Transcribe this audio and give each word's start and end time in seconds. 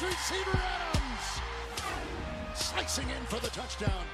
his 0.00 0.08
receiver 0.08 0.56
Adams. 0.56 1.40
Slicing 2.54 3.08
in 3.10 3.24
for 3.26 3.40
the 3.40 3.50
touchdown. 3.50 4.04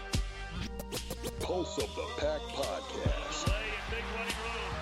Pulse 1.40 1.78
of 1.78 1.94
the 1.94 2.06
Pack 2.18 2.40
podcast. 2.50 3.46
Play 3.46 3.66
in 3.70 3.84
big 3.90 4.04
running 4.18 4.40
room. 4.42 4.72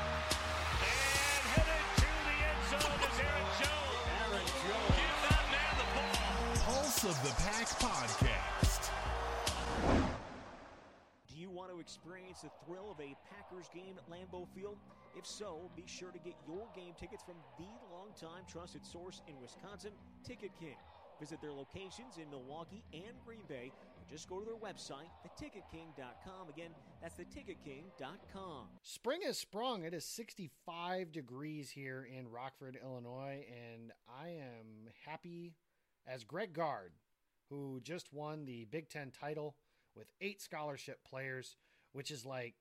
And 0.80 1.44
headed 1.52 1.84
to 2.00 2.08
the 2.08 2.36
end 2.40 2.62
zone 2.72 3.00
is 3.04 3.18
Aaron 3.20 3.48
Jones. 3.60 4.00
Aaron 4.16 4.48
Jones. 4.64 4.96
Give 4.96 5.16
that 5.28 5.44
man 5.52 5.72
the 5.76 5.88
ball. 5.92 6.74
Pulse 6.74 7.04
of 7.04 7.16
the 7.22 7.34
Pack 7.42 7.68
podcast. 7.76 8.90
Do 11.28 11.36
you 11.36 11.50
want 11.50 11.70
to 11.70 11.80
experience 11.80 12.40
the 12.42 12.50
thrill 12.64 12.90
of 12.90 13.00
a 13.00 13.14
Packers 13.28 13.68
game 13.74 13.96
at 13.98 14.08
Lambeau 14.08 14.46
Field? 14.54 14.78
If 15.16 15.26
so, 15.26 15.70
be 15.76 15.84
sure 15.86 16.10
to 16.10 16.18
get 16.18 16.34
your 16.48 16.66
game 16.74 16.94
tickets 16.98 17.22
from 17.22 17.36
the 17.58 17.68
longtime 17.92 18.44
trusted 18.50 18.84
source 18.86 19.20
in 19.28 19.34
Wisconsin, 19.40 19.92
Ticket 20.24 20.50
King. 20.58 20.76
Visit 21.20 21.40
their 21.40 21.52
locations 21.52 22.18
in 22.18 22.28
Milwaukee 22.30 22.84
and 22.92 23.14
Green 23.24 23.42
Bay, 23.48 23.72
or 23.96 24.04
just 24.10 24.28
go 24.28 24.40
to 24.40 24.44
their 24.44 24.54
website, 24.54 25.08
theticketking.com. 25.24 26.48
Again, 26.48 26.70
that's 27.00 27.14
theticketking.com. 27.16 28.66
Spring 28.82 29.20
has 29.24 29.38
sprung. 29.38 29.84
It 29.84 29.94
is 29.94 30.04
65 30.04 31.12
degrees 31.12 31.70
here 31.70 32.06
in 32.16 32.30
Rockford, 32.30 32.78
Illinois, 32.82 33.46
and 33.48 33.92
I 34.08 34.28
am 34.28 34.88
happy 35.06 35.54
as 36.06 36.24
Greg 36.24 36.52
Gard, 36.52 36.92
who 37.48 37.80
just 37.82 38.12
won 38.12 38.44
the 38.44 38.66
Big 38.66 38.88
Ten 38.88 39.10
title 39.10 39.56
with 39.94 40.08
eight 40.20 40.42
scholarship 40.42 40.98
players, 41.08 41.56
which 41.92 42.10
is 42.10 42.26
like 42.26 42.54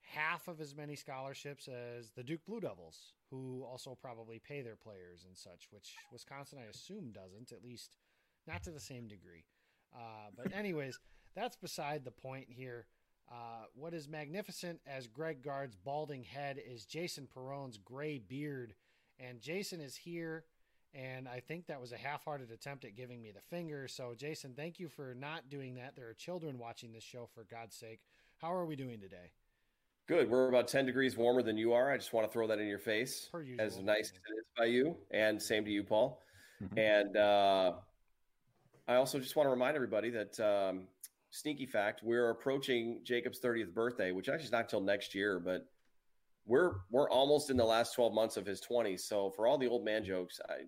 half 0.00 0.48
of 0.48 0.60
as 0.60 0.74
many 0.74 0.96
scholarships 0.96 1.68
as 1.68 2.10
the 2.12 2.22
Duke 2.22 2.44
Blue 2.46 2.60
Devils, 2.60 3.12
who 3.30 3.64
also 3.68 3.96
probably 4.00 4.38
pay 4.38 4.62
their 4.62 4.76
players 4.76 5.24
and 5.26 5.36
such, 5.36 5.68
which 5.70 5.94
Wisconsin, 6.12 6.58
I 6.58 6.68
assume, 6.68 7.12
doesn't, 7.12 7.52
at 7.52 7.62
least 7.62 7.96
not 8.46 8.62
to 8.64 8.70
the 8.70 8.80
same 8.80 9.08
degree. 9.08 9.44
Uh, 9.94 10.30
but, 10.36 10.52
anyways, 10.56 10.98
that's 11.34 11.56
beside 11.56 12.04
the 12.04 12.10
point 12.10 12.46
here. 12.48 12.86
Uh, 13.30 13.66
what 13.74 13.92
is 13.92 14.08
magnificent 14.08 14.80
as 14.86 15.06
Greg 15.06 15.42
Gard's 15.42 15.76
balding 15.76 16.24
head 16.24 16.58
is 16.66 16.86
Jason 16.86 17.28
Perone's 17.32 17.76
gray 17.76 18.18
beard. 18.18 18.74
And 19.20 19.40
Jason 19.40 19.80
is 19.80 19.96
here, 19.96 20.44
and 20.94 21.28
I 21.28 21.40
think 21.40 21.66
that 21.66 21.80
was 21.80 21.92
a 21.92 21.96
half 21.96 22.24
hearted 22.24 22.50
attempt 22.50 22.84
at 22.84 22.96
giving 22.96 23.20
me 23.20 23.32
the 23.32 23.40
finger. 23.40 23.88
So, 23.88 24.14
Jason, 24.16 24.54
thank 24.56 24.78
you 24.78 24.88
for 24.88 25.14
not 25.14 25.50
doing 25.50 25.74
that. 25.74 25.96
There 25.96 26.08
are 26.08 26.14
children 26.14 26.58
watching 26.58 26.92
this 26.92 27.04
show, 27.04 27.28
for 27.34 27.44
God's 27.44 27.74
sake. 27.74 28.00
How 28.38 28.54
are 28.54 28.64
we 28.64 28.76
doing 28.76 29.00
today? 29.00 29.32
Good. 30.08 30.30
We're 30.30 30.48
about 30.48 30.68
10 30.68 30.86
degrees 30.86 31.16
warmer 31.16 31.42
than 31.42 31.58
you 31.58 31.74
are. 31.74 31.92
I 31.92 31.98
just 31.98 32.14
want 32.14 32.26
to 32.26 32.32
throw 32.32 32.46
that 32.46 32.58
in 32.58 32.66
your 32.66 32.78
face. 32.78 33.28
Per 33.30 33.42
usual. 33.42 33.64
As 33.64 33.78
nice 33.78 34.06
as 34.06 34.16
it 34.16 34.38
is 34.38 34.46
by 34.56 34.64
you, 34.64 34.96
and 35.10 35.40
same 35.40 35.64
to 35.66 35.70
you, 35.70 35.84
Paul. 35.84 36.22
And 36.76 37.16
uh, 37.16 37.72
I 38.88 38.94
also 38.94 39.18
just 39.18 39.36
want 39.36 39.46
to 39.46 39.50
remind 39.50 39.76
everybody 39.76 40.10
that 40.10 40.40
um, 40.40 40.84
sneaky 41.30 41.66
fact: 41.66 42.00
we're 42.02 42.30
approaching 42.30 43.00
Jacob's 43.04 43.38
30th 43.38 43.74
birthday, 43.74 44.10
which 44.12 44.28
actually 44.28 44.46
is 44.46 44.52
not 44.52 44.68
till 44.68 44.80
next 44.80 45.14
year, 45.14 45.38
but 45.38 45.66
we're 46.46 46.72
we're 46.90 47.10
almost 47.10 47.50
in 47.50 47.56
the 47.56 47.64
last 47.64 47.94
12 47.94 48.14
months 48.14 48.36
of 48.36 48.46
his 48.46 48.62
20s. 48.62 49.00
So 49.00 49.30
for 49.36 49.46
all 49.46 49.58
the 49.58 49.68
old 49.68 49.84
man 49.84 50.04
jokes, 50.04 50.40
I, 50.48 50.62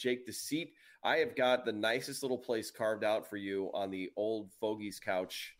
Jake, 0.00 0.26
the 0.26 0.32
seat 0.32 0.72
I 1.04 1.18
have 1.18 1.36
got 1.36 1.64
the 1.64 1.72
nicest 1.72 2.22
little 2.22 2.38
place 2.38 2.70
carved 2.70 3.04
out 3.04 3.28
for 3.28 3.36
you 3.36 3.70
on 3.72 3.90
the 3.90 4.10
old 4.16 4.50
Fogey's 4.60 4.98
couch. 4.98 5.54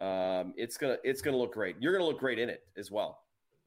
Um, 0.00 0.54
it's 0.56 0.76
gonna 0.76 0.96
it's 1.02 1.20
gonna 1.20 1.36
look 1.36 1.54
great. 1.54 1.76
You're 1.80 1.92
gonna 1.92 2.06
look 2.06 2.18
great 2.18 2.38
in 2.38 2.48
it 2.48 2.62
as 2.76 2.90
well. 2.90 3.20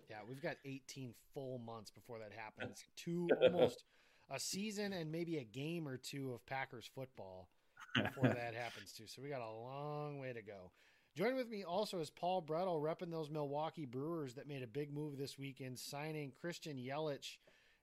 Yeah, 0.10 0.18
we've 0.28 0.42
got 0.42 0.58
18 0.66 1.14
full 1.34 1.60
months 1.60 1.92
before 1.92 2.20
that 2.20 2.32
happens. 2.34 2.84
Two 2.96 3.30
almost 3.42 3.84
a 4.30 4.40
season 4.40 4.94
and 4.94 5.12
maybe 5.12 5.38
a 5.38 5.44
game 5.44 5.88
or 5.88 5.98
two 5.98 6.32
of 6.32 6.46
Packers 6.46 6.90
football 6.94 7.50
before 7.96 8.28
that 8.30 8.56
happens 8.56 8.94
too. 8.94 9.04
So 9.08 9.22
we 9.22 9.30
got 9.30 9.42
a 9.42 9.52
long 9.52 10.20
way 10.20 10.34
to 10.34 10.42
go. 10.42 10.72
Join 11.18 11.36
with 11.36 11.50
me 11.50 11.66
also 11.66 12.00
is 12.00 12.10
Paul 12.10 12.42
Bretl, 12.42 12.82
repping 12.82 13.12
those 13.12 13.30
Milwaukee 13.30 13.86
Brewers 13.86 14.36
that 14.36 14.48
made 14.48 14.64
a 14.64 14.68
big 14.68 14.94
move 14.94 15.18
this 15.18 15.38
weekend, 15.38 15.78
signing 15.78 16.32
Christian 16.40 16.78
Yelich. 16.78 17.38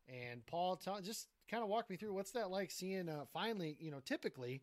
And 0.08 0.44
Paul, 0.46 0.76
tell, 0.76 0.98
just 1.02 1.28
kind 1.50 1.62
of 1.62 1.68
walk 1.68 1.90
me 1.90 1.96
through 1.96 2.14
what's 2.14 2.30
that 2.30 2.50
like 2.50 2.70
seeing 2.70 3.10
uh, 3.10 3.26
finally, 3.30 3.76
you 3.78 3.90
know, 3.90 4.00
typically, 4.02 4.62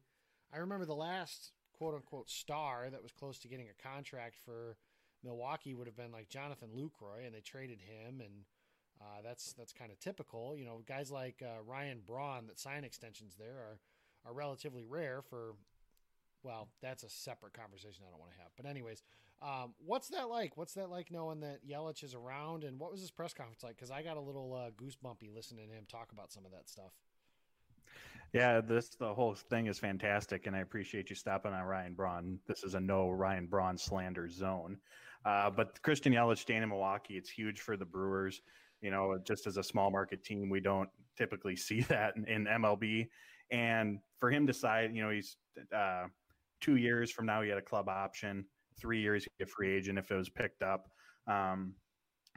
I 0.51 0.57
remember 0.57 0.85
the 0.85 0.95
last 0.95 1.51
quote 1.77 1.95
unquote 1.95 2.29
star 2.29 2.89
that 2.91 3.03
was 3.03 3.11
close 3.11 3.39
to 3.39 3.47
getting 3.47 3.67
a 3.69 3.83
contract 3.83 4.35
for 4.43 4.77
Milwaukee 5.23 5.73
would 5.73 5.87
have 5.87 5.97
been 5.97 6.11
like 6.11 6.29
Jonathan 6.29 6.69
Lucroy, 6.75 7.25
and 7.25 7.33
they 7.33 7.41
traded 7.41 7.81
him, 7.81 8.21
and 8.21 8.45
uh, 9.01 9.21
that's 9.23 9.53
that's 9.53 9.73
kind 9.73 9.91
of 9.91 9.99
typical. 9.99 10.55
You 10.57 10.65
know, 10.65 10.81
guys 10.87 11.11
like 11.11 11.41
uh, 11.43 11.61
Ryan 11.65 12.01
Braun 12.05 12.47
that 12.47 12.59
sign 12.59 12.83
extensions 12.83 13.35
there 13.37 13.57
are 13.57 13.79
are 14.25 14.33
relatively 14.33 14.83
rare 14.83 15.21
for. 15.21 15.55
Well, 16.43 16.67
that's 16.79 17.01
a 17.01 17.09
separate 17.09 17.53
conversation 17.53 18.03
I 18.07 18.11
don't 18.11 18.19
want 18.19 18.31
to 18.33 18.37
have. 18.37 18.51
But 18.55 18.67
anyways, 18.67 19.01
um, 19.41 19.73
what's 19.83 20.09
that 20.09 20.29
like? 20.29 20.57
What's 20.57 20.75
that 20.75 20.91
like 20.91 21.11
knowing 21.11 21.39
that 21.39 21.67
Yelich 21.67 22.03
is 22.03 22.13
around, 22.13 22.63
and 22.63 22.79
what 22.79 22.91
was 22.91 23.01
his 23.01 23.09
press 23.09 23.33
conference 23.33 23.63
like? 23.63 23.75
Because 23.75 23.89
I 23.89 24.03
got 24.03 24.17
a 24.17 24.21
little 24.21 24.53
uh, 24.53 24.69
goosebumpy 24.71 25.33
listening 25.33 25.69
to 25.69 25.73
him 25.73 25.85
talk 25.89 26.11
about 26.11 26.31
some 26.31 26.45
of 26.45 26.51
that 26.51 26.69
stuff. 26.69 26.91
Yeah, 28.35 28.59
this 28.59 28.89
the 28.89 29.13
whole 29.13 29.33
thing 29.33 29.67
is 29.67 29.79
fantastic, 29.79 30.45
and 30.45 30.53
I 30.53 30.59
appreciate 30.59 31.09
you 31.09 31.15
stopping 31.15 31.53
on 31.53 31.63
Ryan 31.63 31.93
Braun. 31.93 32.37
This 32.45 32.65
is 32.65 32.75
a 32.75 32.79
no 32.81 33.09
Ryan 33.09 33.45
Braun 33.45 33.77
slander 33.77 34.27
zone, 34.27 34.75
uh, 35.23 35.49
but 35.49 35.81
Christian 35.83 36.11
Yelich 36.11 36.39
staying 36.39 36.61
in 36.61 36.67
Milwaukee, 36.67 37.15
it's 37.15 37.29
huge 37.29 37.61
for 37.61 37.77
the 37.77 37.85
Brewers. 37.85 38.41
You 38.81 38.91
know, 38.91 39.17
just 39.25 39.47
as 39.47 39.55
a 39.55 39.63
small 39.63 39.89
market 39.89 40.25
team, 40.25 40.49
we 40.49 40.59
don't 40.59 40.89
typically 41.17 41.55
see 41.55 41.79
that 41.87 42.17
in, 42.17 42.25
in 42.25 42.43
MLB, 42.43 43.07
and 43.51 43.99
for 44.19 44.29
him 44.29 44.45
to 44.45 44.51
decide, 44.51 44.93
you 44.93 45.01
know, 45.01 45.11
he's 45.11 45.37
uh, 45.73 46.07
two 46.59 46.75
years 46.75 47.11
from 47.11 47.25
now 47.25 47.41
he 47.41 47.47
had 47.47 47.57
a 47.57 47.61
club 47.61 47.87
option, 47.87 48.43
three 48.77 48.99
years 48.99 49.23
he 49.23 49.45
a 49.45 49.47
free 49.47 49.73
agent 49.73 49.97
if 49.97 50.11
it 50.11 50.15
was 50.15 50.27
picked 50.27 50.61
up. 50.61 50.89
Um, 51.25 51.73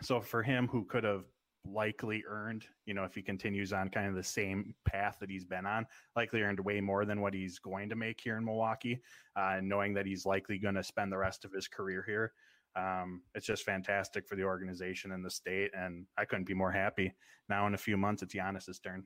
so 0.01 0.21
for 0.21 0.45
him, 0.45 0.69
who 0.69 0.85
could 0.85 1.03
have 1.03 1.25
likely 1.73 2.23
earned, 2.29 2.65
you 2.87 2.95
know, 2.95 3.05
if 3.05 3.15
he 3.15 3.23
continues 3.23 3.73
on 3.73 3.89
kind 3.89 4.09
of 4.09 4.15
the 4.15 4.23
same 4.23 4.75
path 4.85 5.19
that 5.21 5.31
he's 5.31 5.45
been 5.45 5.67
on, 5.67 5.87
likely 6.17 6.43
earned 6.43 6.61
way 6.61 6.81
more 6.81 7.05
than 7.05 7.21
what 7.21 7.35
he's 7.35 7.59
going 7.59 7.89
to 7.89 7.97
make 7.97 8.21
here 8.21 8.37
in 8.37 8.45
Milwaukee, 8.45 9.01
uh, 9.37 9.59
knowing 9.63 9.95
that 9.95 10.07
he's 10.07 10.27
likely 10.27 10.59
going 10.59 10.75
to 10.75 10.83
spend 10.83 11.13
the 11.13 11.19
rest 11.19 11.45
of 11.45 11.53
his 11.53 11.69
career 11.69 12.03
here. 12.07 12.33
Um, 12.77 13.23
it's 13.35 13.47
just 13.47 13.65
fantastic 13.65 14.27
for 14.29 14.37
the 14.37 14.45
organization 14.45 15.13
and 15.13 15.25
the 15.25 15.31
state, 15.31 15.71
and 15.77 16.07
I 16.17 16.25
couldn't 16.25 16.47
be 16.47 16.55
more 16.55 16.73
happy. 16.73 17.13
Now, 17.49 17.67
in 17.67 17.75
a 17.75 17.79
few 17.79 17.97
months, 17.97 18.23
it's 18.23 18.35
Giannis's 18.35 18.79
turn. 18.79 19.05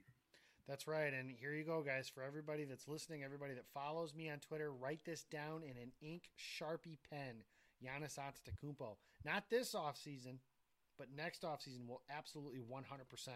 That's 0.68 0.86
right. 0.86 1.12
And 1.12 1.30
here 1.30 1.54
you 1.54 1.64
go, 1.64 1.82
guys. 1.82 2.08
For 2.08 2.22
everybody 2.22 2.64
that's 2.64 2.88
listening, 2.88 3.24
everybody 3.24 3.54
that 3.54 3.66
follows 3.74 4.14
me 4.14 4.30
on 4.30 4.38
Twitter, 4.38 4.72
write 4.72 5.00
this 5.04 5.24
down 5.24 5.62
in 5.62 5.76
an 5.76 5.92
ink 6.00 6.30
Sharpie 6.38 6.98
pen. 7.10 7.42
Giannis 7.82 8.18
Antetokounmpo. 8.18 8.96
Not 9.24 9.50
this 9.50 9.74
offseason, 9.74 10.38
but 10.98 11.08
next 11.14 11.42
offseason 11.42 11.86
will 11.86 12.02
absolutely 12.10 12.60
100% 12.60 13.28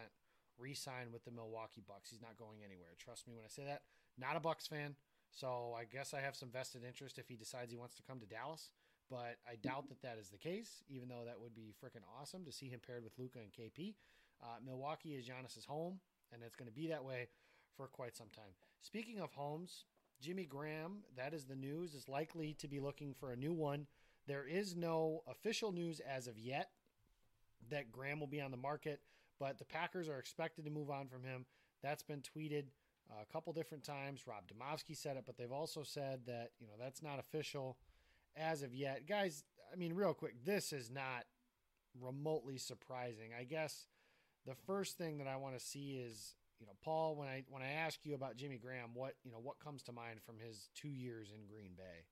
re-sign 0.59 1.13
with 1.13 1.25
the 1.25 1.31
Milwaukee 1.31 1.83
Bucks. 1.87 2.11
He's 2.11 2.23
not 2.23 2.37
going 2.37 2.59
anywhere. 2.65 2.97
Trust 2.99 3.27
me 3.27 3.35
when 3.35 3.45
I 3.45 3.49
say 3.49 3.65
that. 3.65 3.83
Not 4.19 4.37
a 4.37 4.41
Bucks 4.41 4.67
fan, 4.67 4.97
so 5.31 5.75
I 5.79 5.85
guess 5.85 6.15
I 6.15 6.21
have 6.21 6.37
some 6.37 6.51
vested 6.51 6.83
interest 6.85 7.19
if 7.19 7.29
he 7.29 7.37
decides 7.37 7.71
he 7.71 7.77
wants 7.77 7.97
to 7.97 8.03
come 8.03 8.21
to 8.21 8.27
Dallas. 8.27 8.71
But 9.11 9.37
I 9.49 9.55
doubt 9.63 9.89
that 9.89 10.03
that 10.03 10.19
is 10.19 10.31
the 10.31 10.39
case, 10.39 10.83
even 10.89 11.09
though 11.09 11.25
that 11.27 11.41
would 11.41 11.55
be 11.55 11.75
freaking 11.83 12.03
awesome 12.21 12.45
to 12.45 12.53
see 12.53 12.69
him 12.69 12.81
paired 12.85 13.05
with 13.05 13.19
Luka 13.19 13.39
and 13.39 13.53
KP. 13.53 13.95
Uh, 14.43 14.57
Milwaukee 14.65 15.15
is 15.15 15.27
Giannis's 15.27 15.65
home, 15.65 16.01
and 16.33 16.43
it's 16.43 16.57
going 16.57 16.69
to 16.69 16.75
be 16.75 16.89
that 16.89 17.05
way 17.05 17.29
for 17.77 17.87
quite 17.87 18.17
some 18.17 18.29
time. 18.35 18.55
Speaking 18.83 19.21
of 19.21 19.33
homes, 19.33 19.85
Jimmy 20.21 20.45
Graham, 20.45 21.05
that 21.17 21.35
is 21.35 21.45
the 21.45 21.55
news, 21.55 21.95
is 21.95 22.09
likely 22.09 22.55
to 22.55 22.69
be 22.69 22.81
looking 22.81 23.15
for 23.15 23.31
a 23.31 23.37
new 23.37 23.53
one. 23.53 23.87
There 24.27 24.47
is 24.47 24.75
no 24.75 25.23
official 25.29 25.71
news 25.71 26.01
as 26.01 26.27
of 26.27 26.39
yet 26.39 26.71
that 27.71 27.93
Graham 27.93 28.21
will 28.21 28.27
be 28.27 28.41
on 28.41 28.51
the 28.51 28.57
market, 28.57 29.01
but 29.39 29.59
the 29.59 29.65
Packers 29.65 30.09
are 30.09 30.19
expected 30.19 30.65
to 30.65 30.71
move 30.71 30.91
on 30.91 31.09
from 31.09 31.25
him. 31.25 31.47
That's 31.83 32.03
been 32.03 32.23
tweeted 32.23 32.65
a 33.11 33.33
couple 33.33 33.53
different 33.53 33.85
times. 33.85 34.27
Rob 34.27 34.45
Demovsky 34.47 34.97
said 34.97 35.17
it, 35.17 35.25
but 35.27 35.37
they've 35.37 35.53
also 35.53 35.83
said 35.83 36.21
that, 36.27 36.51
you 36.59 36.67
know, 36.67 36.75
that's 36.79 37.03
not 37.03 37.19
official 37.19 37.77
as 38.37 38.63
of 38.63 38.75
yet. 38.75 39.07
Guys, 39.07 39.45
I 39.73 39.77
mean, 39.77 39.95
real 39.95 40.15
quick, 40.15 40.45
this 40.45 40.73
is 40.73 40.91
not 40.91 41.25
remotely 42.01 42.59
surprising. 42.59 43.31
I 43.39 43.45
guess 43.45 43.87
the 44.47 44.55
first 44.67 44.99
thing 44.99 45.19
that 45.19 45.27
I 45.27 45.37
want 45.37 45.59
to 45.59 45.65
see 45.65 45.97
is, 45.97 46.35
you 46.61 46.67
know, 46.67 46.73
Paul, 46.83 47.17
when 47.17 47.29
I 47.29 47.45
when 47.49 47.63
I 47.63 47.69
ask 47.69 48.01
you 48.05 48.15
about 48.15 48.37
Jimmy 48.37 48.59
Graham, 48.59 48.91
what 48.95 49.15
you 49.25 49.31
know, 49.31 49.39
what 49.43 49.59
comes 49.59 49.83
to 49.85 49.93
mind 49.93 50.21
from 50.25 50.37
his 50.39 50.71
two 50.75 50.89
years 50.89 51.33
in 51.35 51.47
Green 51.47 51.73
Bay? 51.77 52.05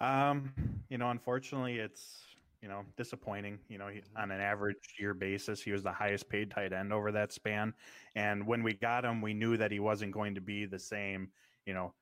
Um, 0.00 0.52
you 0.88 0.98
know, 0.98 1.10
unfortunately, 1.10 1.78
it's 1.78 2.22
you 2.62 2.68
know 2.68 2.84
disappointing. 2.96 3.58
You 3.68 3.78
know, 3.78 3.88
he, 3.88 3.98
mm-hmm. 3.98 4.22
on 4.22 4.30
an 4.30 4.40
average 4.40 4.76
year 4.98 5.12
basis, 5.12 5.62
he 5.62 5.72
was 5.72 5.82
the 5.82 5.92
highest 5.92 6.28
paid 6.28 6.50
tight 6.50 6.72
end 6.72 6.92
over 6.92 7.12
that 7.12 7.32
span. 7.32 7.74
And 8.14 8.46
when 8.46 8.62
we 8.62 8.74
got 8.74 9.04
him, 9.04 9.20
we 9.20 9.34
knew 9.34 9.56
that 9.56 9.72
he 9.72 9.80
wasn't 9.80 10.12
going 10.12 10.34
to 10.36 10.40
be 10.40 10.64
the 10.64 10.78
same. 10.78 11.28
You 11.66 11.74
know, 11.74 11.94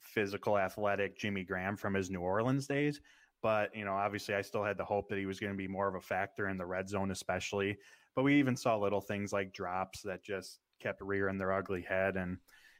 physical, 0.00 0.58
athletic 0.58 1.16
Jimmy 1.16 1.44
Graham 1.44 1.76
from 1.76 1.94
his 1.94 2.10
New 2.10 2.20
Orleans 2.20 2.66
days. 2.66 3.00
But 3.42 3.74
you 3.74 3.84
know, 3.84 3.94
obviously, 3.94 4.34
I 4.34 4.42
still 4.42 4.64
had 4.64 4.78
the 4.78 4.84
hope 4.84 5.08
that 5.08 5.18
he 5.18 5.26
was 5.26 5.40
going 5.40 5.52
to 5.52 5.56
be 5.56 5.68
more 5.68 5.88
of 5.88 5.94
a 5.94 6.00
factor 6.00 6.48
in 6.48 6.56
the 6.56 6.66
red 6.66 6.88
zone, 6.88 7.10
especially. 7.10 7.76
But 8.14 8.22
we 8.22 8.38
even 8.38 8.56
saw 8.56 8.76
little 8.76 9.00
things 9.00 9.32
like 9.32 9.52
drops 9.52 10.02
that 10.02 10.22
just 10.22 10.58
kept 10.80 11.00
rearing 11.00 11.38
their 11.38 11.52
ugly 11.52 11.82
head. 11.82 12.16
And, 12.16 12.38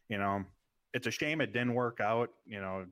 you 0.09 0.19
know, 0.19 0.45
it's 0.93 1.07
a 1.07 1.11
shame 1.11 1.41
it 1.41 1.53
didn't 1.53 1.75
work 1.75 2.01
out. 2.01 2.31
You 2.47 2.61
know, 2.61 2.85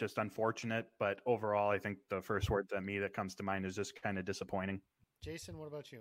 just 0.00 0.18
unfortunate. 0.18 0.86
But 0.98 1.20
overall, 1.26 1.70
I 1.70 1.78
think 1.78 1.98
the 2.08 2.20
first 2.20 2.50
word 2.50 2.68
to 2.70 2.80
me 2.80 2.98
that 2.98 3.14
comes 3.14 3.34
to 3.36 3.42
mind 3.44 3.66
is 3.66 3.76
just 3.76 4.00
kind 4.02 4.18
of 4.18 4.24
disappointing. 4.24 4.80
Jason, 5.22 5.58
what 5.58 5.68
about 5.68 5.92
you? 5.92 6.00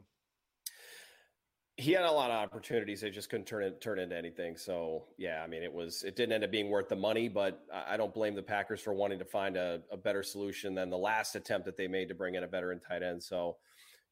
He 1.75 1.91
had 1.91 2.03
a 2.03 2.11
lot 2.11 2.31
of 2.31 2.37
opportunities. 2.37 3.01
They 3.01 3.09
just 3.09 3.29
couldn't 3.29 3.45
turn 3.45 3.63
it 3.63 3.79
turn 3.79 3.99
into 3.99 4.17
anything. 4.17 4.57
So 4.57 5.05
yeah, 5.17 5.41
I 5.43 5.47
mean, 5.47 5.63
it 5.63 5.71
was 5.71 6.03
it 6.03 6.15
didn't 6.15 6.33
end 6.33 6.43
up 6.43 6.51
being 6.51 6.69
worth 6.69 6.89
the 6.89 6.95
money. 6.95 7.29
But 7.29 7.61
I 7.71 7.95
don't 7.95 8.13
blame 8.13 8.35
the 8.35 8.41
Packers 8.41 8.81
for 8.81 8.93
wanting 8.93 9.19
to 9.19 9.25
find 9.25 9.55
a, 9.55 9.81
a 9.91 9.97
better 9.97 10.23
solution 10.23 10.73
than 10.73 10.89
the 10.89 10.97
last 10.97 11.35
attempt 11.35 11.65
that 11.65 11.77
they 11.77 11.87
made 11.87 12.09
to 12.09 12.15
bring 12.15 12.35
in 12.35 12.43
a 12.43 12.47
veteran 12.47 12.81
tight 12.81 13.03
end. 13.03 13.21
So 13.21 13.57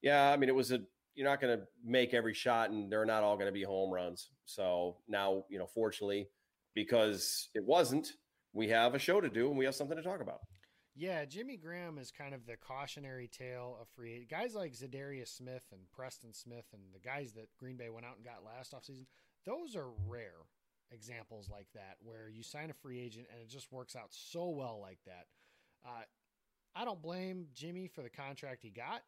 yeah, 0.01 0.31
I 0.31 0.37
mean, 0.37 0.49
it 0.49 0.55
was 0.55 0.71
a 0.71 0.79
you're 1.17 1.27
not 1.27 1.41
going 1.41 1.57
to 1.57 1.65
make 1.83 2.13
every 2.13 2.33
shot, 2.33 2.69
and 2.69 2.91
they're 2.91 3.05
not 3.05 3.23
all 3.23 3.35
going 3.35 3.47
to 3.47 3.51
be 3.51 3.63
home 3.63 3.91
runs. 3.91 4.29
So 4.45 4.97
now, 5.07 5.45
you 5.49 5.57
know, 5.57 5.65
fortunately, 5.65 6.29
because 6.75 7.49
it 7.55 7.63
wasn't, 7.65 8.11
we 8.57 8.67
have 8.69 8.95
a 8.95 8.99
show 8.99 9.21
to 9.21 9.29
do 9.29 9.49
and 9.49 9.57
we 9.57 9.65
have 9.65 9.75
something 9.75 9.95
to 9.95 10.03
talk 10.03 10.19
about. 10.19 10.39
Yeah, 10.95 11.25
Jimmy 11.25 11.57
Graham 11.57 11.99
is 11.99 12.11
kind 12.11 12.33
of 12.33 12.47
the 12.47 12.57
cautionary 12.57 13.27
tale 13.27 13.77
of 13.79 13.87
free 13.89 14.25
guys 14.29 14.55
like 14.55 14.73
Za'Darius 14.73 15.27
Smith 15.27 15.63
and 15.71 15.81
Preston 15.95 16.33
Smith 16.33 16.65
and 16.73 16.81
the 16.91 16.99
guys 16.99 17.33
that 17.33 17.55
Green 17.59 17.77
Bay 17.77 17.89
went 17.89 18.07
out 18.07 18.15
and 18.15 18.25
got 18.25 18.43
last 18.43 18.73
offseason. 18.73 19.05
Those 19.45 19.75
are 19.75 19.91
rare 20.07 20.47
examples 20.91 21.49
like 21.51 21.67
that 21.75 21.97
where 22.01 22.29
you 22.29 22.41
sign 22.41 22.71
a 22.71 22.73
free 22.73 22.99
agent 22.99 23.27
and 23.31 23.39
it 23.39 23.47
just 23.47 23.71
works 23.71 23.95
out 23.95 24.07
so 24.09 24.49
well 24.49 24.79
like 24.81 24.99
that. 25.05 25.27
Uh, 25.85 26.01
I 26.75 26.83
don't 26.83 27.01
blame 27.01 27.45
Jimmy 27.53 27.87
for 27.87 28.01
the 28.01 28.09
contract 28.09 28.63
he 28.63 28.71
got. 28.71 29.03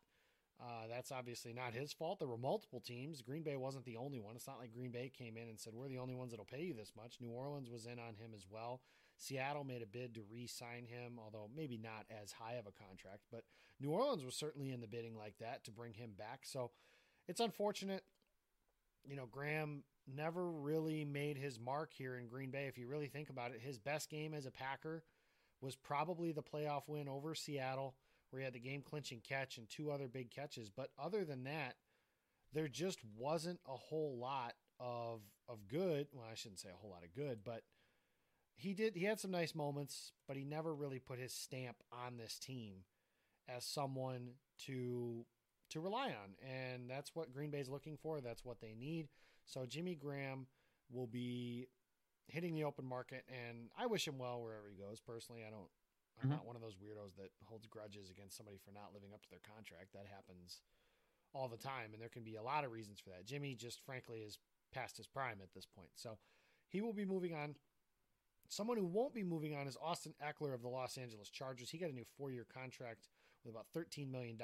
Uh, 0.61 0.87
that's 0.87 1.11
obviously 1.11 1.53
not 1.53 1.73
his 1.73 1.91
fault. 1.91 2.19
There 2.19 2.27
were 2.27 2.37
multiple 2.37 2.81
teams. 2.81 3.23
Green 3.23 3.43
Bay 3.43 3.55
wasn't 3.55 3.85
the 3.85 3.97
only 3.97 4.19
one. 4.19 4.35
It's 4.35 4.45
not 4.45 4.59
like 4.59 4.73
Green 4.73 4.91
Bay 4.91 5.09
came 5.17 5.37
in 5.37 5.47
and 5.47 5.59
said, 5.59 5.73
We're 5.73 5.87
the 5.87 5.99
only 5.99 6.15
ones 6.15 6.31
that'll 6.31 6.45
pay 6.45 6.63
you 6.63 6.73
this 6.75 6.91
much. 6.95 7.15
New 7.19 7.31
Orleans 7.31 7.71
was 7.71 7.87
in 7.87 7.97
on 7.97 8.15
him 8.15 8.31
as 8.35 8.45
well. 8.47 8.81
Seattle 9.19 9.65
made 9.65 9.81
a 9.81 9.85
bid 9.85 10.15
to 10.15 10.21
re 10.31 10.47
sign 10.47 10.85
him, 10.87 11.19
although 11.23 11.49
maybe 11.55 11.77
not 11.77 12.05
as 12.23 12.31
high 12.31 12.53
of 12.53 12.65
a 12.65 12.71
contract. 12.71 13.25
But 13.31 13.43
New 13.79 13.91
Orleans 13.91 14.23
was 14.23 14.33
certainly 14.33 14.71
in 14.71 14.79
the 14.79 14.87
bidding 14.87 15.17
like 15.17 15.37
that 15.39 15.65
to 15.65 15.71
bring 15.71 15.93
him 15.93 16.11
back. 16.17 16.41
So 16.43 16.71
it's 17.27 17.41
unfortunate. 17.41 18.03
You 19.05 19.17
know, 19.17 19.25
Graham 19.29 19.83
never 20.07 20.49
really 20.49 21.03
made 21.03 21.37
his 21.37 21.59
mark 21.59 21.91
here 21.93 22.17
in 22.17 22.27
Green 22.27 22.49
Bay. 22.49 22.67
If 22.67 22.77
you 22.77 22.87
really 22.87 23.07
think 23.07 23.29
about 23.29 23.51
it, 23.51 23.59
his 23.61 23.77
best 23.77 24.09
game 24.09 24.33
as 24.33 24.45
a 24.45 24.51
Packer 24.51 25.03
was 25.61 25.75
probably 25.75 26.31
the 26.31 26.41
playoff 26.41 26.83
win 26.87 27.09
over 27.09 27.35
Seattle 27.35 27.95
where 28.29 28.39
he 28.39 28.45
had 28.45 28.53
the 28.53 28.59
game 28.59 28.81
clinching 28.81 29.21
catch 29.27 29.57
and 29.57 29.69
two 29.69 29.91
other 29.91 30.07
big 30.07 30.31
catches. 30.31 30.69
But 30.69 30.91
other 30.97 31.25
than 31.25 31.43
that, 31.43 31.75
there 32.53 32.69
just 32.69 32.99
wasn't 33.17 33.59
a 33.67 33.75
whole 33.75 34.17
lot 34.17 34.53
of 34.79 35.21
of 35.49 35.67
good. 35.67 36.07
Well, 36.13 36.25
I 36.31 36.35
shouldn't 36.35 36.59
say 36.59 36.69
a 36.69 36.77
whole 36.77 36.91
lot 36.91 37.03
of 37.03 37.13
good, 37.13 37.39
but 37.43 37.63
he 38.59 38.73
did 38.73 38.95
he 38.95 39.05
had 39.05 39.19
some 39.19 39.31
nice 39.31 39.55
moments, 39.55 40.11
but 40.27 40.35
he 40.35 40.43
never 40.43 40.75
really 40.75 40.99
put 40.99 41.17
his 41.17 41.31
stamp 41.31 41.77
on 41.91 42.17
this 42.17 42.37
team 42.37 42.83
as 43.47 43.63
someone 43.63 44.31
to 44.65 45.25
to 45.69 45.79
rely 45.79 46.07
on. 46.07 46.35
And 46.45 46.89
that's 46.89 47.15
what 47.15 47.31
Green 47.31 47.51
Bay's 47.51 47.69
looking 47.69 47.97
for. 48.01 48.19
That's 48.19 48.43
what 48.43 48.59
they 48.59 48.75
need. 48.77 49.07
So 49.45 49.65
Jimmy 49.65 49.95
Graham 49.95 50.47
will 50.91 51.07
be 51.07 51.67
hitting 52.27 52.53
the 52.53 52.65
open 52.65 52.85
market 52.85 53.23
and 53.29 53.69
I 53.77 53.87
wish 53.87 54.07
him 54.07 54.19
well 54.19 54.41
wherever 54.41 54.69
he 54.69 54.75
goes. 54.75 54.99
Personally, 54.99 55.41
I 55.47 55.49
don't 55.49 55.69
I'm 56.21 56.27
mm-hmm. 56.27 56.35
not 56.35 56.45
one 56.45 56.57
of 56.57 56.61
those 56.61 56.75
weirdos 56.75 57.15
that 57.15 57.31
holds 57.45 57.65
grudges 57.65 58.09
against 58.09 58.35
somebody 58.35 58.57
for 58.57 58.71
not 58.71 58.91
living 58.93 59.13
up 59.13 59.23
to 59.23 59.29
their 59.29 59.39
contract. 59.39 59.93
That 59.93 60.05
happens 60.13 60.59
all 61.33 61.47
the 61.47 61.57
time, 61.57 61.93
and 61.93 62.01
there 62.01 62.09
can 62.09 62.23
be 62.23 62.35
a 62.35 62.43
lot 62.43 62.65
of 62.65 62.71
reasons 62.71 62.99
for 62.99 63.09
that. 63.11 63.25
Jimmy 63.25 63.55
just 63.55 63.79
frankly 63.85 64.19
is 64.19 64.37
past 64.73 64.97
his 64.97 65.07
prime 65.07 65.37
at 65.41 65.53
this 65.53 65.65
point, 65.65 65.91
so 65.95 66.17
he 66.67 66.81
will 66.81 66.93
be 66.93 67.05
moving 67.05 67.33
on. 67.33 67.55
Someone 68.49 68.77
who 68.77 68.85
won't 68.85 69.13
be 69.13 69.23
moving 69.23 69.55
on 69.55 69.67
is 69.67 69.77
Austin 69.81 70.15
Ekeler 70.21 70.55
of 70.55 70.63
the 70.63 70.67
Los 70.67 70.97
Angeles 70.97 71.29
Chargers. 71.29 71.69
He 71.69 71.77
got 71.77 71.91
a 71.91 71.93
new 71.93 72.05
four-year 72.17 72.47
contract 72.51 73.07
with 73.45 73.53
about 73.53 73.67
$13 73.75 74.11
million 74.11 74.37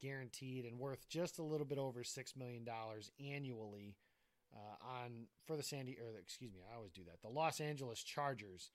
guaranteed 0.00 0.64
and 0.64 0.78
worth 0.78 1.08
just 1.08 1.40
a 1.40 1.42
little 1.42 1.66
bit 1.66 1.78
over 1.78 2.04
$6 2.04 2.36
million 2.36 2.64
annually 3.20 3.96
uh, 4.54 4.86
on 5.02 5.26
for 5.46 5.56
the 5.56 5.64
Sandy 5.64 5.98
or 6.00 6.12
the, 6.12 6.18
excuse 6.18 6.54
me, 6.54 6.60
I 6.72 6.76
always 6.76 6.92
do 6.92 7.02
that. 7.06 7.20
The 7.20 7.28
Los 7.28 7.60
Angeles 7.60 8.02
Chargers. 8.02 8.70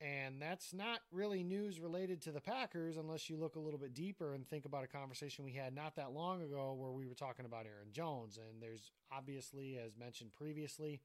And 0.00 0.40
that's 0.40 0.72
not 0.72 1.00
really 1.12 1.42
news 1.42 1.78
related 1.78 2.22
to 2.22 2.32
the 2.32 2.40
Packers 2.40 2.96
unless 2.96 3.28
you 3.28 3.36
look 3.36 3.56
a 3.56 3.60
little 3.60 3.78
bit 3.78 3.92
deeper 3.92 4.34
and 4.34 4.48
think 4.48 4.64
about 4.64 4.84
a 4.84 4.86
conversation 4.86 5.44
we 5.44 5.52
had 5.52 5.74
not 5.74 5.96
that 5.96 6.12
long 6.12 6.40
ago 6.42 6.74
where 6.78 6.92
we 6.92 7.06
were 7.06 7.14
talking 7.14 7.44
about 7.44 7.66
Aaron 7.66 7.92
Jones. 7.92 8.38
And 8.38 8.62
there's 8.62 8.92
obviously, 9.12 9.78
as 9.84 9.98
mentioned 9.98 10.32
previously, 10.32 11.02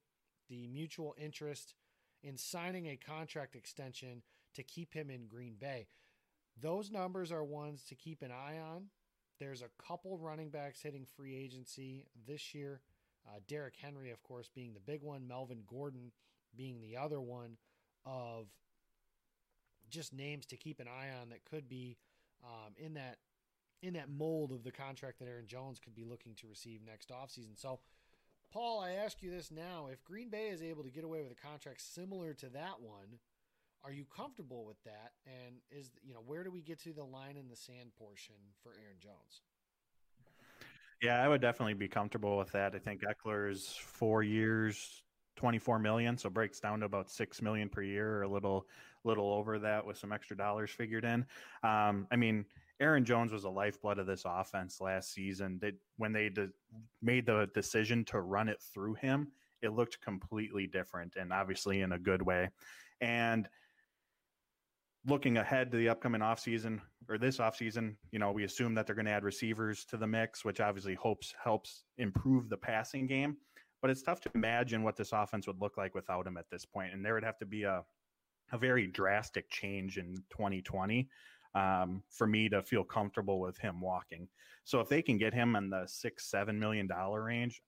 the 0.47 0.67
mutual 0.67 1.13
interest 1.17 1.73
in 2.25 2.37
signing 2.37 2.87
a 2.87 2.97
contract 2.97 3.55
extension 3.55 4.23
to 4.55 4.63
keep 4.63 4.93
him 4.93 5.09
in 5.09 5.27
Green 5.27 5.55
Bay. 5.59 5.87
Those 6.59 6.89
numbers 6.89 7.31
are 7.31 7.43
ones 7.43 7.83
to 7.89 7.95
keep 7.95 8.23
an 8.23 8.31
eye 8.31 8.57
on. 8.57 8.85
There's 9.39 9.61
a 9.61 9.69
couple 9.85 10.17
running 10.17 10.49
backs 10.49 10.81
hitting 10.81 11.05
free 11.05 11.35
agency 11.35 12.07
this 12.27 12.55
year. 12.55 12.81
Uh, 13.27 13.39
Derrick 13.47 13.75
Henry, 13.79 14.11
of 14.11 14.23
course, 14.23 14.49
being 14.53 14.73
the 14.73 14.79
big 14.79 15.03
one, 15.03 15.27
Melvin 15.27 15.63
Gordon 15.67 16.11
being 16.55 16.81
the 16.81 16.97
other 16.97 17.21
one 17.21 17.57
of 18.05 18.47
just 19.89 20.13
names 20.13 20.45
to 20.47 20.57
keep 20.57 20.79
an 20.79 20.87
eye 20.87 21.09
on 21.21 21.29
that 21.29 21.45
could 21.45 21.69
be 21.69 21.97
um, 22.43 22.73
in 22.77 22.95
that 22.95 23.17
in 23.81 23.93
that 23.93 24.09
mold 24.09 24.51
of 24.51 24.63
the 24.63 24.71
contract 24.71 25.19
that 25.19 25.27
Aaron 25.27 25.45
Jones 25.45 25.79
could 25.79 25.93
be 25.93 26.05
looking 26.05 26.33
to 26.35 26.47
receive 26.47 26.79
next 26.83 27.09
offseason. 27.09 27.59
So, 27.59 27.79
Paul, 28.55 28.79
I 28.79 28.91
ask 28.91 29.21
you 29.21 29.29
this 29.29 29.51
now: 29.51 29.89
If 29.91 30.01
Green 30.05 30.29
Bay 30.29 30.47
is 30.47 30.61
able 30.61 30.83
to 30.83 30.89
get 30.89 31.03
away 31.03 31.21
with 31.21 31.33
a 31.33 31.35
contract 31.35 31.81
similar 31.81 32.33
to 32.35 32.47
that 32.51 32.81
one, 32.81 33.19
are 33.83 33.91
you 33.91 34.05
comfortable 34.05 34.63
with 34.63 34.81
that? 34.85 35.11
And 35.25 35.57
is 35.69 35.91
you 36.01 36.13
know 36.13 36.21
where 36.25 36.45
do 36.45 36.51
we 36.51 36.61
get 36.61 36.79
to 36.83 36.93
the 36.93 37.03
line 37.03 37.35
in 37.35 37.49
the 37.49 37.55
sand 37.57 37.91
portion 37.99 38.35
for 38.63 38.71
Aaron 38.81 38.95
Jones? 39.01 39.41
Yeah, 41.01 41.21
I 41.21 41.27
would 41.27 41.41
definitely 41.41 41.73
be 41.73 41.89
comfortable 41.89 42.37
with 42.37 42.53
that. 42.53 42.73
I 42.73 42.79
think 42.79 43.01
Ekeler's 43.01 43.75
four 43.75 44.23
years, 44.23 45.03
24 45.35 45.77
million, 45.79 46.17
so 46.17 46.29
breaks 46.29 46.61
down 46.61 46.79
to 46.79 46.85
about 46.85 47.11
6 47.11 47.41
million 47.41 47.67
per 47.67 47.81
year, 47.81 48.19
or 48.19 48.21
a 48.21 48.29
little 48.29 48.67
little 49.03 49.33
over 49.33 49.59
that 49.59 49.85
with 49.85 49.97
some 49.97 50.13
extra 50.13 50.37
dollars 50.37 50.71
figured 50.71 51.03
in. 51.03 51.25
Um, 51.61 52.07
I 52.09 52.15
mean, 52.15 52.45
Aaron 52.79 53.05
Jones 53.05 53.31
was 53.31 53.43
the 53.43 53.51
lifeblood 53.51 53.99
of 53.99 54.07
this 54.07 54.23
offense 54.25 54.81
last 54.81 55.13
season. 55.13 55.59
That 55.61 55.75
when 55.97 56.11
they 56.11 56.29
de- 56.29 56.49
made 57.01 57.25
the 57.25 57.49
decision 57.53 58.03
to 58.05 58.19
run 58.19 58.49
it 58.49 58.61
through 58.73 58.95
him, 58.95 59.31
it 59.61 59.69
looked 59.69 60.01
completely 60.01 60.67
different 60.67 61.15
and 61.15 61.31
obviously 61.31 61.81
in 61.81 61.93
a 61.93 61.99
good 61.99 62.21
way. 62.21 62.49
And 63.01 63.47
looking 65.07 65.37
ahead 65.37 65.71
to 65.71 65.77
the 65.77 65.89
upcoming 65.89 66.21
offseason 66.21 66.81
or 67.07 67.17
this 67.17 67.37
offseason, 67.37 67.95
you 68.11 68.19
know, 68.19 68.31
we 68.31 68.43
assume 68.43 68.73
that 68.75 68.87
they're 68.87 68.95
going 68.95 69.05
to 69.05 69.11
add 69.11 69.23
receivers 69.23 69.85
to 69.85 69.97
the 69.97 70.07
mix, 70.07 70.43
which 70.43 70.59
obviously 70.59 70.95
hopes 70.95 71.33
helps 71.41 71.85
improve 71.97 72.49
the 72.49 72.57
passing 72.57 73.07
game. 73.07 73.37
But 73.81 73.91
it's 73.91 74.01
tough 74.01 74.19
to 74.21 74.31
imagine 74.33 74.83
what 74.83 74.97
this 74.97 75.11
offense 75.13 75.47
would 75.47 75.61
look 75.61 75.77
like 75.77 75.93
without 75.93 76.25
him 76.25 76.37
at 76.37 76.49
this 76.49 76.65
point. 76.65 76.93
And 76.93 77.05
there 77.05 77.13
would 77.13 77.23
have 77.23 77.37
to 77.37 77.45
be 77.45 77.63
a 77.63 77.83
a 78.51 78.57
very 78.57 78.87
drastic 78.87 79.49
change 79.49 79.97
in 79.97 80.15
2020 80.29 81.09
um, 81.55 82.03
for 82.09 82.27
me 82.27 82.49
to 82.49 82.61
feel 82.61 82.83
comfortable 82.83 83.39
with 83.39 83.57
him 83.57 83.81
walking. 83.81 84.27
So 84.65 84.79
if 84.81 84.89
they 84.89 85.01
can 85.01 85.17
get 85.17 85.33
him 85.33 85.55
in 85.55 85.69
the 85.69 85.85
six, 85.87 86.29
seven 86.29 86.59
million 86.59 86.87
dollar 86.87 87.23
range, 87.23 87.61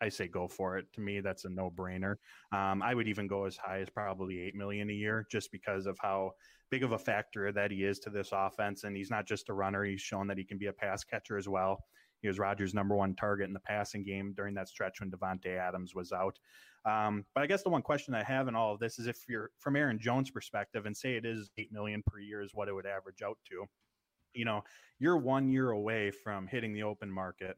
I 0.00 0.08
say 0.08 0.26
go 0.26 0.48
for 0.48 0.78
it. 0.78 0.86
To 0.94 1.00
me, 1.00 1.20
that's 1.20 1.44
a 1.44 1.48
no 1.48 1.70
brainer. 1.70 2.16
Um, 2.52 2.82
I 2.82 2.94
would 2.94 3.08
even 3.08 3.26
go 3.26 3.44
as 3.44 3.56
high 3.56 3.80
as 3.80 3.88
probably 3.88 4.40
eight 4.40 4.54
million 4.54 4.90
a 4.90 4.94
year, 4.94 5.26
just 5.30 5.52
because 5.52 5.86
of 5.86 5.96
how 6.00 6.32
big 6.70 6.82
of 6.82 6.92
a 6.92 6.98
factor 6.98 7.52
that 7.52 7.70
he 7.70 7.84
is 7.84 7.98
to 8.00 8.10
this 8.10 8.30
offense. 8.32 8.84
And 8.84 8.96
he's 8.96 9.10
not 9.10 9.26
just 9.26 9.48
a 9.48 9.52
runner; 9.52 9.84
he's 9.84 10.00
shown 10.00 10.26
that 10.28 10.38
he 10.38 10.44
can 10.44 10.58
be 10.58 10.66
a 10.66 10.72
pass 10.72 11.04
catcher 11.04 11.36
as 11.36 11.48
well. 11.48 11.78
He 12.20 12.28
was 12.28 12.38
Rodgers' 12.38 12.74
number 12.74 12.96
one 12.96 13.14
target 13.16 13.48
in 13.48 13.52
the 13.52 13.60
passing 13.60 14.04
game 14.04 14.32
during 14.36 14.54
that 14.54 14.68
stretch 14.68 15.00
when 15.00 15.10
Davante 15.10 15.58
Adams 15.58 15.94
was 15.94 16.12
out. 16.12 16.38
Um, 16.84 17.24
but 17.34 17.42
I 17.42 17.46
guess 17.46 17.62
the 17.62 17.68
one 17.70 17.82
question 17.82 18.14
I 18.14 18.24
have 18.24 18.48
in 18.48 18.56
all 18.56 18.74
of 18.74 18.80
this 18.80 18.98
is 18.98 19.06
if 19.06 19.24
you're 19.28 19.50
from 19.58 19.76
Aaron 19.76 19.98
Jones' 20.00 20.30
perspective 20.30 20.86
and 20.86 20.96
say 20.96 21.14
it 21.14 21.24
is 21.24 21.50
eight 21.56 21.72
million 21.72 22.02
per 22.06 22.18
year 22.18 22.42
is 22.42 22.50
what 22.54 22.68
it 22.68 22.74
would 22.74 22.86
average 22.86 23.22
out 23.22 23.38
to, 23.50 23.64
you 24.34 24.44
know, 24.44 24.62
you're 24.98 25.16
one 25.16 25.48
year 25.48 25.70
away 25.70 26.10
from 26.10 26.46
hitting 26.46 26.72
the 26.72 26.82
open 26.82 27.10
market. 27.10 27.56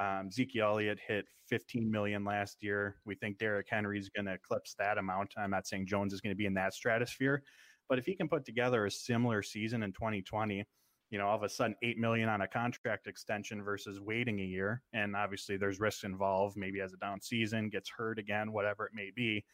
Um, 0.00 0.30
Zeke 0.30 0.56
Elliott 0.56 0.98
hit 1.06 1.26
15 1.48 1.90
million 1.90 2.24
last 2.24 2.62
year. 2.62 2.96
We 3.04 3.14
think 3.14 3.38
Derrick 3.38 3.66
Henry 3.68 3.98
is 3.98 4.08
going 4.08 4.24
to 4.24 4.32
eclipse 4.32 4.74
that 4.78 4.96
amount. 4.96 5.34
I'm 5.36 5.50
not 5.50 5.66
saying 5.66 5.86
Jones 5.86 6.14
is 6.14 6.22
going 6.22 6.34
to 6.34 6.38
be 6.38 6.46
in 6.46 6.54
that 6.54 6.72
stratosphere, 6.72 7.42
but 7.90 7.98
if 7.98 8.06
he 8.06 8.14
can 8.14 8.28
put 8.28 8.46
together 8.46 8.86
a 8.86 8.90
similar 8.90 9.42
season 9.42 9.82
in 9.82 9.92
2020, 9.92 10.64
you 11.12 11.18
know, 11.18 11.26
all 11.26 11.36
of 11.36 11.42
a 11.42 11.48
sudden 11.48 11.76
eight 11.82 11.98
million 11.98 12.30
on 12.30 12.40
a 12.40 12.48
contract 12.48 13.06
extension 13.06 13.62
versus 13.62 14.00
waiting 14.00 14.40
a 14.40 14.44
year. 14.44 14.82
And 14.94 15.14
obviously 15.14 15.58
there's 15.58 15.78
risks 15.78 16.04
involved, 16.04 16.56
maybe 16.56 16.80
as 16.80 16.94
a 16.94 16.96
down 16.96 17.20
season, 17.20 17.68
gets 17.68 17.90
hurt 17.90 18.18
again, 18.18 18.50
whatever 18.50 18.86
it 18.86 18.92
may 18.94 19.10
be. 19.14 19.44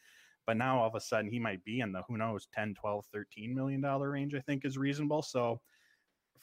But 0.47 0.55
now 0.55 0.79
all 0.79 0.87
of 0.87 0.95
a 0.95 1.01
sudden 1.01 1.29
he 1.29 1.37
might 1.37 1.61
be 1.65 1.81
in 1.81 1.91
the 1.91 2.01
who 2.07 2.17
knows 2.17 2.47
10, 2.55 2.75
12, 2.75 3.05
13 3.13 3.53
million 3.53 3.81
dollar 3.81 4.09
range, 4.09 4.33
I 4.33 4.39
think 4.39 4.63
is 4.63 4.77
reasonable. 4.77 5.21
So 5.21 5.59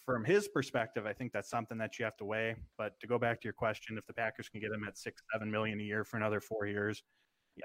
from 0.05 0.23
his 0.23 0.49
perspective, 0.49 1.07
I 1.07 1.15
think 1.15 1.33
that's 1.33 1.49
something 1.49 1.79
that 1.79 1.99
you 1.99 2.05
have 2.05 2.19
to 2.19 2.27
weigh. 2.27 2.55
But 2.77 3.01
to 3.01 3.07
go 3.07 3.19
back 3.19 3.41
to 3.41 3.45
your 3.45 3.55
question, 3.55 3.97
if 3.97 4.07
the 4.07 4.13
Packers 4.13 4.51
can 4.51 4.61
get 4.61 4.71
him 4.71 4.85
at 4.87 4.99
six, 4.99 5.23
seven 5.33 5.51
million 5.51 5.81
a 5.81 5.83
year 5.83 6.05
for 6.05 6.19
another 6.19 6.43
four 6.43 6.67
years, 6.67 7.03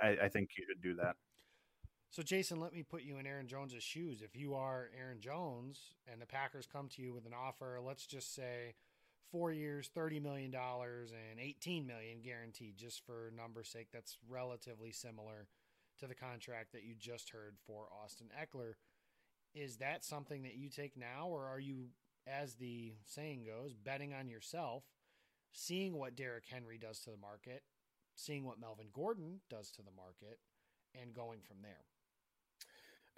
I, 0.01 0.15
I 0.24 0.29
think 0.29 0.51
you 0.58 0.65
could 0.65 0.81
do 0.81 0.96
that. 0.96 1.17
So, 2.13 2.22
Jason, 2.24 2.60
let 2.60 2.74
me 2.74 2.84
put 2.84 3.03
you 3.03 3.20
in 3.20 3.25
Aaron 3.25 3.48
Jones's 3.48 3.84
shoes. 3.84 4.22
If 4.22 4.36
you 4.36 4.53
are 4.53 4.89
Aaron 5.00 5.22
Jones 5.22 5.94
and 6.12 6.22
the 6.22 6.25
Packers 6.25 6.68
come 6.70 6.89
to 6.89 7.01
you 7.01 7.13
with 7.13 7.25
an 7.25 7.32
offer, 7.34 7.80
let's 7.82 8.06
just 8.06 8.36
say 8.36 8.75
four 9.32 9.53
years, 9.53 9.89
thirty 9.96 10.20
million 10.20 10.51
dollars, 10.51 11.13
and 11.13 11.39
eighteen 11.39 11.88
million 11.88 12.20
guaranteed, 12.22 12.75
just 12.75 13.06
for 13.06 13.32
number's 13.34 13.70
sake, 13.70 13.88
that's 13.94 14.18
relatively 14.27 14.91
similar 14.91 15.48
to 16.00 16.06
the 16.06 16.13
contract 16.13 16.74
that 16.74 16.84
you 16.84 16.96
just 17.00 17.30
heard 17.30 17.56
for 17.65 17.88
Austin 18.03 18.27
Ekeler. 18.38 18.74
Is 19.56 19.77
that 19.77 20.03
something 20.03 20.44
that 20.44 20.58
you 20.58 20.68
take 20.68 20.98
now, 20.98 21.30
or 21.30 21.46
are 21.46 21.62
you, 21.62 21.91
as 22.27 22.56
the 22.56 22.91
saying 23.06 23.46
goes, 23.46 23.74
betting 23.74 24.13
on 24.13 24.27
yourself, 24.27 24.84
seeing 25.53 25.98
what 25.98 26.18
Derrick 26.18 26.44
Henry 26.51 26.77
does 26.77 27.00
to 27.00 27.12
the 27.12 27.15
market, 27.15 27.63
seeing 28.15 28.44
what 28.44 28.60
Melvin 28.60 28.88
Gordon 28.91 29.39
does 29.50 29.72
to 29.72 29.82
the 29.82 29.96
market, 29.96 30.39
and 30.94 31.13
going 31.13 31.39
from 31.39 31.60
there? 31.62 31.86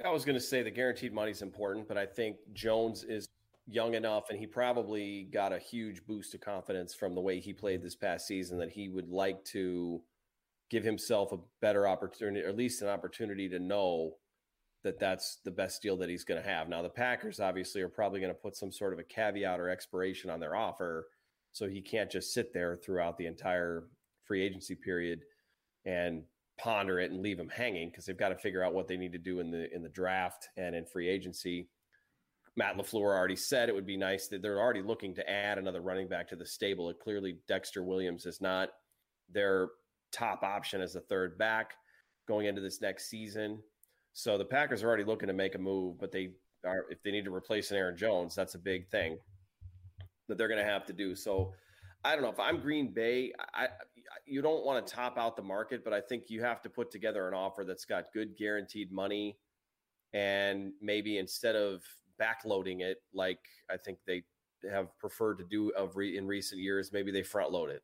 I 0.04 0.10
was 0.10 0.26
going 0.26 0.36
to 0.36 0.42
say 0.42 0.64
the 0.64 0.72
guaranteed 0.72 1.14
money 1.14 1.32
is 1.32 1.42
important, 1.42 1.88
but 1.88 1.98
I 1.98 2.06
think 2.06 2.38
Jones 2.54 3.04
mm-hmm. 3.04 3.14
is 3.14 3.30
young 3.66 3.94
enough 3.94 4.30
and 4.30 4.38
he 4.38 4.46
probably 4.46 5.30
got 5.32 5.54
a 5.54 5.60
huge 5.60 6.06
boost 6.06 6.34
of 6.34 6.42
confidence 6.42 6.94
from 6.94 7.16
the 7.16 7.22
way 7.22 7.40
he 7.40 7.54
played 7.54 7.82
this 7.82 7.96
past 7.96 8.28
season 8.28 8.58
that 8.58 8.70
he 8.70 8.90
would 8.90 9.08
like 9.08 9.44
to 9.46 10.02
give 10.70 10.84
himself 10.84 11.32
a 11.32 11.38
better 11.62 11.88
opportunity, 11.88 12.44
or 12.46 12.50
at 12.50 12.58
least 12.58 12.82
an 12.82 12.90
opportunity 12.90 13.48
to 13.48 13.60
know 13.60 14.16
that 14.84 15.00
that's 15.00 15.40
the 15.46 15.52
best 15.52 15.82
deal 15.82 15.96
that 15.96 16.10
he's 16.10 16.26
going 16.26 16.42
to 16.42 16.48
have. 16.48 16.68
Now, 16.68 16.82
the 16.82 16.90
Packers 16.90 17.40
obviously 17.40 17.82
are 17.82 17.90
probably 17.90 18.20
going 18.20 18.34
to 18.34 18.40
put 18.40 18.58
some 18.58 18.72
sort 18.72 18.92
of 18.92 19.00
a 19.00 19.04
caveat 19.04 19.60
or 19.60 19.70
expiration 19.70 20.30
on 20.30 20.40
their 20.40 20.56
offer. 20.56 21.08
So 21.54 21.70
he 21.70 21.82
can't 21.82 22.12
just 22.12 22.34
sit 22.34 22.54
there 22.54 22.76
throughout 22.76 23.18
the 23.18 23.28
entire 23.28 23.86
free 24.26 24.44
agency 24.44 24.76
period 24.76 25.22
and 25.86 26.24
ponder 26.58 27.00
it 27.00 27.12
and 27.12 27.22
leave 27.22 27.40
him 27.40 27.50
hanging 27.50 27.90
because 27.90 28.06
they've 28.06 28.18
got 28.18 28.30
to 28.30 28.36
figure 28.36 28.64
out 28.64 28.74
what 28.74 28.88
they 28.88 28.98
need 28.98 29.12
to 29.12 29.18
do 29.18 29.40
in 29.40 29.52
the 29.52 29.74
in 29.74 29.82
the 29.82 29.90
draft 29.90 30.50
and 30.58 30.76
in 30.76 30.86
free 30.86 31.10
agency. 31.10 31.68
Matt 32.56 32.78
LaFleur 32.78 33.18
already 33.18 33.36
said 33.36 33.68
it 33.68 33.76
would 33.76 33.86
be 33.86 33.98
nice 33.98 34.28
that 34.28 34.44
they're 34.44 34.60
already 34.60 34.84
looking 34.84 35.16
to 35.16 35.28
add 35.28 35.58
another 35.58 35.82
running 35.82 36.08
back 36.08 36.28
to 36.30 36.36
the 36.36 36.46
stable. 36.46 36.90
It 36.90 37.00
clearly 37.00 37.40
Dexter 37.48 37.84
Williams 37.84 38.28
is 38.28 38.42
not 38.42 38.70
their 39.32 39.70
top 40.12 40.44
option 40.44 40.80
as 40.80 40.96
a 40.96 41.02
third 41.02 41.38
back 41.38 41.74
going 42.28 42.46
into 42.46 42.62
this 42.62 42.80
next 42.80 43.10
season. 43.10 43.60
So 44.14 44.38
the 44.38 44.46
Packers 44.46 44.84
are 44.84 44.88
already 44.88 45.04
looking 45.04 45.28
to 45.28 45.34
make 45.34 45.56
a 45.56 45.60
move, 45.60 45.98
but 46.00 46.12
they 46.12 46.34
are 46.64 46.86
if 46.92 47.02
they 47.02 47.12
need 47.12 47.26
to 47.26 47.34
replace 47.34 47.72
an 47.72 47.78
Aaron 47.78 47.98
Jones, 47.98 48.36
that's 48.36 48.54
a 48.54 48.60
big 48.60 48.88
thing 48.90 49.18
that 50.28 50.38
they're 50.38 50.48
going 50.48 50.64
to 50.64 50.72
have 50.72 50.86
to 50.86 50.94
do. 50.94 51.16
So 51.16 51.54
I 52.04 52.14
don't 52.14 52.24
know 52.24 52.30
if 52.30 52.40
I'm 52.40 52.60
Green 52.60 52.94
Bay, 52.94 53.34
I, 53.54 53.68
you 54.26 54.42
don't 54.42 54.66
want 54.66 54.86
to 54.86 54.94
top 54.94 55.18
out 55.18 55.36
the 55.36 55.44
market, 55.44 55.84
but 55.84 55.94
I 55.94 56.02
think 56.02 56.30
you 56.30 56.42
have 56.44 56.62
to 56.64 56.70
put 56.70 56.92
together 56.92 57.28
an 57.28 57.34
offer 57.34 57.64
that's 57.64 57.86
got 57.86 58.06
good 58.14 58.38
guaranteed 58.38 58.92
money, 58.92 59.38
and 60.14 60.74
maybe 60.82 61.18
instead 61.18 61.56
of 61.56 61.84
backloading 62.22 62.82
it 62.82 62.98
like 63.14 63.40
I 63.70 63.78
think 63.78 64.00
they 64.06 64.24
have 64.72 64.98
preferred 65.00 65.40
to 65.40 65.44
do 65.44 65.70
of 65.72 65.96
re, 65.96 66.18
in 66.18 66.28
recent 66.28 66.62
years, 66.62 66.92
maybe 66.94 67.12
they 67.12 67.24
front 67.24 67.52
load 67.52 67.70
it 67.70 67.84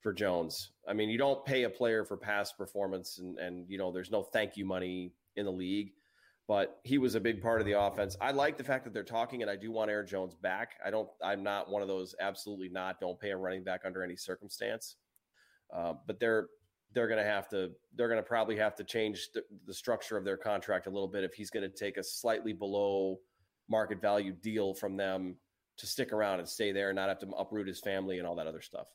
for 0.00 0.12
Jones. 0.12 0.72
I 0.88 0.92
mean, 0.92 1.08
you 1.08 1.18
don't 1.18 1.44
pay 1.44 1.64
a 1.64 1.70
player 1.70 2.04
for 2.04 2.16
past 2.16 2.56
performance, 2.56 3.18
and 3.18 3.38
and 3.38 3.68
you 3.68 3.78
know 3.78 3.92
there's 3.92 4.10
no 4.10 4.22
thank 4.22 4.56
you 4.56 4.64
money 4.64 5.12
in 5.36 5.44
the 5.44 5.52
league 5.52 5.92
but 6.48 6.78
he 6.84 6.98
was 6.98 7.14
a 7.14 7.20
big 7.20 7.42
part 7.42 7.60
of 7.60 7.66
the 7.66 7.72
offense. 7.72 8.16
I 8.20 8.30
like 8.30 8.56
the 8.56 8.64
fact 8.64 8.84
that 8.84 8.94
they're 8.94 9.02
talking, 9.02 9.42
and 9.42 9.50
I 9.50 9.56
do 9.56 9.72
want 9.72 9.90
Aaron 9.90 10.06
Jones 10.06 10.34
back. 10.34 10.72
I 10.84 10.90
don't. 10.90 11.08
I'm 11.22 11.42
not 11.42 11.70
one 11.70 11.82
of 11.82 11.88
those 11.88 12.14
absolutely 12.20 12.68
not. 12.68 13.00
Don't 13.00 13.18
pay 13.18 13.30
a 13.30 13.36
running 13.36 13.64
back 13.64 13.82
under 13.84 14.02
any 14.02 14.16
circumstance. 14.16 14.96
Uh, 15.72 15.94
but 16.06 16.20
they're 16.20 16.46
they're 16.92 17.08
going 17.08 17.22
to 17.22 17.28
have 17.30 17.48
to. 17.50 17.70
They're 17.94 18.08
going 18.08 18.22
to 18.22 18.26
probably 18.26 18.56
have 18.56 18.74
to 18.76 18.84
change 18.84 19.28
the, 19.34 19.42
the 19.66 19.74
structure 19.74 20.16
of 20.16 20.24
their 20.24 20.36
contract 20.36 20.86
a 20.86 20.90
little 20.90 21.08
bit 21.08 21.24
if 21.24 21.34
he's 21.34 21.50
going 21.50 21.68
to 21.68 21.76
take 21.76 21.96
a 21.96 22.02
slightly 22.02 22.52
below 22.52 23.18
market 23.68 24.00
value 24.00 24.32
deal 24.32 24.74
from 24.74 24.96
them 24.96 25.36
to 25.76 25.86
stick 25.86 26.12
around 26.12 26.38
and 26.38 26.48
stay 26.48 26.72
there 26.72 26.90
and 26.90 26.96
not 26.96 27.08
have 27.08 27.18
to 27.18 27.28
uproot 27.30 27.66
his 27.66 27.80
family 27.80 28.18
and 28.18 28.26
all 28.26 28.36
that 28.36 28.46
other 28.46 28.62
stuff. 28.62 28.88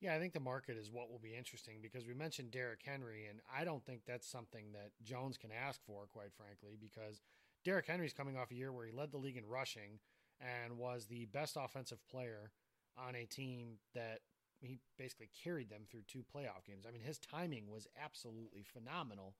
Yeah, 0.00 0.14
I 0.14 0.18
think 0.18 0.34
the 0.34 0.40
market 0.40 0.76
is 0.76 0.90
what 0.90 1.10
will 1.10 1.18
be 1.18 1.34
interesting 1.34 1.78
because 1.80 2.06
we 2.06 2.12
mentioned 2.12 2.50
Derrick 2.50 2.82
Henry, 2.84 3.26
and 3.30 3.40
I 3.54 3.64
don't 3.64 3.84
think 3.84 4.02
that's 4.06 4.30
something 4.30 4.72
that 4.72 4.90
Jones 5.02 5.38
can 5.38 5.50
ask 5.50 5.80
for, 5.86 6.06
quite 6.12 6.34
frankly, 6.36 6.76
because 6.78 7.22
Derrick 7.64 7.86
Henry's 7.86 8.12
coming 8.12 8.36
off 8.36 8.50
a 8.50 8.54
year 8.54 8.72
where 8.72 8.86
he 8.86 8.92
led 8.92 9.10
the 9.10 9.16
league 9.16 9.38
in 9.38 9.46
rushing 9.46 9.98
and 10.40 10.76
was 10.76 11.06
the 11.06 11.24
best 11.26 11.56
offensive 11.58 11.98
player 12.10 12.50
on 12.98 13.14
a 13.14 13.24
team 13.24 13.78
that 13.94 14.20
he 14.60 14.78
basically 14.98 15.28
carried 15.44 15.70
them 15.70 15.82
through 15.90 16.02
two 16.06 16.24
playoff 16.34 16.64
games. 16.66 16.86
I 16.88 16.92
mean, 16.92 17.02
his 17.02 17.18
timing 17.18 17.70
was 17.70 17.86
absolutely 18.02 18.62
phenomenal 18.62 19.34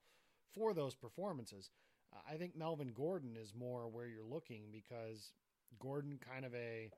for 0.54 0.74
those 0.74 0.94
performances. 0.94 1.70
Uh, 2.12 2.18
I 2.30 2.36
think 2.36 2.56
Melvin 2.56 2.92
Gordon 2.94 3.36
is 3.36 3.54
more 3.54 3.88
where 3.88 4.06
you're 4.06 4.24
looking 4.24 4.64
because 4.72 5.32
Gordon 5.78 6.18
kind 6.18 6.44
of 6.44 6.54
a 6.54 6.90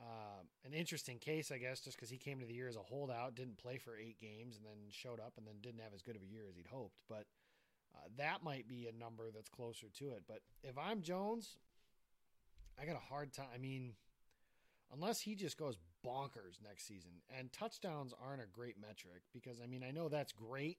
uh, 0.00 0.40
an 0.64 0.72
interesting 0.72 1.18
case, 1.18 1.52
I 1.52 1.58
guess, 1.58 1.80
just 1.80 1.96
because 1.96 2.08
he 2.08 2.16
came 2.16 2.40
to 2.40 2.46
the 2.46 2.54
year 2.54 2.68
as 2.68 2.76
a 2.76 2.82
holdout, 2.82 3.34
didn't 3.34 3.58
play 3.58 3.76
for 3.76 3.98
eight 3.98 4.18
games, 4.18 4.56
and 4.56 4.64
then 4.64 4.88
showed 4.90 5.20
up 5.20 5.34
and 5.36 5.46
then 5.46 5.56
didn't 5.60 5.80
have 5.80 5.92
as 5.92 6.00
good 6.00 6.16
of 6.16 6.22
a 6.22 6.26
year 6.26 6.44
as 6.48 6.56
he'd 6.56 6.68
hoped. 6.72 6.96
But 7.06 7.26
uh, 7.94 8.08
that 8.16 8.42
might 8.42 8.66
be 8.66 8.86
a 8.86 8.98
number 8.98 9.30
that's 9.30 9.50
closer 9.50 9.88
to 9.98 10.12
it. 10.12 10.22
But 10.26 10.40
if 10.62 10.78
I'm 10.78 11.02
Jones, 11.02 11.58
I 12.80 12.86
got 12.86 12.96
a 12.96 13.10
hard 13.10 13.34
time. 13.34 13.48
I 13.54 13.58
mean, 13.58 13.92
unless 14.92 15.20
he 15.20 15.34
just 15.34 15.58
goes 15.58 15.76
bonkers 16.06 16.62
next 16.62 16.86
season, 16.86 17.10
and 17.36 17.52
touchdowns 17.52 18.14
aren't 18.24 18.42
a 18.42 18.46
great 18.46 18.76
metric 18.80 19.22
because, 19.32 19.60
I 19.62 19.66
mean, 19.66 19.82
I 19.86 19.90
know 19.90 20.08
that's 20.08 20.32
great. 20.32 20.78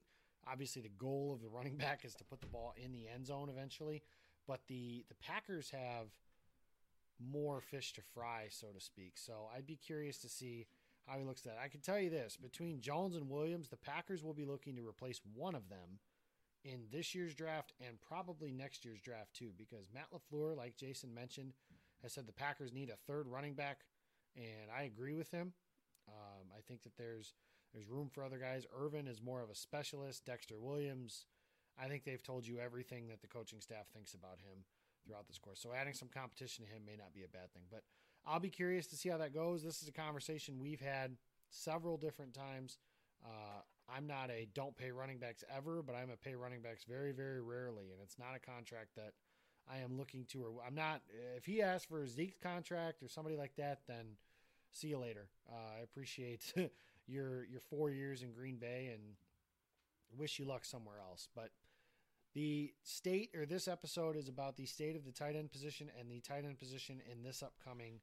Obviously, 0.50 0.82
the 0.82 0.90
goal 0.90 1.34
of 1.34 1.42
the 1.42 1.50
running 1.50 1.78
back 1.78 2.06
is 2.06 2.16
to 2.16 2.24
put 2.24 2.42
the 2.42 2.48
ball 2.48 2.74
in 2.78 2.92
the 2.92 3.08
end 3.14 3.28
zone 3.28 3.50
eventually. 3.50 4.04
But 4.48 4.62
the, 4.68 5.06
the 5.08 5.16
Packers 5.16 5.70
have– 5.72 6.08
more 7.30 7.62
fish 7.62 7.94
to 7.94 8.02
fry, 8.14 8.48
so 8.50 8.68
to 8.68 8.80
speak. 8.80 9.14
So 9.16 9.50
I'd 9.56 9.68
be 9.68 9.76
curious 9.76 10.18
to 10.20 10.30
see 10.30 10.68
how 11.08 11.18
he 11.18 11.24
looks 11.24 11.46
at 11.46 11.54
it. 11.54 11.60
I 11.64 11.68
can 11.68 11.82
tell 11.82 12.00
you 12.00 12.10
this 12.10 12.38
between 12.38 12.82
Jones 12.82 13.16
and 13.16 13.30
Williams, 13.30 13.70
the 13.70 13.78
Packers 13.78 14.24
will 14.24 14.34
be 14.34 14.46
looking 14.46 14.76
to 14.76 14.88
replace 14.88 15.22
one 15.36 15.56
of 15.56 15.70
them 15.70 16.00
in 16.64 16.82
this 16.92 17.16
year's 17.16 17.34
draft 17.34 17.74
and 17.86 18.00
probably 18.02 18.52
next 18.52 18.86
year's 18.86 19.02
draft 19.02 19.34
too, 19.34 19.52
because 19.58 19.88
Matt 19.94 20.08
LaFleur, 20.14 20.56
like 20.56 20.78
Jason 20.78 21.14
mentioned, 21.14 21.54
has 22.04 22.14
said 22.14 22.28
the 22.28 22.34
Packers 22.34 22.74
need 22.74 22.90
a 22.90 23.12
third 23.12 23.28
running 23.28 23.54
back, 23.54 23.80
and 24.36 24.72
I 24.76 24.84
agree 24.84 25.14
with 25.16 25.32
him. 25.32 25.54
Um, 26.08 26.48
I 26.56 26.62
think 26.68 26.84
that 26.84 26.98
there's 26.98 27.34
there's 27.74 27.88
room 27.88 28.10
for 28.10 28.24
other 28.24 28.38
guys. 28.38 28.66
Ervin 28.78 29.08
is 29.08 29.22
more 29.22 29.42
of 29.42 29.50
a 29.50 29.56
specialist. 29.56 30.26
Dexter 30.26 30.60
Williams, 30.60 31.26
I 31.82 31.88
think 31.88 32.04
they've 32.04 32.22
told 32.22 32.46
you 32.46 32.60
everything 32.60 33.08
that 33.08 33.22
the 33.22 33.28
coaching 33.28 33.62
staff 33.62 33.88
thinks 33.94 34.14
about 34.14 34.40
him 34.40 34.66
throughout 35.06 35.28
this 35.28 35.38
course. 35.38 35.60
So 35.62 35.70
adding 35.74 35.94
some 35.94 36.10
competition 36.14 36.66
to 36.66 36.72
him 36.72 36.82
may 36.86 36.98
not 36.98 37.14
be 37.14 37.24
a 37.24 37.28
bad 37.28 37.52
thing. 37.54 37.64
But 37.72 37.84
I'll 38.26 38.40
be 38.40 38.50
curious 38.50 38.88
to 38.88 38.96
see 38.96 39.10
how 39.10 39.18
that 39.18 39.34
goes. 39.34 39.64
This 39.64 39.82
is 39.82 39.88
a 39.88 39.94
conversation 39.94 40.60
we've 40.60 40.82
had 40.82 41.16
several 41.50 41.98
different 41.98 42.34
times. 42.34 42.78
Uh, 43.26 43.62
I'm 43.94 44.08
not 44.08 44.30
a 44.30 44.48
don't 44.54 44.76
pay 44.76 44.92
running 44.92 45.18
backs 45.18 45.44
ever, 45.56 45.82
but 45.82 45.96
I'm 45.96 46.10
a 46.10 46.18
pay 46.18 46.36
running 46.36 46.62
backs 46.62 46.84
very, 46.84 47.12
very 47.12 47.42
rarely. 47.42 47.92
And 47.92 48.02
it's 48.04 48.20
not 48.20 48.36
a 48.36 48.40
contract 48.40 48.96
that 48.96 49.14
I 49.70 49.80
am 49.80 49.98
looking 49.98 50.26
to, 50.32 50.44
or 50.44 50.52
I'm 50.66 50.76
not, 50.76 51.02
if 51.38 51.46
he 51.46 51.62
asks 51.62 51.86
for 51.86 52.02
a 52.02 52.08
Zeke's 52.08 52.38
contract 52.42 53.02
or 53.04 53.08
somebody 53.08 53.36
like 53.36 53.56
that, 53.58 53.80
then 53.88 54.18
see 54.72 54.88
you 54.88 54.98
later. 54.98 55.28
Uh, 55.50 55.80
I 55.80 55.84
appreciate 55.84 56.54
your, 57.08 57.46
your 57.46 57.62
four 57.62 57.90
years 57.90 58.22
in 58.22 58.32
Green 58.32 58.58
Bay 58.58 58.90
and 58.94 59.02
wish 60.18 60.40
you 60.40 60.46
luck 60.46 60.66
somewhere 60.66 61.00
else. 61.00 61.28
But 61.36 61.52
the 62.34 62.74
state 62.84 63.32
or 63.36 63.46
this 63.46 63.68
episode 63.68 64.16
is 64.16 64.30
about 64.30 64.56
the 64.56 64.66
state 64.66 64.96
of 64.96 65.06
the 65.06 65.12
tight 65.12 65.36
end 65.36 65.52
position 65.52 65.90
and 66.00 66.10
the 66.10 66.22
tight 66.22 66.46
end 66.46 66.60
position 66.60 67.02
in 67.12 67.24
this 67.24 67.44
upcoming 67.44 68.00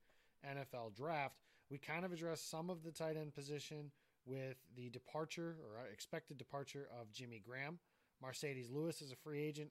NFL 0.46 0.94
draft. 0.94 1.36
We 1.70 1.78
kind 1.78 2.04
of 2.04 2.12
addressed 2.12 2.50
some 2.50 2.70
of 2.70 2.82
the 2.82 2.92
tight 2.92 3.16
end 3.16 3.34
position 3.34 3.90
with 4.26 4.56
the 4.76 4.90
departure 4.90 5.56
or 5.62 5.86
expected 5.92 6.38
departure 6.38 6.88
of 7.00 7.12
Jimmy 7.12 7.42
Graham. 7.44 7.78
Marcedes 8.22 8.70
Lewis 8.70 9.00
is 9.00 9.12
a 9.12 9.16
free 9.16 9.42
agent. 9.42 9.70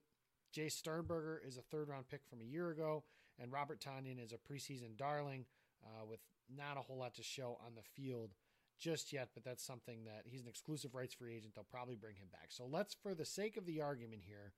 Jace 0.54 0.72
Sternberger 0.72 1.40
is 1.46 1.56
a 1.56 1.62
third 1.62 1.88
round 1.88 2.08
pick 2.08 2.20
from 2.28 2.40
a 2.40 2.44
year 2.44 2.70
ago. 2.70 3.04
And 3.40 3.52
Robert 3.52 3.80
Tonyan 3.80 4.22
is 4.22 4.32
a 4.32 4.52
preseason 4.52 4.96
darling 4.96 5.44
uh, 5.84 6.04
with 6.04 6.20
not 6.54 6.76
a 6.76 6.80
whole 6.80 6.98
lot 6.98 7.14
to 7.14 7.22
show 7.22 7.58
on 7.64 7.74
the 7.74 7.82
field 7.82 8.32
just 8.78 9.12
yet, 9.12 9.30
but 9.34 9.44
that's 9.44 9.64
something 9.64 10.04
that 10.04 10.22
he's 10.24 10.42
an 10.42 10.48
exclusive 10.48 10.94
rights 10.94 11.14
free 11.14 11.34
agent. 11.34 11.54
They'll 11.54 11.64
probably 11.64 11.96
bring 11.96 12.16
him 12.16 12.28
back. 12.32 12.46
So 12.48 12.66
let's, 12.66 12.94
for 12.94 13.14
the 13.14 13.24
sake 13.24 13.56
of 13.56 13.66
the 13.66 13.80
argument 13.80 14.22
here, 14.26 14.52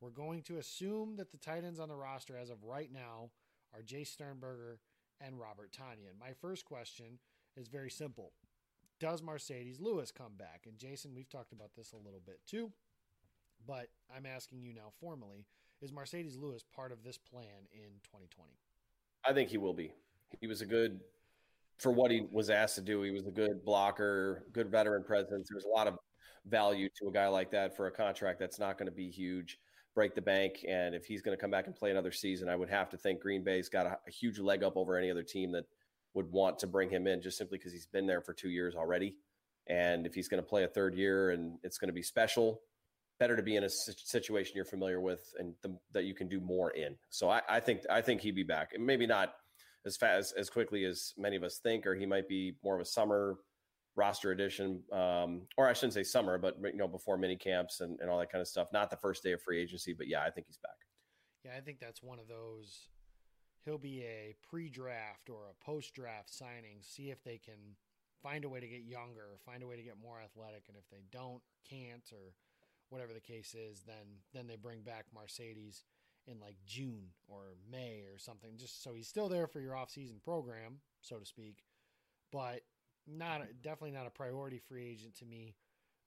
we're 0.00 0.10
going 0.10 0.42
to 0.42 0.58
assume 0.58 1.16
that 1.16 1.30
the 1.30 1.38
tight 1.38 1.64
ends 1.64 1.78
on 1.78 1.88
the 1.88 1.96
roster 1.96 2.36
as 2.36 2.50
of 2.50 2.64
right 2.64 2.90
now 2.92 3.30
are 3.72 3.82
Jace 3.82 4.08
Sternberger 4.08 4.80
and 5.20 5.38
Robert 5.38 5.72
Tonyan. 5.72 6.18
My 6.18 6.32
first 6.40 6.64
question 6.64 7.18
is 7.56 7.68
very 7.68 7.90
simple. 7.90 8.32
Does 8.98 9.22
Marcedes 9.22 9.80
Lewis 9.80 10.10
come 10.10 10.32
back? 10.36 10.62
And 10.66 10.78
Jason, 10.78 11.14
we've 11.14 11.28
talked 11.28 11.52
about 11.52 11.70
this 11.76 11.92
a 11.92 11.96
little 11.96 12.22
bit 12.24 12.40
too, 12.46 12.72
but 13.66 13.88
I'm 14.14 14.26
asking 14.26 14.62
you 14.62 14.72
now 14.72 14.92
formally 15.00 15.46
is 15.80 15.90
Marcedes 15.90 16.40
Lewis 16.40 16.64
part 16.74 16.92
of 16.92 17.02
this 17.02 17.18
plan 17.18 17.66
in 17.72 17.90
2020? 18.04 18.50
I 19.24 19.32
think 19.32 19.50
he 19.50 19.58
will 19.58 19.74
be. 19.74 19.92
He 20.40 20.46
was 20.46 20.62
a 20.62 20.66
good 20.66 21.00
for 21.78 21.90
what 21.90 22.10
he 22.10 22.26
was 22.30 22.50
asked 22.50 22.76
to 22.76 22.80
do. 22.80 23.02
He 23.02 23.10
was 23.10 23.26
a 23.26 23.30
good 23.30 23.64
blocker, 23.64 24.44
good 24.52 24.70
veteran 24.70 25.02
presence. 25.02 25.48
There's 25.50 25.64
a 25.64 25.68
lot 25.68 25.88
of 25.88 25.98
value 26.46 26.88
to 27.00 27.08
a 27.08 27.12
guy 27.12 27.26
like 27.26 27.50
that 27.50 27.76
for 27.76 27.88
a 27.88 27.90
contract 27.90 28.38
that's 28.38 28.58
not 28.58 28.78
going 28.78 28.86
to 28.86 28.92
be 28.92 29.10
huge, 29.10 29.58
break 29.94 30.14
the 30.14 30.22
bank. 30.22 30.64
And 30.68 30.94
if 30.94 31.04
he's 31.04 31.22
going 31.22 31.36
to 31.36 31.40
come 31.40 31.50
back 31.50 31.66
and 31.66 31.74
play 31.74 31.90
another 31.90 32.12
season, 32.12 32.48
I 32.48 32.56
would 32.56 32.70
have 32.70 32.88
to 32.90 32.96
think 32.96 33.20
Green 33.20 33.42
Bay's 33.42 33.68
got 33.68 33.86
a, 33.86 33.98
a 34.06 34.10
huge 34.10 34.38
leg 34.38 34.62
up 34.62 34.76
over 34.76 34.96
any 34.96 35.10
other 35.10 35.22
team 35.22 35.50
that 35.52 35.64
would 36.14 36.30
want 36.30 36.58
to 36.60 36.66
bring 36.66 36.90
him 36.90 37.06
in 37.06 37.20
just 37.22 37.38
simply 37.38 37.58
because 37.58 37.72
he's 37.72 37.86
been 37.86 38.06
there 38.06 38.20
for 38.20 38.32
two 38.32 38.50
years 38.50 38.74
already. 38.74 39.16
And 39.68 40.06
if 40.06 40.14
he's 40.14 40.28
going 40.28 40.42
to 40.42 40.48
play 40.48 40.64
a 40.64 40.68
third 40.68 40.94
year 40.94 41.30
and 41.30 41.58
it's 41.62 41.78
going 41.78 41.88
to 41.88 41.94
be 41.94 42.02
special, 42.02 42.60
better 43.18 43.36
to 43.36 43.42
be 43.42 43.56
in 43.56 43.64
a 43.64 43.68
situation 43.68 44.52
you're 44.56 44.64
familiar 44.64 45.00
with 45.00 45.32
and 45.38 45.54
the, 45.62 45.76
that 45.92 46.04
you 46.04 46.14
can 46.14 46.28
do 46.28 46.40
more 46.40 46.70
in. 46.70 46.96
So 47.10 47.30
I, 47.30 47.42
I, 47.48 47.60
think 47.60 47.82
I 47.88 48.00
think 48.00 48.20
he'd 48.20 48.34
be 48.34 48.42
back, 48.42 48.70
and 48.74 48.84
maybe 48.84 49.06
not 49.06 49.34
as 49.86 49.96
fast 49.96 50.34
as 50.36 50.50
quickly 50.50 50.84
as 50.84 51.12
many 51.16 51.36
of 51.36 51.42
us 51.42 51.58
think, 51.62 51.86
or 51.86 51.94
he 51.94 52.06
might 52.06 52.28
be 52.28 52.54
more 52.62 52.74
of 52.74 52.80
a 52.80 52.84
summer 52.84 53.36
roster 53.94 54.32
addition, 54.32 54.82
um, 54.92 55.42
or 55.56 55.68
I 55.68 55.72
shouldn't 55.72 55.94
say 55.94 56.02
summer, 56.02 56.38
but 56.38 56.56
you 56.62 56.76
know 56.76 56.88
before 56.88 57.18
mini 57.18 57.36
camps 57.36 57.80
and, 57.80 57.98
and 58.00 58.08
all 58.08 58.18
that 58.18 58.30
kind 58.30 58.40
of 58.40 58.48
stuff. 58.48 58.68
Not 58.72 58.90
the 58.90 58.96
first 58.96 59.22
day 59.22 59.32
of 59.32 59.42
free 59.42 59.60
agency, 59.60 59.92
but 59.92 60.08
yeah, 60.08 60.22
I 60.22 60.30
think 60.30 60.46
he's 60.46 60.58
back. 60.58 60.72
Yeah, 61.44 61.52
I 61.56 61.60
think 61.60 61.80
that's 61.80 62.02
one 62.02 62.18
of 62.18 62.28
those. 62.28 62.88
He'll 63.64 63.78
be 63.78 64.02
a 64.02 64.34
pre-draft 64.48 65.30
or 65.30 65.50
a 65.50 65.64
post-draft 65.64 66.32
signing. 66.32 66.78
See 66.80 67.10
if 67.10 67.22
they 67.22 67.38
can 67.38 67.76
find 68.22 68.44
a 68.44 68.48
way 68.48 68.60
to 68.60 68.66
get 68.66 68.82
younger, 68.84 69.38
find 69.44 69.62
a 69.62 69.66
way 69.66 69.76
to 69.76 69.82
get 69.82 69.94
more 70.02 70.20
athletic, 70.20 70.64
and 70.68 70.76
if 70.76 70.88
they 70.90 71.02
don't, 71.10 71.42
can't, 71.68 72.08
or 72.12 72.34
whatever 72.92 73.14
the 73.14 73.20
case 73.20 73.54
is, 73.54 73.82
then 73.86 74.20
then 74.34 74.46
they 74.46 74.56
bring 74.56 74.82
back 74.82 75.06
Marcedes 75.16 75.84
in 76.26 76.38
like 76.38 76.56
June 76.66 77.08
or 77.26 77.56
May 77.70 78.04
or 78.12 78.18
something, 78.18 78.50
just 78.56 78.82
so 78.84 78.92
he's 78.94 79.08
still 79.08 79.28
there 79.28 79.46
for 79.46 79.60
your 79.60 79.74
off-season 79.74 80.20
program, 80.22 80.78
so 81.00 81.16
to 81.16 81.24
speak. 81.24 81.64
But 82.30 82.60
not 83.06 83.42
definitely 83.62 83.96
not 83.96 84.06
a 84.06 84.10
priority 84.10 84.58
free 84.58 84.86
agent 84.86 85.16
to 85.18 85.24
me. 85.24 85.56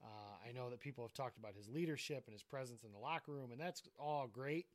Uh, 0.03 0.47
I 0.47 0.51
know 0.51 0.69
that 0.69 0.79
people 0.79 1.03
have 1.03 1.13
talked 1.13 1.37
about 1.37 1.55
his 1.55 1.67
leadership 1.67 2.23
and 2.27 2.33
his 2.33 2.43
presence 2.43 2.83
in 2.83 2.91
the 2.91 2.99
locker 2.99 3.31
room, 3.31 3.51
and 3.51 3.59
that's 3.59 3.81
all 3.99 4.27
great. 4.31 4.67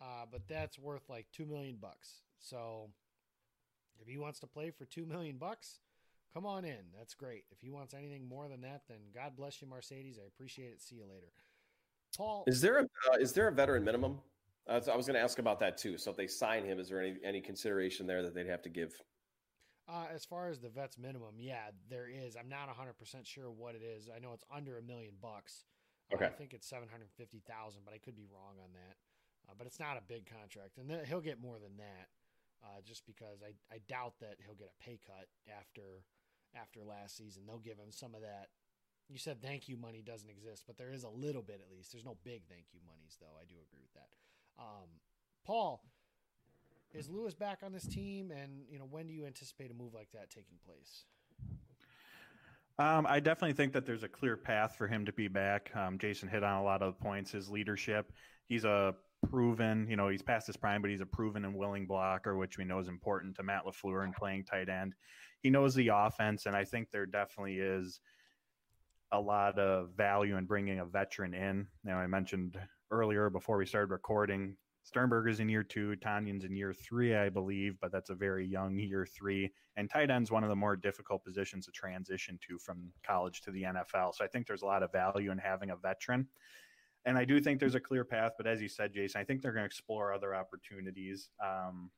Uh, 0.00 0.26
but 0.30 0.42
that's 0.46 0.78
worth 0.78 1.08
like 1.08 1.26
two 1.32 1.46
million 1.46 1.76
bucks. 1.80 2.22
So 2.38 2.90
if 4.00 4.06
he 4.06 4.18
wants 4.18 4.38
to 4.40 4.46
play 4.46 4.70
for 4.70 4.84
two 4.84 5.06
million 5.06 5.38
bucks, 5.38 5.80
come 6.34 6.46
on 6.46 6.64
in. 6.64 6.78
That's 6.96 7.14
great. 7.14 7.44
If 7.50 7.60
he 7.60 7.70
wants 7.70 7.94
anything 7.94 8.28
more 8.28 8.48
than 8.48 8.60
that, 8.62 8.82
then 8.88 8.98
God 9.14 9.36
bless 9.36 9.60
you, 9.60 9.68
Marcedes. 9.68 10.18
I 10.18 10.26
appreciate 10.26 10.72
it. 10.72 10.82
See 10.82 10.96
you 10.96 11.04
later. 11.04 11.32
Paul, 12.16 12.44
is 12.46 12.60
there 12.60 12.78
a 12.78 12.82
uh, 12.82 13.16
is 13.20 13.32
there 13.32 13.48
a 13.48 13.52
veteran 13.52 13.84
minimum? 13.84 14.18
Uh, 14.68 14.80
I 14.90 14.96
was 14.96 15.06
going 15.06 15.14
to 15.14 15.22
ask 15.22 15.38
about 15.38 15.60
that 15.60 15.78
too. 15.78 15.96
So 15.98 16.10
if 16.10 16.16
they 16.16 16.26
sign 16.26 16.64
him, 16.64 16.78
is 16.78 16.88
there 16.88 17.00
any 17.00 17.16
any 17.24 17.40
consideration 17.40 18.06
there 18.06 18.22
that 18.22 18.34
they'd 18.34 18.46
have 18.46 18.62
to 18.62 18.68
give? 18.68 18.94
Uh, 19.88 20.04
as 20.14 20.24
far 20.24 20.48
as 20.48 20.60
the 20.60 20.68
vets 20.68 20.98
minimum, 20.98 21.36
yeah, 21.38 21.72
there 21.88 22.08
is. 22.08 22.36
I'm 22.36 22.48
not 22.48 22.68
100% 22.68 23.24
sure 23.24 23.50
what 23.50 23.74
it 23.74 23.80
is. 23.80 24.10
I 24.14 24.18
know 24.18 24.34
it's 24.34 24.44
under 24.54 24.76
a 24.76 24.82
million 24.82 25.14
bucks. 25.22 25.64
Okay. 26.12 26.26
Uh, 26.26 26.28
I 26.28 26.32
think 26.32 26.52
it's 26.52 26.68
750,000, 26.68 27.80
but 27.86 27.94
I 27.94 27.98
could 27.98 28.14
be 28.14 28.28
wrong 28.28 28.60
on 28.62 28.68
that. 28.74 28.96
Uh, 29.48 29.54
but 29.56 29.66
it's 29.66 29.80
not 29.80 29.96
a 29.96 30.04
big 30.04 30.28
contract, 30.28 30.76
and 30.76 30.90
th- 30.90 31.08
he'll 31.08 31.24
get 31.24 31.40
more 31.40 31.56
than 31.58 31.78
that. 31.78 32.08
Uh, 32.62 32.82
just 32.84 33.06
because 33.06 33.40
I, 33.40 33.54
I 33.72 33.78
doubt 33.88 34.14
that 34.20 34.36
he'll 34.44 34.58
get 34.58 34.68
a 34.68 34.82
pay 34.84 34.98
cut 35.06 35.28
after 35.48 36.04
after 36.54 36.80
last 36.84 37.16
season. 37.16 37.42
They'll 37.46 37.58
give 37.58 37.78
him 37.78 37.90
some 37.90 38.14
of 38.14 38.22
that. 38.22 38.48
You 39.08 39.18
said 39.18 39.40
thank 39.42 39.68
you 39.68 39.76
money 39.76 40.02
doesn't 40.04 40.28
exist, 40.28 40.64
but 40.66 40.76
there 40.76 40.92
is 40.92 41.04
a 41.04 41.08
little 41.08 41.42
bit 41.42 41.60
at 41.64 41.74
least. 41.74 41.92
There's 41.92 42.04
no 42.04 42.16
big 42.24 42.42
thank 42.48 42.66
you 42.72 42.80
monies 42.86 43.16
though. 43.20 43.36
I 43.40 43.44
do 43.44 43.54
agree 43.54 43.80
with 43.80 43.94
that. 43.94 44.08
Um, 44.58 44.88
Paul, 45.46 45.82
is 46.94 47.08
Lewis 47.08 47.34
back 47.34 47.60
on 47.64 47.72
this 47.72 47.86
team, 47.86 48.30
and 48.30 48.62
you 48.70 48.78
know 48.78 48.86
when 48.90 49.06
do 49.06 49.12
you 49.12 49.26
anticipate 49.26 49.70
a 49.70 49.74
move 49.74 49.94
like 49.94 50.10
that 50.12 50.30
taking 50.30 50.58
place? 50.64 51.04
Um, 52.78 53.06
I 53.08 53.18
definitely 53.18 53.54
think 53.54 53.72
that 53.72 53.84
there's 53.86 54.04
a 54.04 54.08
clear 54.08 54.36
path 54.36 54.76
for 54.76 54.86
him 54.86 55.04
to 55.04 55.12
be 55.12 55.26
back. 55.26 55.74
Um, 55.74 55.98
Jason 55.98 56.28
hit 56.28 56.44
on 56.44 56.60
a 56.60 56.62
lot 56.62 56.80
of 56.80 56.98
points. 57.00 57.32
His 57.32 57.48
leadership. 57.48 58.12
He's 58.46 58.64
a 58.64 58.94
proven, 59.22 59.86
you 59.88 59.96
know, 59.96 60.08
he's 60.08 60.22
past 60.22 60.46
his 60.46 60.56
prime, 60.56 60.80
but 60.80 60.90
he's 60.90 61.00
a 61.00 61.06
proven 61.06 61.44
and 61.44 61.54
willing 61.54 61.86
blocker, 61.86 62.36
which 62.36 62.58
we 62.58 62.64
know 62.64 62.78
is 62.78 62.88
important 62.88 63.36
to 63.36 63.42
Matt 63.42 63.64
LaFleur 63.64 64.04
and 64.04 64.14
playing 64.14 64.44
tight 64.44 64.68
end. 64.68 64.94
He 65.40 65.50
knows 65.50 65.74
the 65.74 65.88
offense, 65.88 66.46
and 66.46 66.56
I 66.56 66.64
think 66.64 66.90
there 66.90 67.06
definitely 67.06 67.58
is 67.58 68.00
a 69.12 69.20
lot 69.20 69.58
of 69.58 69.90
value 69.96 70.36
in 70.36 70.44
bringing 70.44 70.80
a 70.80 70.84
veteran 70.84 71.34
in. 71.34 71.66
Now, 71.84 71.98
I 71.98 72.06
mentioned 72.06 72.58
earlier 72.90 73.30
before 73.30 73.56
we 73.56 73.66
started 73.66 73.90
recording, 73.90 74.56
Sternberger's 74.82 75.40
in 75.40 75.48
year 75.50 75.62
two, 75.62 75.96
Tonyan's 75.96 76.44
in 76.44 76.56
year 76.56 76.72
three, 76.72 77.14
I 77.14 77.28
believe, 77.28 77.78
but 77.80 77.92
that's 77.92 78.08
a 78.10 78.14
very 78.14 78.46
young 78.46 78.78
year 78.78 79.06
three. 79.06 79.52
And 79.76 79.90
tight 79.90 80.10
end's 80.10 80.30
one 80.30 80.44
of 80.44 80.48
the 80.48 80.56
more 80.56 80.76
difficult 80.76 81.24
positions 81.24 81.66
to 81.66 81.72
transition 81.72 82.38
to 82.48 82.58
from 82.58 82.90
college 83.06 83.42
to 83.42 83.50
the 83.50 83.64
NFL. 83.64 84.14
So 84.14 84.24
I 84.24 84.28
think 84.28 84.46
there's 84.46 84.62
a 84.62 84.66
lot 84.66 84.82
of 84.82 84.90
value 84.90 85.30
in 85.30 85.38
having 85.38 85.70
a 85.70 85.76
veteran. 85.76 86.26
And 87.04 87.16
I 87.16 87.24
do 87.24 87.40
think 87.40 87.60
there's 87.60 87.74
a 87.74 87.80
clear 87.80 88.04
path, 88.04 88.32
but 88.36 88.46
as 88.46 88.60
you 88.60 88.68
said, 88.68 88.92
Jason, 88.92 89.20
I 89.20 89.24
think 89.24 89.40
they're 89.40 89.52
going 89.52 89.62
to 89.62 89.66
explore 89.66 90.12
other 90.12 90.34
opportunities. 90.34 91.30
Um, 91.42 91.90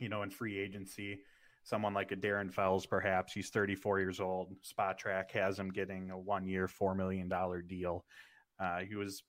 you 0.00 0.08
know, 0.08 0.22
in 0.22 0.30
free 0.30 0.58
agency, 0.58 1.20
someone 1.62 1.94
like 1.94 2.12
a 2.12 2.16
Darren 2.16 2.52
Fells, 2.52 2.86
perhaps 2.86 3.32
he's 3.32 3.50
34 3.50 4.00
years 4.00 4.20
old. 4.20 4.54
Spotrac 4.62 5.30
has 5.32 5.58
him 5.58 5.70
getting 5.70 6.10
a 6.10 6.18
one-year, 6.18 6.68
four 6.68 6.94
million 6.94 7.28
dollar 7.28 7.62
deal. 7.62 8.04
Uh, 8.60 8.80
he 8.80 8.94
was 8.94 9.24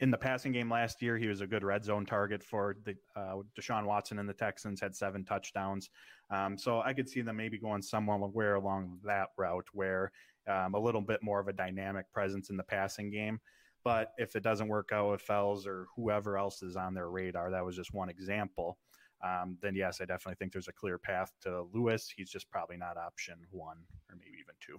in 0.00 0.10
the 0.10 0.18
passing 0.18 0.52
game 0.52 0.70
last 0.70 1.00
year. 1.02 1.16
He 1.16 1.28
was 1.28 1.40
a 1.40 1.46
good 1.46 1.62
red 1.62 1.84
zone 1.84 2.04
target 2.04 2.42
for 2.42 2.76
the 2.84 2.96
uh, 3.14 3.36
Deshaun 3.58 3.84
Watson 3.84 4.18
and 4.18 4.28
the 4.28 4.34
Texans. 4.34 4.80
Had 4.80 4.94
seven 4.94 5.24
touchdowns. 5.24 5.90
Um, 6.30 6.58
so 6.58 6.80
I 6.80 6.92
could 6.94 7.08
see 7.08 7.20
them 7.20 7.36
maybe 7.36 7.58
going 7.58 7.82
somewhere 7.82 8.54
along 8.54 8.98
that 9.04 9.28
route, 9.36 9.66
where 9.72 10.10
um, 10.48 10.74
a 10.74 10.80
little 10.80 11.00
bit 11.00 11.22
more 11.22 11.38
of 11.38 11.48
a 11.48 11.52
dynamic 11.52 12.10
presence 12.12 12.50
in 12.50 12.56
the 12.56 12.64
passing 12.64 13.10
game. 13.10 13.40
But 13.84 14.12
if 14.16 14.34
it 14.34 14.42
doesn't 14.42 14.68
work 14.68 14.90
out 14.92 15.10
with 15.10 15.20
Fells 15.20 15.66
or 15.66 15.86
whoever 15.94 16.38
else 16.38 16.62
is 16.62 16.74
on 16.74 16.94
their 16.94 17.10
radar, 17.10 17.50
that 17.50 17.64
was 17.64 17.76
just 17.76 17.92
one 17.92 18.08
example. 18.08 18.78
Um, 19.22 19.58
then 19.62 19.74
yes, 19.74 20.00
I 20.00 20.06
definitely 20.06 20.36
think 20.38 20.52
there's 20.52 20.68
a 20.68 20.72
clear 20.72 20.98
path 20.98 21.32
to 21.42 21.66
Lewis. 21.72 22.12
He's 22.14 22.30
just 22.30 22.50
probably 22.50 22.76
not 22.76 22.96
option 22.96 23.36
one 23.50 23.78
or 24.08 24.16
maybe 24.16 24.38
even 24.40 24.54
two. 24.60 24.78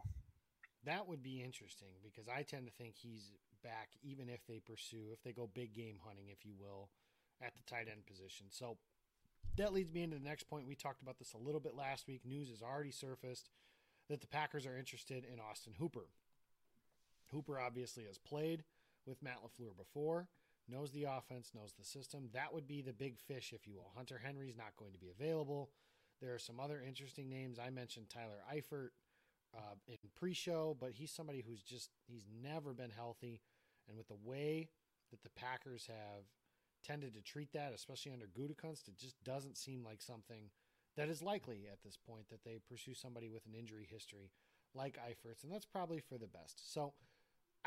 That 0.86 1.08
would 1.08 1.24
be 1.24 1.42
interesting 1.44 1.90
because 2.04 2.28
I 2.28 2.44
tend 2.44 2.68
to 2.68 2.74
think 2.74 2.96
he's 2.96 3.32
back, 3.64 3.90
even 4.04 4.30
if 4.30 4.46
they 4.48 4.60
pursue, 4.60 5.10
if 5.14 5.22
they 5.24 5.32
go 5.32 5.50
big 5.54 5.74
game 5.74 6.00
hunting, 6.04 6.26
if 6.30 6.46
you 6.46 6.54
will, 6.60 6.90
at 7.42 7.54
the 7.56 7.64
tight 7.64 7.88
end 7.92 8.06
position. 8.06 8.48
So 8.50 8.78
that 9.58 9.74
leads 9.74 9.92
me 9.92 10.04
into 10.04 10.18
the 10.18 10.24
next 10.24 10.44
point. 10.44 10.68
We 10.68 10.76
talked 10.76 11.02
about 11.02 11.18
this 11.18 11.34
a 11.34 11.38
little 11.38 11.60
bit 11.60 11.76
last 11.76 12.08
week. 12.08 12.22
News 12.26 12.50
has 12.50 12.62
already 12.62 12.92
surfaced 12.92 13.50
that 14.10 14.22
the 14.22 14.28
Packers 14.28 14.66
are 14.66 14.78
interested 14.78 15.26
in 15.32 15.40
Austin 15.40 15.74
Hooper. 15.80 16.08
Hooper 17.32 17.60
obviously 17.60 18.04
has 18.06 18.20
played 18.20 18.64
with 19.06 19.22
Matt 19.22 19.40
LaFleur 19.44 19.76
before, 19.78 20.28
knows 20.68 20.92
the 20.92 21.04
offense, 21.04 21.52
knows 21.54 21.74
the 21.78 21.86
system. 21.86 22.30
That 22.34 22.54
would 22.54 22.68
be 22.68 22.82
the 22.82 22.94
big 22.94 23.20
fish, 23.20 23.54
if 23.54 23.68
you 23.68 23.76
will. 23.76 23.92
Hunter 23.96 24.20
Henry's 24.24 24.58
not 24.58 24.76
going 24.78 24.94
to 24.94 25.00
be 25.00 25.10
available. 25.10 25.70
There 26.22 26.34
are 26.34 26.40
some 26.40 26.60
other 26.60 26.82
interesting 26.86 27.30
names. 27.30 27.60
I 27.60 27.70
mentioned 27.70 28.10
Tyler 28.10 28.42
Eifert 28.52 28.90
uh, 29.56 29.76
in 29.88 29.98
pre-show, 30.16 30.76
but 30.80 30.92
he's 30.94 31.12
somebody 31.12 31.44
who's 31.48 31.62
just 31.62 31.90
he's 32.08 32.26
never 32.42 32.74
been 32.74 32.90
healthy, 32.90 33.42
and 33.88 33.98
with 33.98 34.08
the 34.08 34.18
way 34.24 34.70
that 35.12 35.24
the 35.24 35.30
Packers 35.30 35.88
have 35.88 36.26
tended 36.84 37.14
to 37.14 37.22
treat 37.22 37.52
that, 37.54 37.74
especially 37.74 38.12
under 38.12 38.28
Gutekunst, 38.28 38.88
it 38.88 38.98
just 38.98 39.16
doesn't 39.24 39.58
seem 39.58 39.84
like 39.84 40.02
something 40.02 40.50
that 40.98 41.10
is 41.10 41.22
likely 41.22 41.68
at 41.72 41.82
this 41.84 41.98
point 41.98 42.30
that 42.30 42.44
they 42.44 42.60
pursue 42.70 42.94
somebody 42.94 43.28
with 43.30 43.46
an 43.46 43.56
injury 43.58 43.88
history 43.90 44.32
like 44.74 44.98
Eifert's, 44.98 45.44
and 45.44 45.52
that's 45.52 45.66
probably 45.66 46.00
for 46.00 46.18
the 46.18 46.28
best. 46.28 46.74
So 46.74 46.94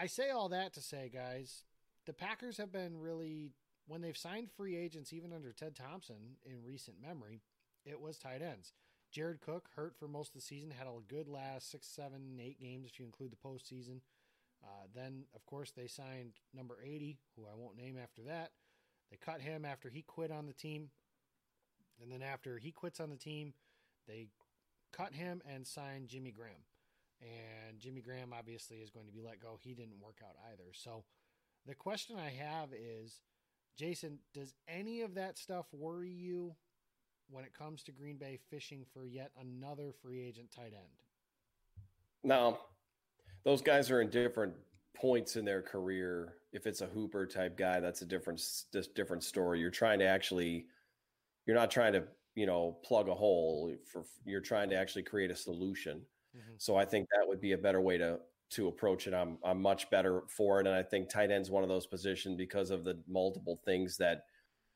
I 0.01 0.07
say 0.07 0.31
all 0.31 0.51
that 0.51 0.75
to 0.75 0.81
say, 0.81 1.11
guys, 1.13 1.65
the 2.07 2.13
Packers 2.13 2.57
have 2.59 2.73
been 2.73 3.01
really 3.01 3.51
when 3.89 4.03
they've 4.03 4.17
signed 4.17 4.51
free 4.51 4.77
agents, 4.77 5.13
even 5.13 5.33
under 5.33 5.53
Ted 5.53 5.75
Thompson 5.75 6.37
in 6.45 6.63
recent 6.63 7.01
memory, 7.01 7.41
it 7.85 8.01
was 8.01 8.19
tight 8.19 8.43
ends. 8.43 8.75
Jared 9.11 9.41
Cook 9.41 9.71
hurt 9.75 9.97
for 9.99 10.07
most 10.07 10.29
of 10.29 10.35
the 10.35 10.47
season, 10.47 10.71
had 10.71 10.87
a 10.87 11.01
good 11.09 11.27
last 11.27 11.71
six, 11.71 11.89
seven, 11.89 12.39
eight 12.41 12.61
games 12.61 12.87
if 12.87 13.01
you 13.01 13.07
include 13.07 13.33
the 13.33 13.49
postseason. 13.49 14.01
Uh, 14.63 14.87
then, 14.95 15.25
of 15.35 15.47
course, 15.47 15.71
they 15.71 15.87
signed 15.87 16.33
number 16.55 16.77
80, 16.85 17.19
who 17.37 17.45
I 17.45 17.55
won't 17.57 17.79
name 17.79 17.97
after 18.01 18.23
that. 18.23 18.51
They 19.11 19.17
cut 19.17 19.41
him 19.41 19.65
after 19.65 19.89
he 19.89 20.03
quit 20.03 20.31
on 20.31 20.47
the 20.47 20.53
team. 20.53 20.91
And 22.03 22.13
then 22.13 22.23
after 22.23 22.59
he 22.59 22.71
quits 22.71 23.01
on 23.01 23.09
the 23.09 23.17
team, 23.17 23.55
they 24.07 24.29
cut 24.93 25.15
him 25.15 25.41
and 25.51 25.67
signed 25.67 26.09
Jimmy 26.09 26.31
Graham. 26.31 26.63
And 27.21 27.79
Jimmy 27.79 28.01
Graham 28.01 28.33
obviously 28.33 28.79
is 28.79 28.91
going 28.91 29.07
to 29.07 29.13
be 29.13 29.21
let 29.21 29.41
go. 29.41 29.59
He 29.61 29.75
didn't 29.75 30.01
work 30.01 30.19
out 30.23 30.37
either. 30.53 30.71
So 30.73 31.05
the 31.67 31.75
question 31.75 32.17
I 32.17 32.31
have 32.31 32.69
is 32.73 33.21
Jason, 33.77 34.19
does 34.35 34.55
any 34.67 35.03
of 35.03 35.15
that 35.15 35.39
stuff 35.39 35.67
worry 35.73 36.11
you 36.11 36.55
when 37.31 37.45
it 37.45 37.53
comes 37.53 37.83
to 37.85 37.93
Green 37.93 38.17
Bay 38.17 38.39
fishing 38.51 38.85
for 38.93 39.07
yet 39.07 39.31
another 39.41 39.93
free 40.03 40.21
agent 40.21 40.51
tight 40.55 40.73
end? 40.75 41.03
No. 42.25 42.59
Those 43.45 43.63
guys 43.63 43.91
are 43.91 44.01
in 44.01 44.11
different 44.11 44.55
points 44.97 45.37
in 45.37 45.45
their 45.45 45.63
career. 45.63 46.35
If 46.53 46.67
it's 46.67 46.81
a 46.81 46.87
Hooper 46.87 47.27
type 47.27 47.57
guy, 47.57 47.81
that's 47.81 48.03
a 48.03 48.07
different 48.07 48.43
different 48.95 49.23
story. 49.23 49.61
You're 49.61 49.71
trying 49.71 50.01
to 50.01 50.07
actually 50.07 50.67
you're 51.47 51.57
not 51.57 51.71
trying 51.71 51.93
to 51.93 52.05
you 52.35 52.47
know 52.47 52.79
plug 52.85 53.09
a 53.09 53.15
hole. 53.15 53.75
For 53.91 54.05
you're 54.25 54.41
trying 54.41 54.71
to 54.71 54.77
actually 54.77 55.03
create 55.03 55.31
a 55.31 55.37
solution. 55.37 56.03
Mhm. 56.35 56.61
So 56.61 56.77
I 56.77 56.85
think 56.85 57.09
that 57.11 57.27
would 57.29 57.41
be 57.41 57.53
a 57.53 57.59
better 57.59 57.81
way 57.81 57.99
to 57.99 58.21
to 58.51 58.69
approach 58.69 59.07
it. 59.07 59.15
I'm 59.15 59.39
I'm 59.45 59.61
much 59.61 59.91
better 59.91 60.23
for 60.29 60.61
it, 60.61 60.67
and 60.67 60.75
I 60.75 60.83
think 60.83 61.09
tight 61.09 61.31
end's 61.31 61.51
one 61.51 61.63
of 61.63 61.69
those 61.69 61.87
positions 61.87 62.37
because 62.37 62.71
of 62.71 62.85
the 62.85 63.03
multiple 63.07 63.57
things 63.57 63.97
that 63.99 64.25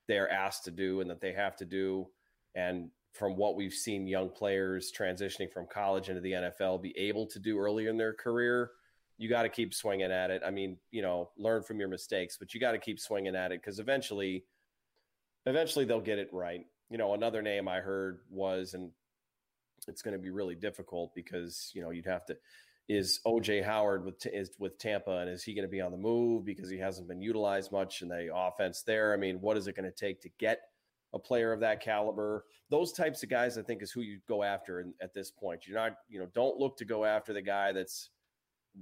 they're 0.09 0.31
asked 0.31 0.65
to 0.65 0.71
do 0.71 1.01
and 1.01 1.11
that 1.11 1.21
they 1.21 1.33
have 1.33 1.57
to 1.57 1.65
do, 1.67 2.13
and 2.55 2.93
from 3.13 3.37
what 3.37 3.57
we've 3.57 3.75
seen 3.75 4.07
young 4.07 4.31
players 4.31 4.93
transitioning 4.93 5.53
from 5.53 5.67
college 5.69 6.09
into 6.09 6.21
the 6.23 6.35
NFL 6.35 6.79
be 6.79 6.97
able 6.99 7.27
to 7.29 7.39
do 7.39 7.59
earlier 7.59 7.91
in 7.91 7.97
their 7.99 8.15
career, 8.15 8.73
you 9.19 9.29
got 9.29 9.43
to 9.43 9.51
keep 9.51 9.75
swinging 9.75 10.13
at 10.13 10.31
it. 10.31 10.43
I 10.45 10.51
mean, 10.51 10.81
you 10.91 11.03
know, 11.03 11.33
learn 11.37 11.63
from 11.63 11.79
your 11.81 11.89
mistakes, 11.89 12.39
but 12.39 12.55
you 12.55 12.61
got 12.61 12.73
to 12.73 12.79
keep 12.79 12.99
swinging 13.01 13.37
at 13.37 13.53
it 13.53 13.61
because 13.61 13.79
eventually, 13.81 14.47
eventually 15.47 15.85
they'll 15.85 16.01
get 16.01 16.19
it 16.19 16.33
right. 16.33 16.67
You 16.91 16.99
know, 16.99 17.15
another 17.15 17.43
name 17.43 17.69
I 17.69 17.81
heard 17.81 18.23
was, 18.29 18.75
and 18.75 18.93
it's 19.89 20.03
going 20.03 20.13
to 20.15 20.23
be 20.23 20.31
really 20.31 20.55
difficult 20.55 21.15
because 21.15 21.71
you 21.75 21.83
know 21.83 21.91
you'd 21.91 22.07
have 22.07 22.25
to 22.27 22.37
is 22.89 23.21
OJ 23.27 23.65
Howard 23.65 24.05
with 24.05 24.27
is 24.27 24.51
with 24.59 24.79
Tampa, 24.79 25.19
and 25.19 25.31
is 25.31 25.43
he 25.43 25.55
going 25.55 25.67
to 25.67 25.71
be 25.71 25.81
on 25.81 25.93
the 25.93 25.99
move 25.99 26.45
because 26.45 26.69
he 26.69 26.79
hasn't 26.79 27.09
been 27.09 27.23
utilized 27.23 27.73
much 27.73 28.03
in 28.03 28.09
the 28.09 28.29
offense 28.35 28.83
there? 28.83 29.13
I 29.13 29.17
mean, 29.17 29.41
what 29.41 29.57
is 29.57 29.67
it 29.67 29.77
going 29.77 29.91
to 29.91 29.97
take 29.97 30.21
to 30.23 30.29
get 30.39 30.61
a 31.13 31.19
player 31.19 31.53
of 31.53 31.61
that 31.61 31.81
caliber? 31.81 32.45
Those 32.71 32.93
types 32.93 33.23
of 33.23 33.29
guys, 33.29 33.57
I 33.57 33.63
think, 33.63 33.83
is 33.83 33.93
who 33.93 34.01
you 34.01 34.19
go 34.29 34.43
after 34.43 34.81
in, 34.81 34.95
at 35.01 35.15
this 35.15 35.31
point. 35.31 35.67
You're 35.67 35.79
not, 35.79 35.97
you 36.09 36.19
know, 36.19 36.27
don't 36.35 36.59
look 36.59 36.77
to 36.79 36.85
go 36.85 37.05
after 37.05 37.33
the 37.33 37.43
guy 37.43 37.73
that's 37.73 38.11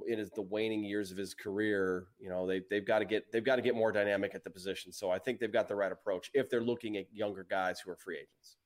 in 0.07 0.19
his, 0.19 0.31
the 0.31 0.43
waning 0.43 0.85
years 0.85 1.11
of 1.11 1.19
his 1.19 1.35
career. 1.35 2.07
You 2.19 2.31
know, 2.31 2.47
they 2.47 2.63
they've 2.71 2.87
got 2.87 3.01
to 3.01 3.05
get 3.05 3.31
they've 3.33 3.45
got 3.45 3.57
to 3.57 3.63
get 3.63 3.75
more 3.75 3.93
dynamic 3.93 4.35
at 4.35 4.45
the 4.45 4.51
position. 4.51 4.93
So 4.93 5.11
I 5.11 5.19
think 5.19 5.41
they've 5.41 5.53
got 5.53 5.69
the 5.69 5.77
right 5.77 5.93
approach 5.93 6.31
if 6.33 6.49
they're 6.49 6.63
looking 6.63 6.97
at 6.97 7.05
younger 7.13 7.47
guys 7.49 7.81
who 7.81 7.91
are 7.91 7.97
free 7.97 8.17
agents. 8.17 8.57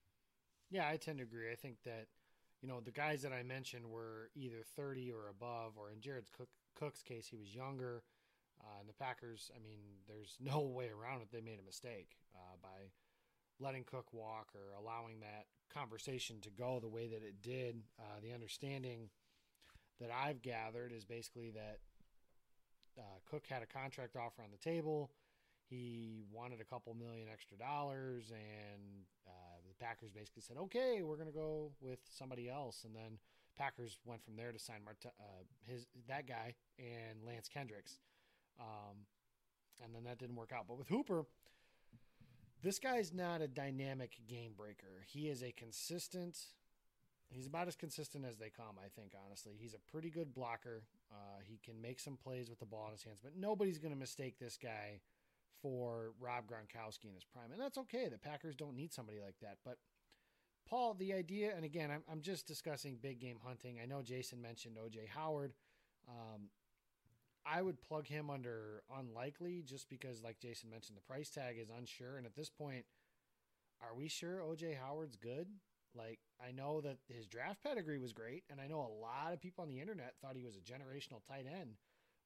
Yeah, 0.70 0.88
I 0.88 0.96
tend 0.96 1.18
to 1.18 1.24
agree. 1.24 1.50
I 1.52 1.56
think 1.56 1.76
that 1.84 2.06
you 2.64 2.70
know 2.70 2.80
the 2.80 2.90
guys 2.90 3.20
that 3.20 3.32
I 3.34 3.42
mentioned 3.42 3.84
were 3.84 4.30
either 4.34 4.64
30 4.74 5.12
or 5.12 5.28
above, 5.28 5.74
or 5.76 5.90
in 5.92 6.00
Jared 6.00 6.24
Cook, 6.34 6.48
Cook's 6.74 7.02
case, 7.02 7.26
he 7.26 7.36
was 7.36 7.54
younger. 7.54 8.02
Uh, 8.58 8.80
and 8.80 8.88
the 8.88 8.94
Packers, 8.94 9.50
I 9.54 9.62
mean, 9.62 9.80
there's 10.08 10.38
no 10.40 10.62
way 10.62 10.88
around 10.88 11.20
it. 11.20 11.28
They 11.30 11.42
made 11.42 11.58
a 11.60 11.66
mistake 11.66 12.16
uh, 12.34 12.56
by 12.62 12.88
letting 13.60 13.84
Cook 13.84 14.14
walk 14.14 14.48
or 14.54 14.80
allowing 14.80 15.20
that 15.20 15.44
conversation 15.74 16.40
to 16.40 16.48
go 16.48 16.80
the 16.80 16.88
way 16.88 17.06
that 17.06 17.22
it 17.22 17.42
did. 17.42 17.82
Uh, 18.00 18.20
the 18.22 18.32
understanding 18.32 19.10
that 20.00 20.08
I've 20.10 20.40
gathered 20.40 20.90
is 20.90 21.04
basically 21.04 21.50
that 21.50 21.80
uh, 22.98 23.18
Cook 23.30 23.44
had 23.46 23.62
a 23.62 23.66
contract 23.66 24.16
offer 24.16 24.40
on 24.42 24.48
the 24.50 24.70
table. 24.70 25.10
He 25.68 26.24
wanted 26.32 26.62
a 26.62 26.64
couple 26.64 26.94
million 26.94 27.28
extra 27.30 27.58
dollars, 27.58 28.30
and 28.30 29.04
uh, 29.26 29.43
the 29.78 29.84
Packers 29.84 30.10
basically 30.10 30.42
said, 30.42 30.56
"Okay, 30.56 31.02
we're 31.02 31.16
going 31.16 31.28
to 31.28 31.34
go 31.34 31.72
with 31.80 31.98
somebody 32.10 32.48
else." 32.48 32.84
And 32.84 32.94
then 32.94 33.18
Packers 33.56 33.98
went 34.04 34.24
from 34.24 34.36
there 34.36 34.52
to 34.52 34.58
sign 34.58 34.84
Mart- 34.84 35.04
uh, 35.06 35.42
his 35.66 35.86
that 36.08 36.26
guy 36.26 36.54
and 36.78 37.24
Lance 37.26 37.48
Kendricks, 37.48 37.98
um, 38.60 39.06
and 39.82 39.94
then 39.94 40.04
that 40.04 40.18
didn't 40.18 40.36
work 40.36 40.52
out. 40.52 40.66
But 40.68 40.78
with 40.78 40.88
Hooper, 40.88 41.24
this 42.62 42.78
guy's 42.78 43.12
not 43.12 43.42
a 43.42 43.48
dynamic 43.48 44.18
game 44.28 44.52
breaker. 44.56 45.04
He 45.06 45.28
is 45.28 45.42
a 45.42 45.52
consistent. 45.52 46.38
He's 47.30 47.46
about 47.46 47.66
as 47.68 47.74
consistent 47.74 48.24
as 48.24 48.36
they 48.36 48.50
come, 48.50 48.76
I 48.78 48.88
think. 48.88 49.12
Honestly, 49.26 49.54
he's 49.58 49.74
a 49.74 49.90
pretty 49.90 50.10
good 50.10 50.34
blocker. 50.34 50.82
Uh, 51.10 51.40
he 51.42 51.58
can 51.64 51.80
make 51.80 51.98
some 51.98 52.16
plays 52.16 52.48
with 52.48 52.60
the 52.60 52.66
ball 52.66 52.86
in 52.86 52.92
his 52.92 53.02
hands, 53.02 53.18
but 53.22 53.32
nobody's 53.36 53.78
going 53.78 53.92
to 53.92 53.98
mistake 53.98 54.38
this 54.38 54.56
guy 54.60 55.00
for 55.64 56.12
Rob 56.20 56.44
Gronkowski 56.44 57.06
in 57.06 57.14
his 57.14 57.24
prime, 57.24 57.50
and 57.50 57.58
that's 57.58 57.78
okay. 57.78 58.08
The 58.10 58.18
Packers 58.18 58.54
don't 58.54 58.76
need 58.76 58.92
somebody 58.92 59.18
like 59.18 59.36
that. 59.40 59.56
But 59.64 59.78
Paul, 60.68 60.92
the 60.92 61.14
idea, 61.14 61.56
and 61.56 61.64
again, 61.64 61.90
I'm, 61.90 62.02
I'm 62.10 62.20
just 62.20 62.46
discussing 62.46 62.98
big 63.00 63.18
game 63.18 63.38
hunting. 63.42 63.78
I 63.82 63.86
know 63.86 64.02
Jason 64.02 64.42
mentioned 64.42 64.76
OJ 64.76 65.08
Howard. 65.08 65.54
Um, 66.06 66.50
I 67.46 67.62
would 67.62 67.80
plug 67.80 68.06
him 68.06 68.28
under 68.28 68.82
unlikely 68.94 69.62
just 69.64 69.88
because, 69.88 70.22
like 70.22 70.38
Jason 70.38 70.68
mentioned, 70.68 70.98
the 70.98 71.12
price 71.12 71.30
tag 71.30 71.56
is 71.58 71.70
unsure. 71.74 72.18
And 72.18 72.26
at 72.26 72.36
this 72.36 72.50
point, 72.50 72.84
are 73.80 73.96
we 73.96 74.06
sure 74.06 74.42
OJ 74.46 74.76
Howard's 74.78 75.16
good? 75.16 75.48
Like, 75.94 76.18
I 76.46 76.52
know 76.52 76.82
that 76.82 76.98
his 77.08 77.26
draft 77.26 77.62
pedigree 77.62 77.98
was 77.98 78.12
great, 78.12 78.44
and 78.50 78.60
I 78.60 78.66
know 78.66 78.80
a 78.80 79.00
lot 79.00 79.32
of 79.32 79.40
people 79.40 79.62
on 79.62 79.68
the 79.70 79.80
internet 79.80 80.12
thought 80.20 80.36
he 80.36 80.44
was 80.44 80.56
a 80.56 80.60
generational 80.60 81.24
tight 81.26 81.46
end, 81.46 81.76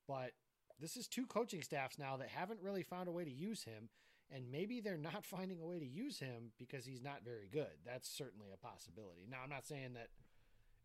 but 0.09 0.33
this 0.81 0.97
is 0.97 1.07
two 1.07 1.27
coaching 1.27 1.62
staffs 1.62 1.99
now 1.99 2.17
that 2.17 2.29
haven't 2.29 2.61
really 2.62 2.83
found 2.83 3.09
a 3.09 3.12
way 3.12 3.25
to 3.25 3.31
use 3.31 3.64
him, 3.64 3.88
and 4.31 4.51
maybe 4.51 4.81
they're 4.81 4.97
not 4.97 5.25
finding 5.37 5.61
a 5.61 5.67
way 5.67 5.79
to 5.79 5.87
use 5.87 6.19
him 6.19 6.53
because 6.59 6.85
he's 6.85 7.03
not 7.03 7.25
very 7.25 7.49
good. 7.51 7.83
That's 7.85 8.09
certainly 8.09 8.49
a 8.53 8.57
possibility. 8.57 9.27
Now, 9.31 9.38
I'm 9.43 9.51
not 9.51 9.67
saying 9.67 9.95
that 9.95 10.09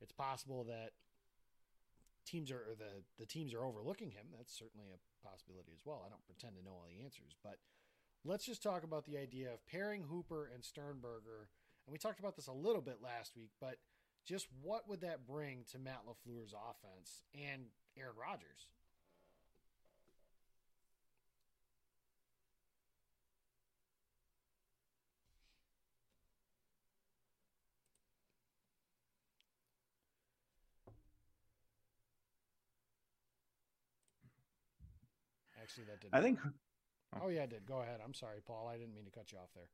it's 0.02 0.12
possible 0.12 0.64
that 0.66 0.92
teams 2.26 2.52
are 2.52 2.58
or 2.72 2.76
the 2.78 3.04
the 3.20 3.26
teams 3.26 3.54
are 3.54 3.64
overlooking 3.64 4.12
him. 4.12 4.28
That's 4.36 4.54
certainly 4.54 4.88
a 4.88 5.28
possibility 5.28 5.72
as 5.74 5.82
well. 5.86 6.04
I 6.06 6.10
don't 6.10 6.26
pretend 6.26 6.56
to 6.58 6.64
know 6.64 6.72
all 6.72 6.88
the 6.88 7.04
answers, 7.04 7.36
but 7.44 7.58
let's 8.26 8.46
just 8.46 8.64
talk 8.64 8.84
about 8.84 9.06
the 9.06 9.18
idea 9.18 9.52
of 9.52 9.66
pairing 9.68 10.04
Hooper 10.04 10.50
and 10.54 10.64
Sternberger. 10.64 11.50
And 11.86 11.92
we 11.92 11.98
talked 12.00 12.20
about 12.20 12.36
this 12.36 12.48
a 12.48 12.54
little 12.54 12.82
bit 12.82 13.00
last 13.04 13.36
week, 13.36 13.52
but 13.60 13.76
just 14.26 14.48
what 14.62 14.88
would 14.88 15.02
that 15.02 15.28
bring 15.28 15.66
to 15.72 15.80
Matt 15.80 16.04
LaFleur's 16.08 16.54
offense 16.54 17.24
and 17.36 17.64
Aaron 17.98 18.16
Rodgers? 18.20 18.70
Actually, 35.74 35.86
that 35.86 36.02
didn't. 36.02 36.14
I 36.14 36.22
think 36.22 36.40
Oh 37.22 37.30
yeah, 37.30 37.44
I 37.44 37.46
did. 37.46 37.66
Go 37.66 37.82
ahead. 37.82 38.00
I'm 38.04 38.14
sorry, 38.14 38.40
Paul. 38.46 38.70
I 38.72 38.78
didn't 38.78 38.96
mean 38.96 39.06
to 39.06 39.12
cut 39.12 39.32
you 39.32 39.38
off 39.38 39.50
there. 39.56 39.70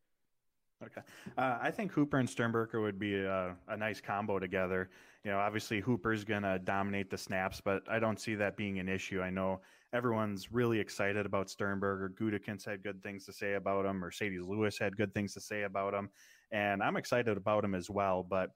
Okay. 0.81 1.01
Uh, 1.38 1.57
I 1.62 1.71
think 1.71 1.91
Hooper 1.91 2.19
and 2.19 2.29
Sternberger 2.29 2.79
would 2.79 2.97
be 2.97 3.15
a, 3.15 3.55
a 3.67 3.75
nice 3.75 3.99
combo 3.99 4.39
together. 4.39 4.89
You 5.25 5.31
know, 5.31 5.38
obviously 5.38 5.81
Hooper's 5.81 6.23
going 6.23 6.43
to 6.43 6.57
dominate 6.59 7.09
the 7.09 7.17
snaps, 7.17 7.59
but 7.59 7.83
I 7.89 7.99
don't 7.99 8.19
see 8.19 8.35
that 8.35 8.55
being 8.55 8.79
an 8.79 8.88
issue. 8.88 9.21
I 9.21 9.29
know 9.29 9.59
everyone's 9.93 10.53
really 10.53 10.79
excited 10.79 11.25
about 11.25 11.49
Sternberger. 11.49 12.13
Gutekunst 12.17 12.65
had 12.65 12.81
good 12.81 13.03
things 13.03 13.25
to 13.25 13.33
say 13.33 13.55
about 13.55 13.85
him. 13.85 14.01
Marcedes 14.01 14.47
Lewis 14.47 14.79
had 14.79 14.95
good 14.95 15.13
things 15.13 15.33
to 15.33 15.41
say 15.41 15.63
about 15.63 15.93
him. 15.93 16.09
And 16.51 16.81
I'm 16.81 16.95
excited 16.95 17.35
about 17.35 17.65
him 17.65 17.75
as 17.75 17.89
well. 17.89 18.23
But 18.23 18.51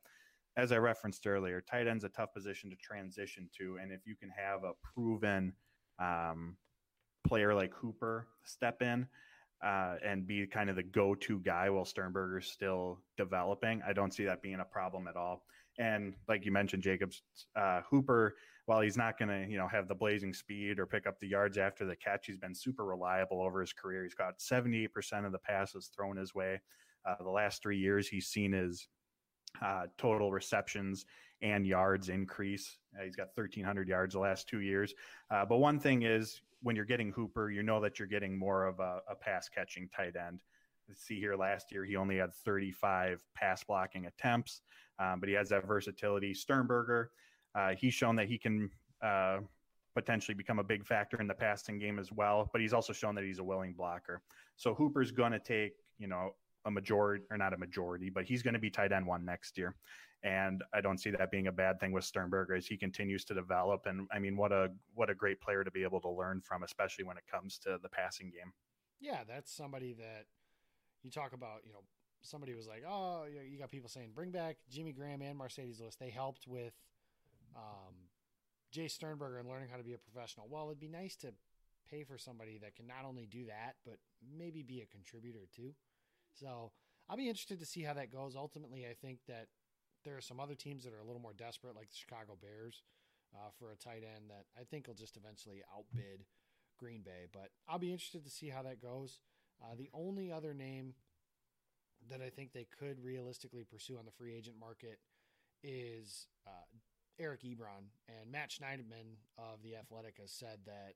as 0.55 0.71
I 0.71 0.77
referenced 0.77 1.27
earlier, 1.27 1.59
tight 1.59 1.87
end's 1.87 2.05
a 2.05 2.09
tough 2.09 2.33
position 2.33 2.69
to 2.69 2.77
transition 2.77 3.49
to. 3.57 3.79
And 3.81 3.91
if 3.91 4.05
you 4.05 4.15
can 4.15 4.29
have 4.29 4.63
a 4.63 4.71
proven 4.93 5.51
um, 5.99 6.55
player 7.23 7.53
like 7.53 7.73
Hooper 7.73 8.27
step 8.43 8.81
in, 8.81 9.07
uh, 9.63 9.95
and 10.03 10.27
be 10.27 10.45
kind 10.45 10.69
of 10.69 10.75
the 10.75 10.83
go-to 10.83 11.39
guy 11.39 11.69
while 11.69 11.85
Sternberger's 11.85 12.47
still 12.47 12.99
developing. 13.17 13.81
I 13.87 13.93
don't 13.93 14.13
see 14.13 14.25
that 14.25 14.41
being 14.41 14.59
a 14.59 14.65
problem 14.65 15.07
at 15.07 15.15
all. 15.15 15.43
And 15.79 16.13
like 16.27 16.45
you 16.45 16.51
mentioned, 16.51 16.83
Jacobs, 16.83 17.23
uh, 17.55 17.81
Hooper, 17.89 18.35
while 18.65 18.81
he's 18.81 18.97
not 18.97 19.17
going 19.17 19.29
to, 19.29 19.49
you 19.49 19.57
know, 19.57 19.67
have 19.67 19.87
the 19.87 19.95
blazing 19.95 20.33
speed 20.33 20.79
or 20.79 20.85
pick 20.85 21.07
up 21.07 21.19
the 21.19 21.27
yards 21.27 21.57
after 21.57 21.85
the 21.85 21.95
catch, 21.95 22.27
he's 22.27 22.37
been 22.37 22.53
super 22.53 22.85
reliable 22.85 23.41
over 23.41 23.59
his 23.59 23.73
career. 23.73 24.03
He's 24.03 24.13
got 24.13 24.39
78% 24.39 25.25
of 25.25 25.31
the 25.31 25.39
passes 25.39 25.89
thrown 25.95 26.17
his 26.17 26.35
way. 26.35 26.61
Uh, 27.05 27.15
the 27.21 27.29
last 27.29 27.61
three 27.61 27.77
years, 27.77 28.07
he's 28.07 28.27
seen 28.27 28.53
his 28.53 28.87
uh, 29.61 29.87
total 29.97 30.31
receptions 30.31 31.05
and 31.41 31.67
yards 31.67 32.09
increase. 32.09 32.77
Uh, 32.97 33.03
he's 33.03 33.15
got 33.15 33.27
1,300 33.35 33.87
yards 33.87 34.13
the 34.13 34.19
last 34.19 34.47
two 34.47 34.61
years. 34.61 34.93
Uh, 35.29 35.45
but 35.45 35.57
one 35.57 35.79
thing 35.79 36.03
is, 36.03 36.41
when 36.63 36.75
you're 36.75 36.85
getting 36.85 37.11
Hooper, 37.11 37.51
you 37.51 37.61
know 37.61 37.79
that 37.81 37.99
you're 37.99 38.07
getting 38.07 38.37
more 38.37 38.65
of 38.65 38.79
a, 38.79 39.01
a 39.09 39.15
pass 39.15 39.49
catching 39.49 39.89
tight 39.95 40.15
end. 40.15 40.41
See 40.95 41.19
here, 41.19 41.35
last 41.35 41.71
year 41.71 41.85
he 41.85 41.95
only 41.95 42.17
had 42.17 42.33
35 42.33 43.19
pass 43.35 43.63
blocking 43.63 44.05
attempts, 44.05 44.61
um, 44.99 45.19
but 45.19 45.29
he 45.29 45.35
has 45.35 45.49
that 45.49 45.65
versatility. 45.65 46.33
Sternberger, 46.33 47.11
uh, 47.55 47.73
he's 47.77 47.93
shown 47.93 48.15
that 48.17 48.27
he 48.27 48.37
can 48.37 48.69
uh, 49.01 49.39
potentially 49.95 50.35
become 50.35 50.59
a 50.59 50.63
big 50.63 50.85
factor 50.85 51.19
in 51.21 51.27
the 51.27 51.33
passing 51.33 51.79
game 51.79 51.99
as 51.99 52.11
well, 52.11 52.49
but 52.51 52.61
he's 52.61 52.73
also 52.73 52.93
shown 52.93 53.15
that 53.15 53.23
he's 53.23 53.39
a 53.39 53.43
willing 53.43 53.73
blocker. 53.73 54.21
So 54.55 54.73
Hooper's 54.73 55.11
going 55.11 55.31
to 55.31 55.39
take, 55.39 55.73
you 55.99 56.07
know, 56.07 56.35
a 56.65 56.71
majority 56.71 57.25
or 57.29 57.37
not 57.37 57.53
a 57.53 57.57
majority, 57.57 58.09
but 58.09 58.25
he's 58.25 58.41
going 58.41 58.53
to 58.53 58.59
be 58.59 58.69
tight 58.69 58.91
end 58.91 59.05
one 59.05 59.25
next 59.25 59.57
year. 59.57 59.75
And 60.23 60.63
I 60.73 60.79
don't 60.79 60.99
see 60.99 61.11
that 61.11 61.31
being 61.31 61.47
a 61.47 61.51
bad 61.51 61.79
thing 61.81 61.91
with 61.91 62.05
Sternberger 62.05 62.55
as 62.55 62.65
he 62.65 62.77
continues 62.77 63.25
to 63.25 63.33
develop. 63.33 63.85
And 63.85 64.07
I 64.11 64.19
mean, 64.19 64.37
what 64.37 64.53
a 64.53 64.69
what 64.95 65.09
a 65.09 65.15
great 65.15 65.41
player 65.41 65.63
to 65.63 65.71
be 65.71 65.83
able 65.83 65.99
to 66.01 66.09
learn 66.09 66.41
from, 66.41 66.63
especially 66.63 67.03
when 67.03 67.17
it 67.17 67.23
comes 67.29 67.57
to 67.59 67.77
the 67.81 67.89
passing 67.89 68.29
game. 68.29 68.53
Yeah, 69.01 69.23
that's 69.27 69.53
somebody 69.53 69.93
that 69.93 70.25
you 71.03 71.11
talk 71.11 71.33
about. 71.33 71.61
You 71.65 71.73
know, 71.73 71.83
somebody 72.21 72.55
was 72.55 72.67
like, 72.67 72.83
"Oh, 72.87 73.25
you 73.25 73.59
got 73.59 73.69
people 73.69 73.89
saying 73.89 74.11
bring 74.15 74.31
back 74.31 74.57
Jimmy 74.69 74.93
Graham 74.93 75.21
and 75.21 75.37
Marcedes 75.37 75.81
Lewis." 75.81 75.97
They 75.99 76.09
helped 76.09 76.47
with 76.47 76.73
um, 77.53 77.93
Jace 78.73 78.91
Sternberger 78.91 79.39
and 79.39 79.49
learning 79.49 79.67
how 79.69 79.77
to 79.77 79.83
be 79.83 79.93
a 79.93 79.97
professional. 79.97 80.47
Well, 80.49 80.67
it'd 80.67 80.79
be 80.79 80.87
nice 80.87 81.17
to 81.17 81.33
pay 81.91 82.03
for 82.03 82.17
somebody 82.17 82.57
that 82.59 82.75
can 82.75 82.87
not 82.87 83.05
only 83.05 83.25
do 83.25 83.45
that 83.45 83.75
but 83.85 83.97
maybe 84.35 84.63
be 84.63 84.81
a 84.81 84.85
contributor 84.85 85.47
too. 85.53 85.73
So 86.33 86.71
I'll 87.09 87.17
be 87.17 87.27
interested 87.27 87.59
to 87.59 87.65
see 87.65 87.81
how 87.81 87.93
that 87.93 88.11
goes. 88.11 88.35
Ultimately, 88.35 88.85
I 88.85 88.93
think 88.93 89.19
that 89.27 89.47
there 90.03 90.17
are 90.17 90.21
some 90.21 90.39
other 90.39 90.55
teams 90.55 90.83
that 90.83 90.93
are 90.93 90.99
a 90.99 91.05
little 91.05 91.21
more 91.21 91.33
desperate, 91.33 91.75
like 91.75 91.89
the 91.89 91.95
Chicago 91.95 92.37
Bears, 92.39 92.83
uh, 93.35 93.49
for 93.57 93.71
a 93.71 93.75
tight 93.75 94.03
end 94.03 94.29
that 94.29 94.45
I 94.59 94.63
think 94.63 94.87
will 94.87 94.93
just 94.93 95.17
eventually 95.17 95.61
outbid 95.75 96.25
Green 96.77 97.01
Bay. 97.01 97.27
But 97.31 97.49
I'll 97.67 97.79
be 97.79 97.91
interested 97.91 98.23
to 98.25 98.29
see 98.29 98.49
how 98.49 98.63
that 98.63 98.81
goes. 98.81 99.19
Uh, 99.61 99.75
the 99.77 99.89
only 99.93 100.31
other 100.31 100.53
name 100.53 100.93
that 102.09 102.21
I 102.21 102.29
think 102.29 102.51
they 102.51 102.67
could 102.79 103.03
realistically 103.03 103.63
pursue 103.63 103.97
on 103.97 104.05
the 104.05 104.11
free 104.11 104.35
agent 104.35 104.57
market 104.59 104.99
is 105.63 106.27
uh, 106.45 106.67
Eric 107.19 107.41
Ebron. 107.43 107.89
And 108.09 108.31
Matt 108.31 108.49
Schneidman 108.49 109.17
of 109.37 109.63
The 109.63 109.75
Athletic 109.75 110.17
has 110.19 110.31
said 110.31 110.59
that 110.65 110.95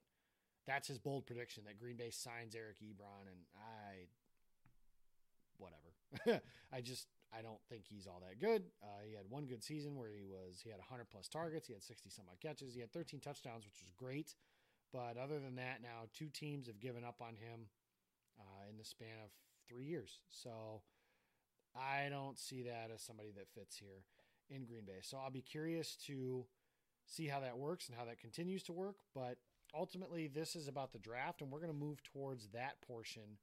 that's 0.65 0.87
his 0.87 0.99
bold 0.99 1.25
prediction 1.25 1.63
that 1.65 1.79
Green 1.79 1.95
Bay 1.95 2.11
signs 2.11 2.55
Eric 2.55 2.77
Ebron. 2.83 3.27
And 3.27 3.39
I, 3.55 4.07
whatever. 5.57 6.41
I 6.73 6.81
just, 6.81 7.07
I 7.35 7.41
don't 7.41 7.59
think 7.69 7.83
he's 7.87 8.07
all 8.07 8.21
that 8.21 8.39
good. 8.39 8.63
Uh, 8.81 9.03
he 9.07 9.13
had 9.13 9.25
one 9.29 9.45
good 9.45 9.63
season 9.63 9.95
where 9.97 10.09
he 10.09 10.23
was, 10.23 10.61
he 10.63 10.69
had 10.69 10.79
100 10.79 11.09
plus 11.09 11.27
targets. 11.27 11.67
He 11.67 11.73
had 11.73 11.83
60 11.83 12.09
some 12.09 12.25
odd 12.31 12.39
catches. 12.39 12.73
He 12.73 12.81
had 12.81 12.93
13 12.93 13.19
touchdowns, 13.19 13.65
which 13.65 13.81
was 13.81 13.91
great. 13.97 14.35
But 14.93 15.17
other 15.17 15.39
than 15.39 15.55
that, 15.55 15.81
now 15.81 16.07
two 16.13 16.29
teams 16.29 16.67
have 16.67 16.79
given 16.79 17.03
up 17.03 17.21
on 17.21 17.35
him 17.35 17.67
uh, 18.39 18.69
in 18.69 18.77
the 18.77 18.85
span 18.85 19.19
of 19.23 19.31
three 19.67 19.85
years. 19.85 20.19
So 20.29 20.81
I 21.75 22.09
don't 22.09 22.39
see 22.39 22.63
that 22.63 22.89
as 22.93 23.01
somebody 23.01 23.31
that 23.35 23.49
fits 23.53 23.77
here 23.77 24.05
in 24.49 24.65
Green 24.65 24.85
Bay. 24.85 24.99
So 25.01 25.17
I'll 25.17 25.29
be 25.31 25.41
curious 25.41 25.95
to 26.07 26.45
see 27.05 27.27
how 27.27 27.39
that 27.41 27.57
works 27.57 27.87
and 27.87 27.97
how 27.97 28.05
that 28.05 28.19
continues 28.19 28.63
to 28.63 28.73
work. 28.73 28.95
But 29.13 29.37
ultimately, 29.75 30.27
this 30.27 30.55
is 30.55 30.67
about 30.67 30.93
the 30.93 30.99
draft, 30.99 31.41
and 31.41 31.51
we're 31.51 31.59
going 31.59 31.73
to 31.73 31.77
move 31.77 32.01
towards 32.03 32.47
that 32.49 32.81
portion 32.81 33.37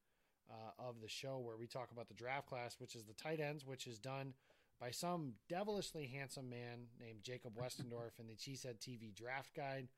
uh, 0.51 0.89
of 0.89 1.01
the 1.01 1.09
show 1.09 1.39
where 1.39 1.57
we 1.57 1.67
talk 1.67 1.91
about 1.91 2.09
the 2.09 2.15
draft 2.15 2.47
class, 2.47 2.77
which 2.79 2.95
is 2.95 3.05
the 3.05 3.15
tight 3.15 3.41
ends, 3.41 3.67
which 3.67 3.87
is 3.87 3.99
done 3.99 4.35
by 4.81 4.91
some 4.91 5.33
devilishly 5.49 6.07
handsome 6.07 6.51
man 6.51 6.87
named 7.01 7.23
Jacob 7.23 7.53
Westendorf 7.57 8.19
in 8.19 8.27
the 8.27 8.35
Cheesehead 8.35 8.79
TV 8.79 9.15
Draft 9.15 9.55
Guide. 9.55 9.89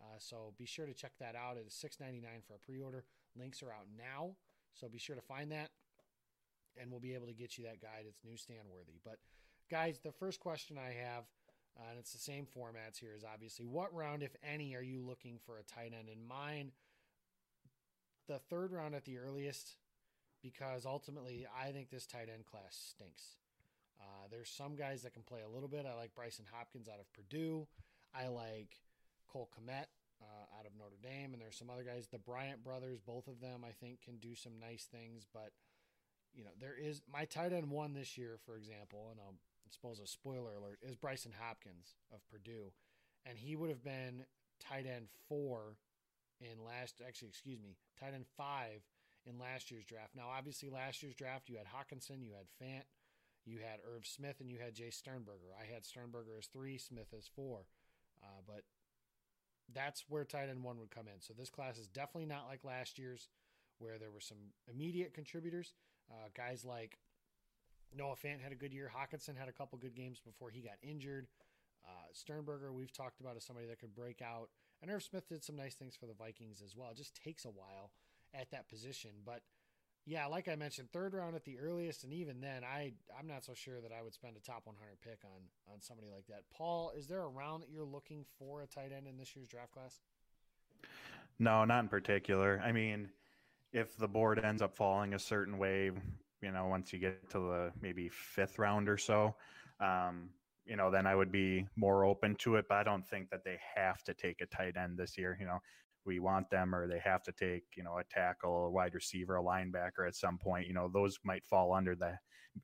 Uh, 0.00 0.16
so 0.18 0.52
be 0.58 0.66
sure 0.66 0.86
to 0.86 0.94
check 0.94 1.12
that 1.20 1.34
out. 1.34 1.56
It 1.56 1.66
is 1.66 1.74
six 1.74 1.98
ninety 2.00 2.20
nine 2.20 2.42
for 2.46 2.54
a 2.54 2.58
pre 2.58 2.80
order. 2.80 3.04
Links 3.38 3.62
are 3.62 3.70
out 3.70 3.86
now, 3.96 4.36
so 4.74 4.88
be 4.88 4.98
sure 4.98 5.16
to 5.16 5.22
find 5.22 5.52
that, 5.52 5.70
and 6.80 6.90
we'll 6.90 7.00
be 7.00 7.14
able 7.14 7.26
to 7.26 7.32
get 7.32 7.56
you 7.56 7.64
that 7.64 7.80
guide. 7.80 8.04
It's 8.06 8.20
newsstand 8.24 8.68
worthy. 8.70 8.98
But 9.04 9.18
guys, 9.70 10.00
the 10.02 10.12
first 10.12 10.40
question 10.40 10.76
I 10.78 10.92
have, 10.92 11.24
uh, 11.78 11.90
and 11.90 11.98
it's 11.98 12.12
the 12.12 12.18
same 12.18 12.46
formats 12.46 12.98
here, 12.98 13.14
is 13.16 13.24
obviously 13.24 13.66
what 13.66 13.94
round, 13.94 14.22
if 14.22 14.36
any, 14.42 14.74
are 14.74 14.82
you 14.82 15.00
looking 15.00 15.38
for 15.44 15.58
a 15.58 15.62
tight 15.62 15.92
end? 15.98 16.08
In 16.10 16.26
mine, 16.26 16.72
the 18.28 18.38
third 18.38 18.72
round 18.72 18.94
at 18.94 19.04
the 19.04 19.18
earliest, 19.18 19.76
because 20.52 20.86
ultimately 20.86 21.46
I 21.58 21.72
think 21.72 21.90
this 21.90 22.06
tight 22.06 22.28
end 22.32 22.46
class 22.46 22.94
stinks. 22.94 23.36
Uh, 24.00 24.28
there's 24.30 24.48
some 24.48 24.76
guys 24.76 25.02
that 25.02 25.14
can 25.14 25.22
play 25.22 25.40
a 25.42 25.48
little 25.48 25.68
bit. 25.68 25.86
I 25.86 25.96
like 25.96 26.14
Brycen 26.14 26.46
Hopkins 26.52 26.88
out 26.88 27.00
of 27.00 27.12
Purdue. 27.12 27.66
I 28.14 28.28
like 28.28 28.78
Cole 29.28 29.50
Kmet 29.58 29.86
uh, 30.22 30.58
out 30.58 30.66
of 30.66 30.72
Notre 30.78 30.98
Dame, 31.02 31.32
and 31.32 31.40
there's 31.40 31.56
some 31.56 31.70
other 31.70 31.82
guys. 31.82 32.06
The 32.06 32.18
Bryant 32.18 32.62
brothers, 32.62 33.00
both 33.00 33.26
of 33.26 33.40
them, 33.40 33.64
I 33.66 33.72
think, 33.72 34.02
can 34.02 34.18
do 34.18 34.34
some 34.34 34.52
nice 34.60 34.84
things. 34.84 35.26
But 35.32 35.52
you 36.34 36.44
know, 36.44 36.50
there 36.60 36.76
is 36.78 37.02
my 37.12 37.24
tight 37.24 37.52
end 37.52 37.70
one 37.70 37.94
this 37.94 38.16
year, 38.16 38.38
for 38.44 38.56
example, 38.56 39.08
and 39.10 39.18
I'll 39.20 39.36
suppose 39.70 39.98
a 39.98 40.06
spoiler 40.06 40.54
alert 40.54 40.78
is 40.82 40.94
Brycen 40.94 41.34
Hopkins 41.40 41.96
of 42.12 42.20
Purdue, 42.30 42.72
and 43.24 43.38
he 43.38 43.56
would 43.56 43.70
have 43.70 43.82
been 43.82 44.24
tight 44.60 44.86
end 44.86 45.08
four 45.28 45.76
in 46.40 46.64
last. 46.64 47.00
Actually, 47.06 47.28
excuse 47.28 47.60
me, 47.60 47.76
tight 47.98 48.14
end 48.14 48.26
five 48.36 48.82
in 49.26 49.38
last 49.38 49.70
year's 49.70 49.84
draft. 49.84 50.14
Now, 50.16 50.28
obviously, 50.36 50.70
last 50.70 51.02
year's 51.02 51.14
draft 51.14 51.48
you 51.48 51.56
had 51.56 51.66
Hockenson, 51.66 52.22
you 52.22 52.32
had 52.32 52.46
Fant, 52.60 52.84
you 53.44 53.58
had 53.58 53.80
Irv 53.94 54.06
Smith, 54.06 54.36
and 54.40 54.50
you 54.50 54.58
had 54.58 54.74
Jace 54.74 54.94
Sternberger. 54.94 55.54
I 55.60 55.72
had 55.72 55.84
Sternberger 55.84 56.36
as 56.38 56.46
three, 56.46 56.78
Smith 56.78 57.12
as 57.16 57.28
four. 57.34 57.66
Uh, 58.22 58.40
but 58.46 58.62
that's 59.72 60.04
where 60.08 60.24
tight 60.24 60.48
end 60.48 60.62
one 60.62 60.78
would 60.78 60.90
come 60.90 61.06
in. 61.06 61.20
So 61.20 61.34
this 61.36 61.50
class 61.50 61.78
is 61.78 61.88
definitely 61.88 62.26
not 62.26 62.46
like 62.48 62.64
last 62.64 62.98
year's, 62.98 63.28
where 63.78 63.98
there 63.98 64.10
were 64.10 64.20
some 64.20 64.38
immediate 64.72 65.14
contributors. 65.14 65.74
Uh, 66.10 66.28
guys 66.36 66.64
like 66.64 66.98
Noah 67.94 68.16
Fant 68.16 68.40
had 68.40 68.52
a 68.52 68.56
good 68.56 68.72
year. 68.72 68.90
Hockenson 68.94 69.36
had 69.36 69.48
a 69.48 69.52
couple 69.52 69.78
good 69.78 69.94
games 69.94 70.20
before 70.24 70.50
he 70.50 70.60
got 70.60 70.76
injured. 70.82 71.26
Uh, 71.84 72.06
Sternberger, 72.12 72.72
we've 72.72 72.92
talked 72.92 73.20
about 73.20 73.36
as 73.36 73.44
somebody 73.44 73.66
that 73.68 73.78
could 73.78 73.94
break 73.94 74.22
out. 74.22 74.48
And 74.82 74.90
Irv 74.90 75.02
Smith 75.02 75.28
did 75.28 75.44
some 75.44 75.56
nice 75.56 75.74
things 75.74 75.94
for 75.94 76.06
the 76.06 76.14
Vikings 76.14 76.62
as 76.64 76.76
well. 76.76 76.90
It 76.90 76.96
just 76.96 77.20
takes 77.22 77.44
a 77.44 77.50
while 77.50 77.92
at 78.34 78.50
that 78.50 78.68
position. 78.68 79.10
But 79.24 79.42
yeah, 80.06 80.26
like 80.26 80.46
I 80.46 80.54
mentioned, 80.54 80.88
third 80.92 81.14
round 81.14 81.34
at 81.34 81.44
the 81.44 81.58
earliest, 81.58 82.04
and 82.04 82.12
even 82.12 82.40
then, 82.40 82.62
I 82.62 82.92
I'm 83.18 83.26
not 83.26 83.44
so 83.44 83.54
sure 83.54 83.80
that 83.80 83.90
I 83.92 84.02
would 84.02 84.14
spend 84.14 84.36
a 84.36 84.40
top 84.40 84.62
100 84.64 85.00
pick 85.00 85.18
on 85.24 85.42
on 85.72 85.80
somebody 85.80 86.08
like 86.14 86.26
that. 86.28 86.42
Paul, 86.56 86.92
is 86.96 87.08
there 87.08 87.22
a 87.22 87.28
round 87.28 87.62
that 87.64 87.70
you're 87.70 87.84
looking 87.84 88.24
for 88.38 88.62
a 88.62 88.66
tight 88.66 88.92
end 88.96 89.08
in 89.08 89.16
this 89.16 89.34
year's 89.34 89.48
draft 89.48 89.72
class? 89.72 90.00
No, 91.38 91.64
not 91.64 91.80
in 91.80 91.88
particular. 91.88 92.62
I 92.64 92.72
mean, 92.72 93.08
if 93.72 93.96
the 93.96 94.08
board 94.08 94.38
ends 94.38 94.62
up 94.62 94.76
falling 94.76 95.14
a 95.14 95.18
certain 95.18 95.58
way, 95.58 95.90
you 96.40 96.52
know, 96.52 96.66
once 96.66 96.92
you 96.92 96.98
get 96.98 97.28
to 97.30 97.38
the 97.38 97.72
maybe 97.82 98.08
fifth 98.08 98.58
round 98.58 98.88
or 98.88 98.96
so, 98.96 99.34
um, 99.80 100.30
you 100.64 100.76
know, 100.76 100.90
then 100.90 101.06
I 101.06 101.14
would 101.14 101.32
be 101.32 101.66
more 101.76 102.04
open 102.04 102.36
to 102.36 102.56
it. 102.56 102.66
But 102.68 102.78
I 102.78 102.82
don't 102.84 103.06
think 103.06 103.30
that 103.30 103.44
they 103.44 103.58
have 103.74 104.02
to 104.04 104.14
take 104.14 104.40
a 104.40 104.46
tight 104.46 104.76
end 104.76 104.96
this 104.98 105.18
year. 105.18 105.36
You 105.38 105.46
know, 105.46 105.58
we 106.06 106.20
want 106.20 106.48
them 106.50 106.74
or 106.74 106.86
they 106.86 107.00
have 107.00 107.22
to 107.24 107.32
take, 107.32 107.64
you 107.76 107.82
know, 107.82 107.98
a 107.98 108.04
tackle, 108.04 108.66
a 108.66 108.70
wide 108.70 108.94
receiver, 108.94 109.36
a 109.36 109.42
linebacker 109.42 110.06
at 110.06 110.14
some 110.14 110.38
point. 110.38 110.66
You 110.66 110.74
know, 110.74 110.88
those 110.92 111.18
might 111.24 111.44
fall 111.44 111.72
under 111.72 111.94
the 111.94 112.18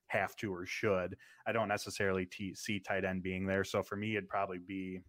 have 0.09 0.37
to 0.37 0.53
or 0.53 0.67
should. 0.67 1.17
I 1.47 1.53
don't 1.53 1.69
necessarily 1.69 2.27
t- 2.27 2.55
see 2.55 2.81
tight 2.81 3.05
end 3.05 3.23
being 3.23 3.47
there. 3.47 3.65
So 3.65 3.83
for 3.83 3.97
me, 3.97 4.17
it'd 4.17 4.29
probably 4.29 4.59
be, 4.59 5.01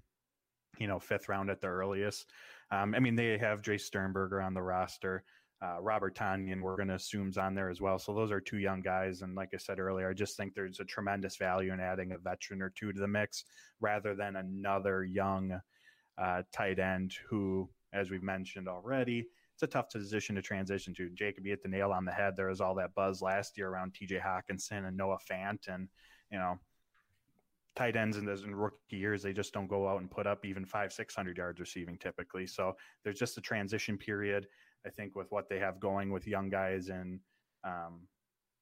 you 0.80 0.88
know, 0.88 1.00
fifth 1.00 1.30
round 1.30 1.50
at 1.50 1.62
the 1.62 1.68
earliest. 1.68 2.30
Um, 2.72 2.96
I 2.96 3.00
mean, 3.00 3.16
they 3.16 3.38
have 3.38 3.62
Jace 3.62 3.82
Sternberger 3.82 4.42
on 4.42 4.54
the 4.54 4.62
roster. 4.62 5.24
Uh, 5.62 5.80
Robert 5.82 6.16
Tonyan, 6.16 6.62
we're 6.62 6.76
going 6.76 6.90
to 6.90 6.96
assume's 6.96 7.38
on 7.38 7.56
there 7.56 7.70
as 7.70 7.80
well. 7.80 7.98
So 7.98 8.14
those 8.14 8.32
are 8.32 8.42
two 8.42 8.58
young 8.58 8.82
guys. 8.82 9.22
And 9.22 9.34
like 9.34 9.50
I 9.54 9.58
said 9.58 9.80
earlier, 9.80 10.10
I 10.10 10.14
just 10.14 10.36
think 10.36 10.54
there's 10.54 10.82
a 10.82 10.86
tremendous 10.86 11.38
value 11.38 11.72
in 11.72 11.80
adding 11.80 12.12
a 12.12 12.18
veteran 12.18 12.62
or 12.62 12.74
two 12.76 12.92
to 12.92 13.00
the 13.00 13.08
mix 13.08 13.46
rather 13.80 14.14
than 14.14 14.36
another 14.36 15.06
young 15.06 15.58
uh, 16.22 16.42
tight 16.52 16.80
end 16.80 17.14
who 17.30 17.70
as 17.94 18.10
we've 18.10 18.24
mentioned 18.24 18.68
already. 18.68 19.28
It's 19.54 19.64
a 19.64 19.68
tough 19.68 19.90
position 19.92 20.36
to 20.36 20.42
transition 20.42 20.94
to. 20.96 21.10
Jacob, 21.12 21.46
you 21.46 21.52
hit 21.52 21.62
the 21.62 21.70
nail 21.70 21.92
on 21.92 22.06
the 22.06 22.12
head. 22.12 22.36
There 22.36 22.50
was 22.50 22.60
all 22.60 22.76
that 22.76 22.96
buzz 22.96 23.22
last 23.22 23.58
year 23.58 23.70
around 23.70 23.94
TJ 23.94 24.20
Hockenson 24.22 24.88
and 24.88 24.98
Noah 24.98 25.20
Fant. 25.30 25.68
And, 25.68 25.88
you 26.32 26.40
know, 26.40 26.60
tight 27.76 27.96
ends 27.96 28.18
in, 28.18 28.26
those, 28.26 28.44
in 28.44 28.56
rookie 28.56 28.98
years, 28.98 29.22
they 29.22 29.34
just 29.34 29.54
don't 29.54 29.68
go 29.68 29.88
out 29.88 30.02
and 30.02 30.10
put 30.10 30.26
up 30.26 30.44
even 30.44 30.66
five, 30.66 30.92
600 30.92 31.38
yards 31.38 31.60
receiving 31.60 31.98
typically. 31.98 32.48
So 32.48 32.76
there's 33.04 33.20
just 33.20 33.38
a 33.38 33.42
transition 33.42 33.98
period. 33.98 34.48
I 34.86 34.90
think 34.90 35.16
with 35.16 35.32
what 35.32 35.48
they 35.50 35.60
have 35.60 35.80
going 35.80 36.12
with 36.12 36.28
young 36.28 36.50
guys 36.50 36.90
and 36.90 37.20
um, 37.64 38.08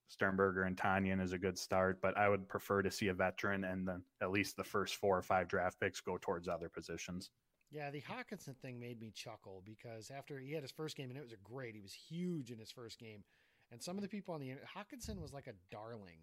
Sternberger 0.10 0.64
and 0.64 0.76
Tonyan 0.76 1.22
is 1.22 1.32
a 1.32 1.38
good 1.38 1.58
start, 1.58 2.02
but 2.02 2.18
I 2.18 2.28
would 2.28 2.50
prefer 2.50 2.82
to 2.82 2.92
see 2.92 3.08
a 3.08 3.14
veteran 3.14 3.64
and 3.64 3.88
then 3.88 4.04
at 4.22 4.32
least 4.32 4.58
the 4.58 4.64
first 4.64 4.98
four 4.98 5.18
or 5.18 5.22
five 5.22 5.48
draft 5.48 5.80
picks 5.80 6.02
go 6.02 6.18
towards 6.22 6.50
other 6.50 6.68
positions. 6.68 7.32
Yeah, 7.72 7.90
the 7.90 8.02
Hockenson 8.02 8.58
thing 8.58 8.80
made 8.80 9.00
me 9.00 9.12
chuckle 9.16 9.64
because 9.66 10.12
after 10.12 10.38
he 10.38 10.52
had 10.52 10.62
his 10.62 10.72
first 10.72 10.98
game 10.98 11.10
and 11.10 11.18
it 11.18 11.24
was 11.24 11.32
a 11.32 11.38
great, 11.38 11.74
he 11.74 11.82
was 11.82 11.94
huge 11.94 12.52
in 12.52 12.60
his 12.60 12.70
first 12.70 13.00
game, 13.00 13.24
and 13.72 13.82
some 13.82 13.96
of 13.96 14.02
the 14.02 14.10
people 14.10 14.34
on 14.34 14.42
the 14.42 14.52
Hockenson 14.76 15.22
was 15.22 15.32
like 15.32 15.48
a 15.48 15.54
darling 15.72 16.20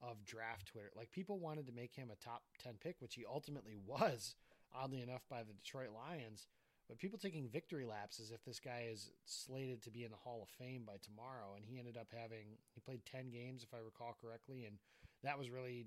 of 0.00 0.24
draft 0.24 0.68
Twitter. 0.68 0.90
Like 0.96 1.10
people 1.10 1.38
wanted 1.38 1.66
to 1.66 1.72
make 1.72 1.94
him 1.94 2.08
a 2.10 2.24
top 2.24 2.42
ten 2.62 2.74
pick, 2.82 2.96
which 3.00 3.14
he 3.14 3.24
ultimately 3.30 3.76
was, 3.86 4.34
oddly 4.74 5.02
enough, 5.02 5.22
by 5.28 5.42
the 5.42 5.52
Detroit 5.52 5.90
Lions. 5.94 6.46
But 6.88 6.98
people 6.98 7.18
taking 7.18 7.46
victory 7.50 7.84
laps 7.84 8.18
as 8.18 8.30
if 8.30 8.42
this 8.46 8.58
guy 8.58 8.86
is 8.90 9.10
slated 9.26 9.82
to 9.82 9.90
be 9.90 10.04
in 10.04 10.10
the 10.10 10.16
Hall 10.16 10.40
of 10.42 10.48
Fame 10.48 10.84
by 10.86 10.96
tomorrow, 11.02 11.52
and 11.54 11.66
he 11.66 11.78
ended 11.78 11.98
up 11.98 12.08
having 12.16 12.56
he 12.72 12.80
played 12.80 13.04
ten 13.04 13.28
games 13.28 13.62
if 13.62 13.74
I 13.74 13.84
recall 13.84 14.16
correctly, 14.18 14.64
and 14.64 14.78
that 15.22 15.38
was 15.38 15.50
really 15.50 15.84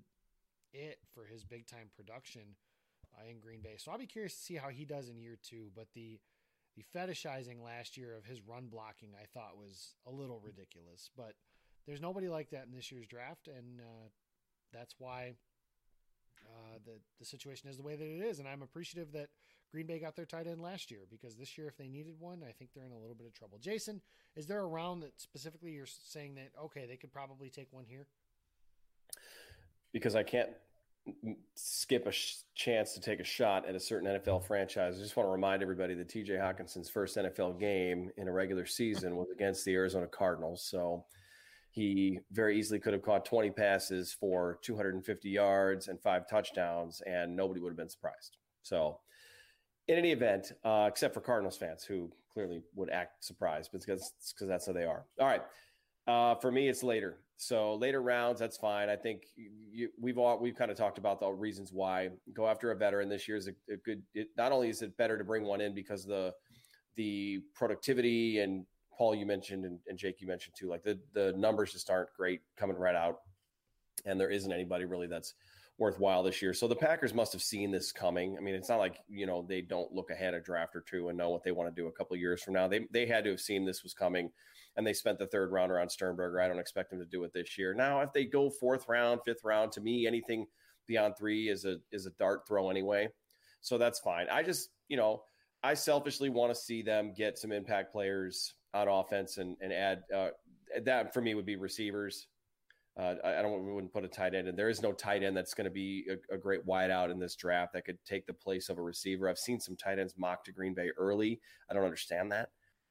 it 0.74 1.00
for 1.16 1.26
his 1.26 1.44
big 1.44 1.66
time 1.66 1.90
production 1.96 2.56
uh, 3.18 3.30
in 3.30 3.40
Green 3.40 3.62
Bay. 3.62 3.76
So 3.78 3.92
I'll 3.92 3.98
be 3.98 4.06
curious 4.06 4.36
to 4.36 4.42
see 4.42 4.56
how 4.56 4.70
he 4.70 4.86
does 4.86 5.10
in 5.10 5.20
year 5.20 5.38
two. 5.42 5.70
But 5.76 5.88
the 5.94 6.20
the 6.78 6.86
fetishizing 6.96 7.64
last 7.64 7.98
year 7.98 8.16
of 8.16 8.24
his 8.26 8.40
run 8.48 8.68
blocking, 8.68 9.10
I 9.22 9.26
thought 9.34 9.58
was 9.58 9.96
a 10.08 10.12
little 10.12 10.40
ridiculous. 10.44 11.10
But 11.18 11.34
there's 11.86 12.02
nobody 12.02 12.30
like 12.30 12.50
that 12.52 12.66
in 12.66 12.72
this 12.74 12.92
year's 12.92 13.08
draft, 13.08 13.48
and 13.48 13.82
uh, 13.82 14.08
that's 14.74 14.96
why 14.98 15.34
uh, 16.46 16.78
the 16.86 17.00
the 17.20 17.26
situation 17.26 17.70
is 17.70 17.78
the 17.78 17.84
way 17.84 17.96
that 17.96 18.06
it 18.06 18.24
is. 18.24 18.40
And 18.40 18.48
I'm 18.48 18.62
appreciative 18.62 19.12
that 19.14 19.30
Green 19.72 19.88
Bay 19.88 20.00
got 20.00 20.16
their 20.16 20.26
tight 20.26 20.48
end 20.48 20.62
last 20.62 20.92
year 20.92 21.02
because 21.10 21.36
this 21.36 21.58
year, 21.58 21.68
if 21.68 21.78
they 21.78 21.88
needed 21.88 22.16
one, 22.20 22.44
I 22.48 22.52
think 22.52 22.72
they're 22.74 22.86
in 22.86 22.92
a 22.92 23.00
little 23.00 23.16
bit 23.16 23.28
of 23.28 23.34
trouble. 23.34 23.58
Jason, 23.58 24.02
is 24.36 24.48
there 24.48 24.60
a 24.60 24.68
round 24.68 25.04
that 25.04 25.20
specifically 25.20 25.72
you're 25.72 25.86
saying 25.86 26.36
that 26.36 26.52
okay, 26.66 26.86
they 26.86 26.98
could 26.98 27.12
probably 27.12 27.50
take 27.50 27.68
one 27.72 27.86
here? 27.86 28.08
Because 29.94 30.16
I 30.16 30.24
can't 30.24 30.50
skip 31.56 32.06
a 32.08 32.12
sh- 32.12 32.38
chance 32.56 32.94
to 32.94 33.02
take 33.02 33.20
a 33.20 33.24
shot 33.24 33.68
at 33.68 33.76
a 33.76 33.80
certain 33.80 34.08
NFL 34.08 34.46
franchise. 34.46 34.98
I 34.98 35.02
just 35.02 35.16
want 35.16 35.28
to 35.28 35.32
remind 35.32 35.62
everybody 35.62 35.94
that 35.96 36.10
TJ 36.10 36.40
Hockenson's 36.40 36.90
first 36.90 37.18
NFL 37.18 37.60
game 37.60 38.12
in 38.18 38.28
a 38.28 38.32
regular 38.32 38.66
season 38.66 39.16
was 39.16 39.30
against 39.34 39.66
the 39.66 39.74
Arizona 39.74 40.08
Cardinals. 40.08 40.64
So 40.64 41.06
he 41.72 42.20
very 42.32 42.60
easily 42.60 42.80
could 42.80 42.94
have 42.94 43.02
caught 43.02 43.26
20 43.26 43.50
passes 43.52 44.14
for 44.14 44.60
250 44.62 45.30
yards 45.30 45.88
and 45.88 46.00
five 46.02 46.28
touchdowns, 46.30 47.02
and 47.08 47.36
nobody 47.36 47.62
would 47.62 47.70
have 47.70 47.78
been 47.78 47.90
surprised. 47.90 48.38
So, 48.62 49.00
in 49.88 49.98
any 49.98 50.12
event, 50.12 50.52
uh, 50.64 50.86
except 50.88 51.14
for 51.14 51.22
Cardinals 51.22 51.58
fans 51.58 51.84
who 51.84 52.12
clearly 52.32 52.62
would 52.76 52.90
act 52.90 53.24
surprised 53.24 53.72
because 53.72 54.14
because 54.34 54.48
that's 54.48 54.68
how 54.68 54.74
they 54.74 54.86
are. 54.86 55.06
All 55.20 55.28
right, 55.28 55.42
uh, 56.08 56.36
for 56.36 56.52
me, 56.52 56.68
it's 56.68 56.84
later. 56.84 57.18
So 57.38 57.76
later 57.76 58.02
rounds, 58.02 58.40
that's 58.40 58.58
fine. 58.58 58.90
I 58.90 58.96
think 58.96 59.24
you, 59.36 59.90
we've 60.00 60.18
all 60.18 60.40
we've 60.40 60.56
kind 60.56 60.70
of 60.70 60.78
talked 60.78 61.00
about 61.00 61.20
the 61.20 61.30
reasons 61.30 61.72
why 61.74 62.10
go 62.34 62.48
after 62.48 62.72
a 62.72 62.76
veteran 62.76 63.10
this 63.10 63.28
year 63.28 63.38
is 63.38 63.48
a, 63.48 63.74
a 63.74 63.78
good. 63.78 64.04
It, 64.14 64.28
not 64.38 64.52
only 64.52 64.70
is 64.70 64.82
it 64.84 64.96
better 64.98 65.18
to 65.18 65.24
bring 65.24 65.44
one 65.44 65.60
in 65.60 65.74
because 65.74 66.06
the 66.06 66.34
the 66.96 67.40
productivity 67.56 68.40
and 68.40 68.66
Paul 68.96 69.16
you 69.16 69.26
mentioned 69.26 69.66
and, 69.66 69.80
and 69.88 69.98
Jake 69.98 70.22
you 70.22 70.28
mentioned 70.28 70.54
too, 70.56 70.70
like 70.70 70.84
the 70.84 71.00
the 71.14 71.34
numbers 71.36 71.72
just 71.72 71.90
aren't 71.90 72.14
great 72.16 72.42
coming 72.58 72.78
right 72.78 72.96
out, 72.96 73.22
and 74.06 74.20
there 74.20 74.30
isn't 74.30 74.52
anybody 74.52 74.86
really 74.86 75.08
that's 75.08 75.34
worthwhile 75.80 76.22
this 76.22 76.44
year. 76.44 76.54
So 76.54 76.68
the 76.68 76.76
Packers 76.76 77.12
must 77.12 77.34
have 77.34 77.42
seen 77.42 77.72
this 77.72 77.92
coming. 77.92 78.38
I 78.38 78.42
mean, 78.42 78.54
it's 78.54 78.70
not 78.70 78.78
like 78.78 79.00
you 79.10 79.26
know 79.26 79.44
they 79.48 79.62
don't 79.62 79.92
look 79.92 80.12
ahead 80.12 80.36
a 80.36 80.40
draft 80.40 80.76
or 80.76 80.82
two 80.82 81.10
and 81.10 81.18
know 81.18 81.30
what 81.30 81.44
they 81.44 81.52
want 81.52 81.76
to 81.76 81.82
do 81.82 81.88
a 81.88 81.92
couple 81.92 82.16
years 82.18 82.44
from 82.44 82.54
now. 82.54 82.68
They 82.68 82.82
they 82.92 83.08
had 83.08 83.24
to 83.24 83.32
have 83.32 83.42
seen 83.42 83.66
this 83.66 83.82
was 83.82 83.96
coming 83.96 84.30
and 84.78 84.88
they 84.88 84.94
spent 84.94 85.20
the 85.20 85.28
third 85.28 85.52
rounder 85.52 85.80
on 85.80 85.90
Sternberger. 85.90 86.42
I 86.42 86.48
don't 86.48 86.60
expect 86.60 86.90
them 86.90 87.00
to 87.00 87.06
do 87.06 87.24
it 87.24 87.34
this 87.34 87.58
year. 87.58 87.74
Now, 87.74 88.02
if 88.02 88.14
they 88.14 88.26
go 88.26 88.50
fourth 88.50 88.86
round, 88.88 89.22
fifth 89.26 89.44
round, 89.44 89.72
to 89.74 89.82
me, 89.82 90.08
anything 90.08 90.48
beyond 90.88 91.16
three 91.18 91.50
is 91.50 91.66
a 91.66 91.78
is 91.92 92.06
a 92.06 92.12
dart 92.12 92.48
throw 92.48 92.70
anyway. 92.70 93.10
So 93.62 93.78
that's 93.78 94.00
fine. 94.00 94.28
I 94.32 94.44
just, 94.44 94.70
you 94.88 94.98
know, 94.98 95.24
I 95.64 95.74
selfishly 95.74 96.30
want 96.30 96.54
to 96.54 96.60
see 96.60 96.82
them 96.82 97.14
get 97.16 97.38
some 97.38 97.52
impact 97.52 97.92
players 97.92 98.56
on 98.74 98.88
offense 98.88 99.38
and 99.38 99.58
and 99.62 99.74
add 99.74 100.04
uh, 100.16 100.30
that 100.84 101.14
for 101.14 101.22
me 101.22 101.36
would 101.36 101.46
be 101.46 101.56
receivers. 101.56 102.28
Uh, 103.00 103.16
I, 103.24 103.42
don't 103.42 103.64
we 103.64 103.72
wouldn't 103.72 103.94
put 103.94 104.04
a 104.04 104.08
tight 104.10 104.36
end, 104.36 104.50
and 104.50 104.58
there 104.60 104.68
is 104.68 104.82
no 104.82 104.92
tight 104.92 105.24
end 105.24 105.36
that's 105.36 105.54
going 105.54 105.66
to 105.66 105.72
be 105.72 106.06
a, 106.10 106.36
a 106.36 106.38
great 106.38 106.66
wideout 106.68 107.10
in 107.10 107.20
this 107.20 107.36
draft 107.36 107.72
that 107.74 107.86
could 107.86 107.98
take 108.06 108.26
the 108.28 108.34
place 108.34 108.68
of 108.68 108.78
a 108.78 108.82
receiver. 108.82 109.30
I've 109.30 109.40
seen 109.40 109.62
some 109.62 109.78
tight 109.78 109.98
ends 109.98 110.16
mocked 110.18 110.46
to 110.48 110.52
Green 110.52 110.74
Bay 110.74 110.90
early. 110.98 111.40
I 111.70 111.74
don't 111.74 111.86
understand 111.86 112.34
that. 112.34 112.50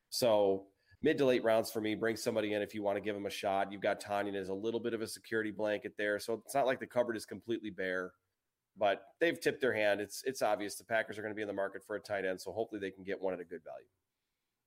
So 0.08 0.64
mid 1.02 1.18
to 1.18 1.24
late 1.24 1.44
rounds 1.44 1.70
for 1.70 1.80
me. 1.80 1.94
Bring 1.94 2.16
somebody 2.16 2.52
in 2.52 2.62
if 2.62 2.74
you 2.74 2.82
want 2.82 2.96
to 2.96 3.00
give 3.00 3.14
them 3.14 3.26
a 3.26 3.30
shot. 3.30 3.72
You've 3.72 3.80
got 3.80 4.02
Tonyan 4.02 4.34
as 4.34 4.48
a 4.48 4.54
little 4.54 4.80
bit 4.80 4.94
of 4.94 5.02
a 5.02 5.06
security 5.06 5.50
blanket 5.50 5.94
there, 5.96 6.18
so 6.18 6.42
it's 6.44 6.54
not 6.54 6.66
like 6.66 6.80
the 6.80 6.86
cupboard 6.86 7.16
is 7.16 7.26
completely 7.26 7.70
bare. 7.70 8.12
But 8.78 9.02
they've 9.20 9.38
tipped 9.38 9.60
their 9.60 9.74
hand. 9.74 10.00
It's 10.00 10.22
it's 10.24 10.42
obvious 10.42 10.76
the 10.76 10.84
Packers 10.84 11.18
are 11.18 11.22
going 11.22 11.32
to 11.32 11.36
be 11.36 11.42
in 11.42 11.48
the 11.48 11.54
market 11.54 11.82
for 11.84 11.96
a 11.96 12.00
tight 12.00 12.24
end, 12.24 12.40
so 12.40 12.52
hopefully 12.52 12.80
they 12.80 12.90
can 12.90 13.04
get 13.04 13.20
one 13.20 13.34
at 13.34 13.40
a 13.40 13.44
good 13.44 13.62
value. 13.64 13.88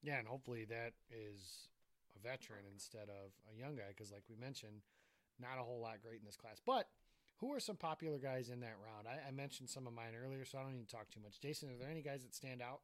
Yeah, 0.02 0.18
and 0.18 0.28
hopefully 0.28 0.66
that 0.66 0.92
is 1.10 1.68
a 2.14 2.22
veteran 2.22 2.64
instead 2.72 3.08
of 3.08 3.32
a 3.52 3.58
young 3.58 3.76
guy, 3.76 3.88
because 3.88 4.12
like 4.12 4.24
we 4.28 4.36
mentioned, 4.36 4.82
not 5.40 5.58
a 5.58 5.62
whole 5.62 5.80
lot 5.80 6.02
great 6.02 6.20
in 6.20 6.26
this 6.26 6.36
class. 6.36 6.60
But 6.64 6.88
who 7.38 7.52
are 7.52 7.60
some 7.60 7.76
popular 7.76 8.18
guys 8.18 8.50
in 8.50 8.60
that 8.60 8.76
round? 8.84 9.08
I, 9.08 9.28
I 9.28 9.30
mentioned 9.30 9.70
some 9.70 9.86
of 9.86 9.94
mine 9.94 10.12
earlier, 10.14 10.44
so 10.44 10.58
I 10.58 10.62
don't 10.62 10.74
need 10.74 10.86
to 10.86 10.94
talk 10.94 11.10
too 11.10 11.20
much. 11.20 11.40
Jason, 11.40 11.70
are 11.70 11.78
there 11.78 11.90
any 11.90 12.02
guys 12.02 12.22
that 12.22 12.34
stand 12.34 12.62
out? 12.62 12.80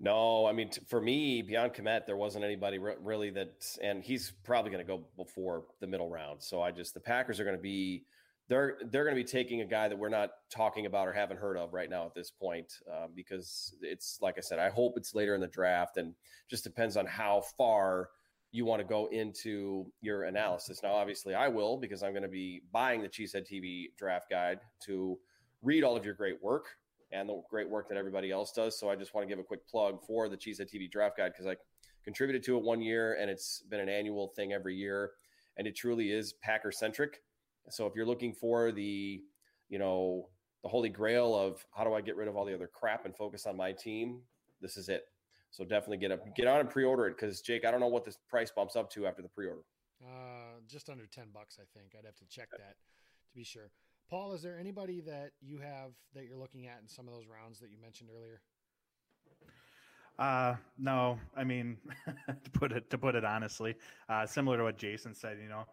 No, 0.00 0.46
I 0.46 0.52
mean, 0.52 0.70
t- 0.70 0.82
for 0.88 1.00
me, 1.00 1.40
beyond 1.42 1.72
Kmet, 1.72 2.06
there 2.06 2.16
wasn't 2.16 2.44
anybody 2.44 2.78
re- 2.78 2.96
really 3.00 3.30
that, 3.30 3.64
and 3.82 4.02
he's 4.02 4.32
probably 4.44 4.70
going 4.70 4.84
to 4.84 4.92
go 4.92 5.04
before 5.16 5.64
the 5.80 5.86
middle 5.86 6.10
round. 6.10 6.42
So 6.42 6.60
I 6.60 6.72
just, 6.72 6.94
the 6.94 7.00
Packers 7.00 7.38
are 7.38 7.44
going 7.44 7.56
to 7.56 7.62
be, 7.62 8.04
they're 8.48 8.76
they're 8.90 9.04
going 9.04 9.16
to 9.16 9.22
be 9.22 9.26
taking 9.26 9.62
a 9.62 9.64
guy 9.64 9.88
that 9.88 9.96
we're 9.96 10.10
not 10.10 10.30
talking 10.50 10.84
about 10.84 11.08
or 11.08 11.12
haven't 11.12 11.38
heard 11.38 11.56
of 11.56 11.72
right 11.72 11.88
now 11.88 12.04
at 12.04 12.14
this 12.14 12.30
point, 12.30 12.80
uh, 12.92 13.06
because 13.14 13.74
it's 13.80 14.18
like 14.20 14.36
I 14.36 14.42
said, 14.42 14.58
I 14.58 14.68
hope 14.68 14.98
it's 14.98 15.14
later 15.14 15.34
in 15.34 15.40
the 15.40 15.46
draft, 15.46 15.96
and 15.96 16.14
just 16.50 16.64
depends 16.64 16.96
on 16.96 17.06
how 17.06 17.42
far 17.56 18.10
you 18.50 18.64
want 18.64 18.80
to 18.80 18.86
go 18.86 19.06
into 19.06 19.86
your 20.02 20.24
analysis. 20.24 20.80
Now, 20.82 20.92
obviously, 20.92 21.34
I 21.34 21.48
will 21.48 21.78
because 21.78 22.02
I'm 22.02 22.12
going 22.12 22.22
to 22.22 22.28
be 22.28 22.62
buying 22.70 23.00
the 23.00 23.08
Cheesehead 23.08 23.50
TV 23.50 23.86
draft 23.96 24.28
guide 24.28 24.60
to 24.84 25.18
read 25.62 25.82
all 25.82 25.96
of 25.96 26.04
your 26.04 26.14
great 26.14 26.42
work 26.42 26.66
and 27.14 27.28
the 27.28 27.40
great 27.48 27.68
work 27.68 27.88
that 27.88 27.96
everybody 27.96 28.30
else 28.30 28.52
does. 28.52 28.78
So 28.78 28.90
I 28.90 28.96
just 28.96 29.14
want 29.14 29.26
to 29.26 29.32
give 29.32 29.38
a 29.38 29.44
quick 29.46 29.66
plug 29.68 30.00
for 30.06 30.28
the 30.28 30.36
Cheesehead 30.36 30.68
TV 30.72 30.90
Draft 30.90 31.16
Guide 31.16 31.32
because 31.32 31.46
I 31.46 31.56
contributed 32.04 32.42
to 32.44 32.56
it 32.56 32.62
one 32.62 32.82
year 32.82 33.16
and 33.20 33.30
it's 33.30 33.62
been 33.70 33.80
an 33.80 33.88
annual 33.88 34.28
thing 34.36 34.52
every 34.52 34.74
year, 34.74 35.12
and 35.56 35.66
it 35.66 35.76
truly 35.76 36.10
is 36.10 36.34
Packer 36.42 36.72
centric. 36.72 37.22
So 37.70 37.86
if 37.86 37.94
you're 37.94 38.06
looking 38.06 38.32
for 38.32 38.72
the, 38.72 39.22
you 39.68 39.78
know, 39.78 40.28
the 40.62 40.68
holy 40.68 40.88
grail 40.88 41.34
of 41.34 41.64
how 41.74 41.84
do 41.84 41.94
I 41.94 42.00
get 42.00 42.16
rid 42.16 42.28
of 42.28 42.36
all 42.36 42.44
the 42.44 42.54
other 42.54 42.68
crap 42.72 43.04
and 43.04 43.16
focus 43.16 43.46
on 43.46 43.56
my 43.56 43.72
team, 43.72 44.20
this 44.60 44.76
is 44.76 44.88
it. 44.88 45.04
So 45.50 45.64
definitely 45.64 45.98
get 45.98 46.10
up, 46.10 46.20
get 46.34 46.48
on 46.48 46.60
and 46.60 46.68
pre-order 46.68 47.06
it 47.06 47.16
because 47.16 47.40
Jake, 47.40 47.64
I 47.64 47.70
don't 47.70 47.80
know 47.80 47.86
what 47.86 48.04
this 48.04 48.18
price 48.28 48.50
bumps 48.50 48.76
up 48.76 48.90
to 48.90 49.06
after 49.06 49.22
the 49.22 49.28
pre-order. 49.28 49.62
Uh, 50.02 50.58
just 50.68 50.90
under 50.90 51.06
ten 51.06 51.26
bucks, 51.32 51.58
I 51.60 51.78
think. 51.78 51.92
I'd 51.96 52.04
have 52.04 52.16
to 52.16 52.26
check 52.26 52.50
that 52.50 52.74
to 53.28 53.34
be 53.34 53.44
sure. 53.44 53.70
Paul, 54.08 54.32
is 54.32 54.42
there 54.42 54.58
anybody 54.58 55.00
that 55.00 55.32
you 55.40 55.58
have 55.58 55.92
that 56.14 56.24
you're 56.24 56.36
looking 56.36 56.66
at 56.66 56.78
in 56.82 56.88
some 56.88 57.08
of 57.08 57.14
those 57.14 57.26
rounds 57.26 57.58
that 57.60 57.70
you 57.70 57.78
mentioned 57.80 58.10
earlier? 58.14 58.40
Uh, 60.18 60.54
no, 60.78 61.18
I 61.36 61.44
mean, 61.44 61.78
to 62.44 62.50
put 62.50 62.72
it 62.72 62.90
to 62.90 62.98
put 62.98 63.14
it 63.14 63.24
honestly, 63.24 63.74
uh, 64.08 64.26
similar 64.26 64.58
to 64.58 64.64
what 64.64 64.78
Jason 64.78 65.14
said, 65.14 65.38
you 65.42 65.48
know, 65.48 65.64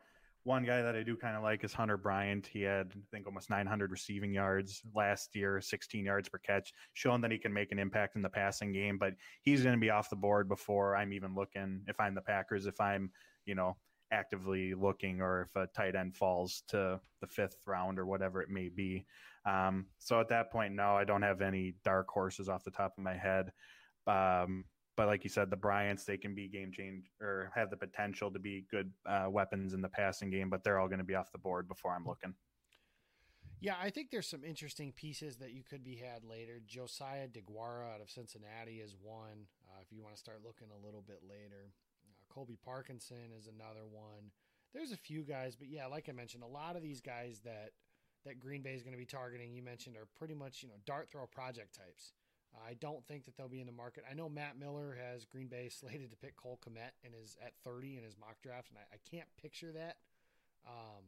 one 0.44 0.66
guy 0.66 0.82
that 0.82 0.96
I 0.96 1.04
do 1.04 1.16
kind 1.16 1.38
of 1.38 1.44
like 1.44 1.64
is 1.64 1.74
Hunter 1.74 1.98
Bryant. 1.98 2.48
He 2.48 2.64
had, 2.64 2.92
I 2.96 3.00
think, 3.12 3.28
almost 3.28 3.50
900 3.50 3.92
receiving 3.92 4.34
yards 4.34 4.82
last 4.96 5.36
year, 5.36 5.62
16 5.62 6.04
yards 6.04 6.30
per 6.30 6.40
catch, 6.40 6.74
showing 6.94 7.22
that 7.22 7.32
he 7.32 7.38
can 7.38 7.54
make 7.54 7.72
an 7.72 7.78
impact 7.78 8.16
in 8.16 8.24
the 8.24 8.30
passing 8.30 8.72
game. 8.72 8.98
But 8.98 9.14
he's 9.44 9.62
going 9.62 9.76
to 9.76 9.80
be 9.80 9.92
off 9.92 10.10
the 10.10 10.16
board 10.16 10.50
before 10.50 10.96
I'm 10.96 11.14
even 11.14 11.36
looking. 11.36 11.82
If 11.88 12.00
I'm 12.00 12.16
the 12.16 12.22
Packers, 12.22 12.66
if 12.66 12.82
I'm, 12.82 13.12
you 13.46 13.54
know, 13.54 13.78
actively 14.12 14.74
looking 14.74 15.22
or 15.22 15.44
if 15.44 15.56
a 15.56 15.68
tight 15.68 15.96
end 15.96 16.16
falls 16.16 16.64
to 16.68 17.00
the 17.22 17.28
fifth 17.28 17.58
round 17.66 17.98
or 17.98 18.06
whatever 18.06 18.42
it 18.42 18.50
may 18.50 18.70
be. 18.70 19.06
Um, 19.46 19.88
so 20.00 20.20
at 20.20 20.30
that 20.30 20.52
point, 20.52 20.74
no, 20.74 20.96
I 20.96 21.04
don't 21.04 21.22
have 21.22 21.42
any 21.42 21.76
dark 21.84 22.08
horses 22.10 22.50
off 22.50 22.64
the 22.64 22.72
top 22.72 22.94
of 22.98 23.04
my 23.04 23.16
head. 23.16 23.52
Um, 24.08 24.66
but 24.98 25.08
like 25.08 25.24
you 25.24 25.30
said, 25.30 25.50
the 25.50 25.56
Bryants, 25.56 26.04
they 26.04 26.18
can 26.18 26.36
be 26.36 26.48
game 26.48 26.72
change 26.72 27.10
or 27.22 27.52
have 27.56 27.70
the 27.70 27.78
potential 27.78 28.30
to 28.32 28.40
be 28.40 28.66
good 28.70 28.92
uh, 29.06 29.28
weapons 29.30 29.74
in 29.74 29.82
the 29.82 29.90
passing 29.90 30.30
game, 30.30 30.50
but 30.50 30.64
they're 30.64 30.80
all 30.80 30.88
going 30.88 31.00
to 31.00 31.06
be 31.06 31.16
off 31.16 31.32
the 31.32 31.38
board 31.38 31.68
before 31.68 31.96
I'm 31.96 32.06
looking. 32.06 32.34
Yeah, 33.62 33.76
I 33.82 33.92
think 33.92 34.10
there's 34.10 34.28
some 34.28 34.44
interesting 34.44 34.92
pieces 34.92 35.38
that 35.38 35.52
you 35.52 35.64
could 35.64 35.84
be 35.84 35.96
had 35.96 36.24
later. 36.24 36.60
Josiah 36.66 37.28
Deguara 37.28 37.94
out 37.94 38.02
of 38.02 38.10
Cincinnati 38.10 38.82
is 38.82 38.96
one. 39.00 39.46
Uh, 39.70 39.80
if 39.82 39.92
you 39.92 40.02
want 40.02 40.16
to 40.16 40.20
start 40.20 40.42
looking 40.44 40.68
a 40.72 40.86
little 40.86 41.04
bit 41.06 41.22
later, 41.30 41.72
Colby 42.34 42.58
Parkinson 42.64 43.32
is 43.38 43.48
another 43.48 43.86
one. 43.90 44.32
There's 44.74 44.92
a 44.92 44.98
few 44.98 45.24
guys, 45.24 45.56
but 45.56 45.68
yeah, 45.68 45.88
like 45.88 46.08
I 46.08 46.14
mentioned, 46.14 46.44
a 46.44 46.48
lot 46.48 46.76
of 46.76 46.82
these 46.82 47.02
guys 47.02 47.42
that 47.44 47.72
that 48.24 48.40
Green 48.40 48.62
Bay 48.62 48.74
is 48.74 48.84
going 48.84 48.94
to 48.94 49.00
be 49.00 49.06
targeting, 49.06 49.52
you 49.52 49.64
mentioned, 49.64 49.98
are 49.98 50.08
pretty 50.18 50.36
much 50.36 50.64
you 50.64 50.70
know 50.70 50.76
dart 50.86 51.10
throw 51.12 51.26
project 51.28 51.76
types. 51.76 52.14
I 52.68 52.74
don't 52.74 53.06
think 53.08 53.26
that 53.26 53.38
they'll 53.38 53.48
be 53.48 53.62
in 53.62 53.66
the 53.66 53.72
market. 53.72 54.04
I 54.10 54.14
know 54.14 54.28
Matt 54.28 54.60
Miller 54.60 54.98
has 55.00 55.26
Green 55.26 55.48
Bay 55.48 55.70
slated 55.72 56.12
to 56.12 56.18
pick 56.18 56.36
Cole 56.36 56.60
Kmet 56.66 56.92
and 57.04 57.14
is 57.22 57.38
at 57.44 57.54
30 57.64 57.98
in 57.98 58.04
his 58.04 58.18
mock 58.18 58.42
draft, 58.42 58.70
and 58.70 58.78
I, 58.78 58.96
I 58.96 59.00
can't 59.10 59.28
picture 59.42 59.72
that. 59.72 59.98
Um, 60.68 61.04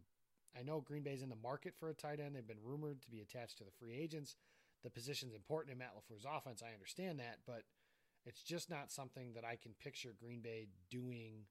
I 0.57 0.63
know 0.63 0.81
Green 0.81 1.03
Bay's 1.03 1.21
in 1.21 1.29
the 1.29 1.35
market 1.35 1.73
for 1.77 1.89
a 1.89 1.93
tight 1.93 2.19
end. 2.19 2.35
They've 2.35 2.47
been 2.47 2.63
rumored 2.63 3.01
to 3.01 3.11
be 3.11 3.21
attached 3.21 3.57
to 3.57 3.63
the 3.63 3.71
free 3.71 3.93
agents. 3.93 4.35
The 4.83 4.89
position's 4.89 5.33
important 5.33 5.73
in 5.73 5.79
Matt 5.79 5.93
LaFleur's 5.95 6.25
offense. 6.25 6.61
I 6.61 6.73
understand 6.73 7.19
that, 7.19 7.39
but 7.45 7.63
it's 8.25 8.41
just 8.41 8.69
not 8.69 8.91
something 8.91 9.33
that 9.35 9.45
I 9.45 9.57
can 9.61 9.73
picture 9.73 10.15
Green 10.19 10.41
Bay 10.41 10.67
doing 10.89 11.45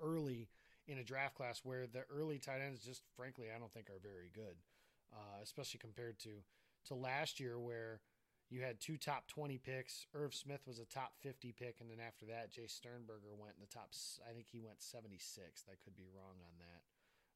early 0.00 0.48
in 0.86 0.98
a 0.98 1.04
draft 1.04 1.34
class 1.34 1.60
where 1.64 1.86
the 1.86 2.04
early 2.14 2.38
tight 2.38 2.60
ends 2.64 2.84
just 2.84 3.02
frankly 3.16 3.46
I 3.54 3.58
don't 3.58 3.72
think 3.72 3.90
are 3.90 4.00
very 4.02 4.30
good, 4.34 4.56
uh, 5.12 5.42
especially 5.42 5.78
compared 5.78 6.18
to 6.20 6.42
to 6.86 6.94
last 6.94 7.40
year 7.40 7.58
where 7.58 8.00
you 8.48 8.62
had 8.62 8.80
two 8.80 8.96
top 8.96 9.26
20 9.26 9.58
picks. 9.58 10.06
Irv 10.14 10.32
Smith 10.32 10.60
was 10.66 10.78
a 10.78 10.84
top 10.84 11.14
50 11.20 11.52
pick, 11.58 11.80
and 11.80 11.90
then 11.90 11.98
after 11.98 12.26
that, 12.26 12.52
Jace 12.52 12.70
Sternberger 12.70 13.34
went 13.36 13.54
in 13.58 13.60
the 13.60 13.74
top. 13.74 13.90
I 14.28 14.32
think 14.32 14.46
he 14.46 14.60
went 14.60 14.80
76. 14.80 15.18
I 15.66 15.74
could 15.82 15.96
be 15.96 16.06
wrong 16.14 16.38
on 16.38 16.54
that, 16.60 16.82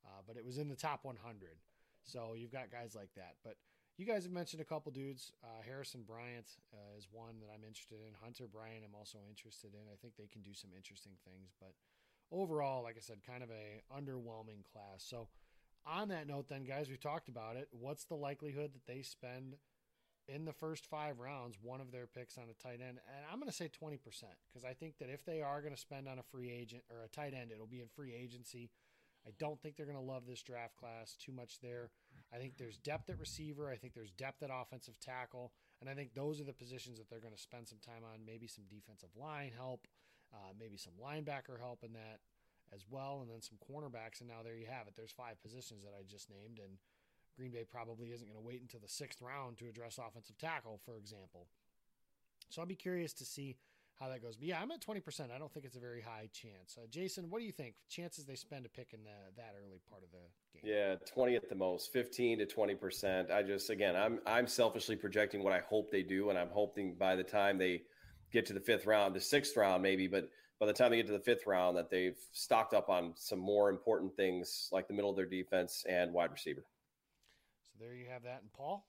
uh, 0.06 0.22
but 0.26 0.36
it 0.36 0.44
was 0.46 0.58
in 0.58 0.68
the 0.68 0.76
top 0.76 1.04
100. 1.04 1.18
So 2.04 2.34
you've 2.36 2.52
got 2.52 2.70
guys 2.70 2.94
like 2.94 3.12
that, 3.16 3.34
but 3.42 3.56
you 4.00 4.06
guys 4.06 4.24
have 4.24 4.32
mentioned 4.32 4.62
a 4.62 4.64
couple 4.64 4.90
dudes. 4.90 5.30
Uh, 5.44 5.60
Harrison 5.60 6.04
Bryant 6.08 6.48
uh, 6.72 6.96
is 6.96 7.06
one 7.12 7.36
that 7.40 7.52
I'm 7.52 7.68
interested 7.68 7.98
in. 8.00 8.16
Hunter 8.24 8.48
Bryant, 8.48 8.80
I'm 8.82 8.96
also 8.96 9.18
interested 9.28 9.74
in. 9.74 9.92
I 9.92 9.96
think 10.00 10.16
they 10.16 10.26
can 10.26 10.40
do 10.40 10.54
some 10.54 10.70
interesting 10.74 11.12
things. 11.28 11.52
But 11.60 11.76
overall, 12.32 12.82
like 12.82 12.96
I 12.96 13.04
said, 13.04 13.18
kind 13.20 13.42
of 13.42 13.50
a 13.50 13.84
underwhelming 13.92 14.64
class. 14.72 15.04
So 15.04 15.28
on 15.84 16.08
that 16.08 16.26
note, 16.26 16.48
then, 16.48 16.64
guys, 16.64 16.88
we've 16.88 16.98
talked 16.98 17.28
about 17.28 17.56
it. 17.56 17.68
What's 17.72 18.04
the 18.04 18.14
likelihood 18.14 18.72
that 18.72 18.86
they 18.90 19.02
spend 19.02 19.56
in 20.28 20.46
the 20.46 20.54
first 20.54 20.86
five 20.86 21.18
rounds 21.18 21.58
one 21.60 21.82
of 21.82 21.92
their 21.92 22.06
picks 22.06 22.38
on 22.38 22.44
a 22.48 22.56
tight 22.56 22.80
end? 22.80 23.04
And 23.04 23.24
I'm 23.30 23.38
going 23.38 23.52
to 23.52 23.56
say 23.56 23.68
20% 23.68 24.00
because 24.48 24.64
I 24.64 24.72
think 24.72 24.96
that 25.00 25.10
if 25.10 25.26
they 25.26 25.42
are 25.42 25.60
going 25.60 25.74
to 25.74 25.80
spend 25.80 26.08
on 26.08 26.18
a 26.18 26.24
free 26.32 26.50
agent 26.50 26.84
or 26.90 27.04
a 27.04 27.08
tight 27.08 27.34
end, 27.34 27.52
it'll 27.52 27.66
be 27.66 27.82
in 27.82 27.88
free 27.94 28.14
agency. 28.14 28.70
I 29.26 29.32
don't 29.38 29.60
think 29.60 29.76
they're 29.76 29.84
going 29.84 29.98
to 29.98 30.02
love 30.02 30.22
this 30.26 30.40
draft 30.40 30.76
class 30.76 31.18
too 31.20 31.32
much 31.32 31.60
there. 31.60 31.90
I 32.32 32.38
think 32.38 32.56
there's 32.56 32.78
depth 32.78 33.10
at 33.10 33.18
receiver. 33.18 33.70
I 33.70 33.76
think 33.76 33.94
there's 33.94 34.12
depth 34.12 34.42
at 34.42 34.50
offensive 34.52 34.98
tackle. 35.00 35.52
And 35.80 35.90
I 35.90 35.94
think 35.94 36.14
those 36.14 36.40
are 36.40 36.44
the 36.44 36.52
positions 36.52 36.98
that 36.98 37.08
they're 37.10 37.20
going 37.20 37.34
to 37.34 37.40
spend 37.40 37.68
some 37.68 37.78
time 37.84 38.02
on. 38.04 38.20
Maybe 38.26 38.46
some 38.46 38.64
defensive 38.70 39.10
line 39.18 39.52
help, 39.56 39.86
uh, 40.32 40.52
maybe 40.58 40.76
some 40.76 40.94
linebacker 41.02 41.58
help 41.58 41.82
in 41.82 41.92
that. 41.94 42.20
as 42.72 42.84
well, 42.88 43.18
and 43.20 43.30
then 43.30 43.42
some 43.42 43.58
cornerbacks, 43.58 44.20
and 44.20 44.28
now 44.28 44.42
there 44.44 44.56
you 44.56 44.66
have 44.70 44.86
it. 44.86 44.94
There's 44.96 45.10
five 45.10 45.42
positions 45.42 45.82
that 45.82 45.90
I 45.98 46.02
just 46.08 46.30
named, 46.30 46.60
and 46.62 46.78
Green 47.36 47.50
Bay 47.50 47.64
probably 47.68 48.12
isn't 48.12 48.26
going 48.26 48.40
to 48.40 48.46
wait 48.46 48.62
until 48.62 48.80
the 48.80 48.88
sixth 48.88 49.20
round 49.20 49.58
to 49.58 49.68
address 49.68 49.98
offensive 49.98 50.38
tackle, 50.38 50.80
for 50.84 50.96
example. 50.96 51.48
So 52.48 52.60
I'll 52.60 52.68
be 52.68 52.76
curious 52.76 53.12
to 53.14 53.24
see 53.24 53.56
how 54.00 54.08
that 54.08 54.22
goes. 54.22 54.36
But 54.36 54.48
yeah, 54.48 54.60
I'm 54.60 54.70
at 54.70 54.80
20%. 54.80 55.30
I 55.30 55.38
don't 55.38 55.52
think 55.52 55.66
it's 55.66 55.76
a 55.76 55.80
very 55.80 56.00
high 56.00 56.28
chance. 56.32 56.76
Uh, 56.76 56.86
Jason, 56.90 57.28
what 57.28 57.40
do 57.40 57.44
you 57.44 57.52
think? 57.52 57.74
Chances 57.88 58.24
they 58.24 58.34
spend 58.34 58.64
a 58.64 58.68
pick 58.68 58.88
in 58.94 59.04
the, 59.04 59.10
that 59.36 59.54
early 59.62 59.80
part 59.90 60.02
of 60.02 60.10
the 60.10 60.16
game? 60.16 60.74
Yeah, 60.74 60.94
20 61.12 61.36
at 61.36 61.48
the 61.48 61.54
most, 61.54 61.92
15 61.92 62.38
to 62.38 62.46
20%. 62.46 63.30
I 63.30 63.42
just, 63.42 63.68
again, 63.68 63.94
I'm, 63.94 64.20
I'm 64.26 64.46
selfishly 64.46 64.96
projecting 64.96 65.44
what 65.44 65.52
I 65.52 65.60
hope 65.68 65.90
they 65.90 66.02
do. 66.02 66.30
And 66.30 66.38
I'm 66.38 66.48
hoping 66.48 66.94
by 66.94 67.14
the 67.14 67.22
time 67.22 67.58
they 67.58 67.82
get 68.32 68.46
to 68.46 68.54
the 68.54 68.60
fifth 68.60 68.86
round, 68.86 69.14
the 69.14 69.20
sixth 69.20 69.56
round, 69.56 69.82
maybe, 69.82 70.08
but 70.08 70.30
by 70.58 70.66
the 70.66 70.72
time 70.72 70.90
they 70.90 70.96
get 70.96 71.06
to 71.06 71.12
the 71.12 71.20
fifth 71.20 71.46
round, 71.46 71.76
that 71.76 71.90
they've 71.90 72.18
stocked 72.32 72.72
up 72.72 72.88
on 72.88 73.12
some 73.16 73.38
more 73.38 73.68
important 73.68 74.16
things 74.16 74.68
like 74.72 74.88
the 74.88 74.94
middle 74.94 75.10
of 75.10 75.16
their 75.16 75.26
defense 75.26 75.84
and 75.88 76.12
wide 76.12 76.30
receiver. 76.32 76.64
So 77.72 77.84
there 77.84 77.94
you 77.94 78.06
have 78.10 78.22
that. 78.22 78.40
And 78.40 78.52
Paul? 78.52 78.86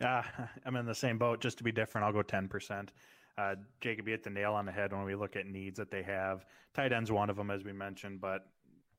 Yeah, 0.00 0.24
I'm 0.66 0.74
in 0.74 0.86
the 0.86 0.94
same 0.94 1.18
boat. 1.18 1.40
Just 1.40 1.58
to 1.58 1.64
be 1.64 1.72
different, 1.72 2.04
I'll 2.04 2.12
go 2.12 2.22
10%. 2.22 2.88
Uh, 3.38 3.54
Jacob, 3.80 4.06
you 4.06 4.12
hit 4.12 4.24
the 4.24 4.30
nail 4.30 4.54
on 4.54 4.64
the 4.64 4.72
head 4.72 4.92
when 4.92 5.04
we 5.04 5.14
look 5.14 5.36
at 5.36 5.46
needs 5.46 5.76
that 5.78 5.90
they 5.90 6.02
have. 6.02 6.46
Tight 6.74 6.92
end's 6.92 7.12
one 7.12 7.28
of 7.28 7.36
them, 7.36 7.50
as 7.50 7.64
we 7.64 7.72
mentioned, 7.72 8.20
but 8.20 8.46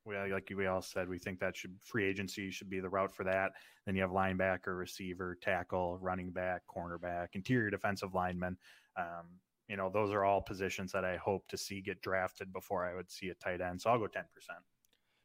we, 0.05 0.15
like 0.31 0.51
we 0.55 0.67
all 0.67 0.81
said, 0.81 1.09
we 1.09 1.17
think 1.17 1.39
that 1.39 1.57
should 1.57 1.75
free 1.81 2.05
agency 2.05 2.51
should 2.51 2.69
be 2.69 2.79
the 2.79 2.89
route 2.89 3.11
for 3.11 3.23
that. 3.23 3.53
Then 3.85 3.95
you 3.95 4.01
have 4.01 4.11
linebacker, 4.11 4.77
receiver, 4.77 5.37
tackle, 5.41 5.97
running 6.01 6.31
back, 6.31 6.61
cornerback, 6.67 7.29
interior 7.33 7.69
defensive 7.69 8.13
lineman. 8.13 8.57
Um, 8.95 9.25
you 9.67 9.75
know, 9.75 9.89
those 9.89 10.11
are 10.11 10.23
all 10.23 10.41
positions 10.41 10.91
that 10.93 11.03
I 11.03 11.17
hope 11.17 11.47
to 11.49 11.57
see 11.57 11.81
get 11.81 12.01
drafted 12.01 12.53
before 12.53 12.85
I 12.85 12.95
would 12.95 13.11
see 13.11 13.29
a 13.29 13.33
tight 13.35 13.59
end. 13.59 13.81
So 13.81 13.89
I'll 13.89 13.99
go 13.99 14.05
10%. 14.05 14.23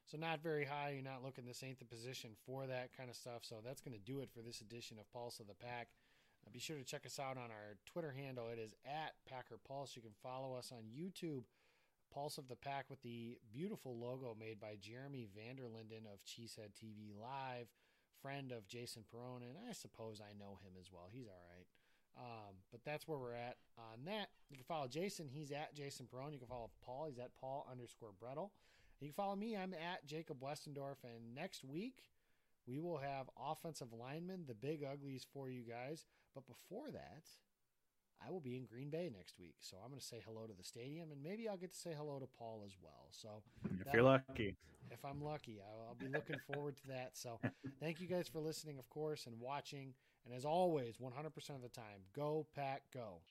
So 0.07 0.19
not 0.19 0.43
very 0.43 0.65
high. 0.65 0.91
You're 0.95 1.03
not 1.03 1.23
looking 1.23 1.47
this 1.47 1.63
ain't 1.63 1.79
the 1.79 1.85
position 1.85 2.31
for 2.45 2.67
that 2.67 2.97
kind 2.97 3.09
of 3.09 3.17
stuff. 3.17 3.43
So 3.43 3.57
that's 3.65 3.81
going 3.81 3.95
to 3.95 4.13
do 4.13 4.21
it 4.21 4.31
for 4.35 4.41
this 4.41 4.61
edition 4.61 4.99
of 4.99 5.11
Pulse 5.13 5.39
of 5.39 5.47
the 5.47 5.55
Pack. 5.55 5.89
Be 6.53 6.59
sure 6.59 6.77
to 6.77 6.85
check 6.85 7.07
us 7.07 7.19
out 7.19 7.39
on 7.39 7.51
our 7.51 7.77
Twitter 7.87 8.13
handle. 8.13 8.49
It 8.53 8.59
is 8.59 8.75
at 8.85 9.15
Packer 9.29 9.59
Pulse. 9.67 9.97
You 9.97 10.03
can 10.03 10.13
follow 10.23 10.55
us 10.55 10.71
on 10.71 10.85
YouTube, 10.93 11.45
Pulse 12.13 12.37
of 12.37 12.49
the 12.49 12.57
Pack, 12.57 12.91
with 12.91 13.01
the 13.03 13.39
beautiful 13.53 13.97
logo 13.97 14.37
made 14.39 14.61
by 14.61 14.77
Jeremy 14.79 15.27
Vanderlinden 15.35 16.05
of 16.13 16.23
Cheesehead 16.27 16.77
TV 16.77 17.13
Live, 17.19 17.69
friend 18.21 18.53
of 18.53 18.69
Jason 18.69 19.03
Perone, 19.03 19.49
and 19.49 19.57
I 19.69 19.73
suppose 19.73 20.21
I 20.21 20.39
know 20.39 20.59
him 20.63 20.73
as 20.79 20.93
well. 20.93 21.09
He's 21.11 21.27
all 21.27 21.43
right. 21.57 21.67
Um, 22.19 22.57
but 22.71 22.81
that's 22.85 23.09
where 23.09 23.19
we're 23.19 23.35
at 23.35 23.57
on 23.79 24.05
that. 24.05 24.29
You 24.51 24.57
can 24.57 24.67
follow 24.67 24.89
Jason. 24.89 25.29
He's 25.29 25.51
at 25.51 25.75
Jason 25.75 26.07
Perone. 26.07 26.33
You 26.33 26.39
can 26.39 26.49
follow 26.49 26.71
Paul. 26.85 27.07
He's 27.09 27.19
at 27.19 27.35
Paul 27.41 27.67
underscore 27.71 28.11
Bretl. 28.23 28.51
You 29.01 29.09
can 29.09 29.15
follow 29.15 29.37
me. 29.37 29.57
I'm 29.57 29.73
at 29.73 30.05
Jacob 30.07 30.41
Westendorf. 30.41 31.03
And 31.05 31.35
next 31.35 31.65
week, 31.65 32.03
we 32.67 32.79
will 32.79 32.99
have 32.99 33.31
offensive 33.41 33.93
linemen, 33.93 34.45
the 34.47 34.55
big 34.55 34.85
uglies 34.85 35.27
for 35.33 35.49
you 35.49 35.63
guys. 35.63 36.05
But 36.35 36.47
before 36.47 36.91
that, 36.91 37.25
I 38.25 38.31
will 38.31 38.41
be 38.41 38.57
in 38.57 38.65
Green 38.65 38.91
Bay 38.91 39.11
next 39.15 39.39
week. 39.39 39.57
So 39.61 39.77
I'm 39.83 39.91
going 39.91 40.01
to 40.01 40.07
say 40.07 40.23
hello 40.25 40.47
to 40.47 40.55
the 40.57 40.65
stadium 40.65 41.11
and 41.11 41.23
maybe 41.23 41.49
I'll 41.49 41.57
get 41.57 41.73
to 41.73 41.79
say 41.79 41.93
hello 41.97 42.19
to 42.19 42.27
Paul 42.39 42.63
as 42.65 42.77
well. 42.83 43.09
So 43.11 43.43
if 43.81 43.93
you're 43.93 44.03
lucky, 44.03 44.57
if 44.91 45.05
I'm 45.05 45.23
lucky, 45.23 45.61
I'll, 45.61 45.89
I'll 45.89 45.95
be 45.95 46.13
looking 46.13 46.37
forward 46.53 46.77
to 46.79 46.89
that. 46.89 47.11
So 47.15 47.41
thank 47.81 48.01
you 48.01 48.07
guys 48.07 48.29
for 48.29 48.41
listening, 48.41 48.79
of 48.79 48.89
course, 48.91 49.27
and 49.27 49.39
watching. 49.41 49.95
And 50.25 50.35
as 50.35 50.45
always, 50.45 50.99
100% 50.99 51.27
of 51.51 51.63
the 51.63 51.69
time, 51.69 52.03
go, 52.15 52.47
Pack, 52.55 52.83
go. 52.95 53.23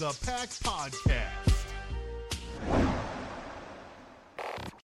The 0.00 0.16
Pack 0.24 0.48
podcast. 0.64 1.59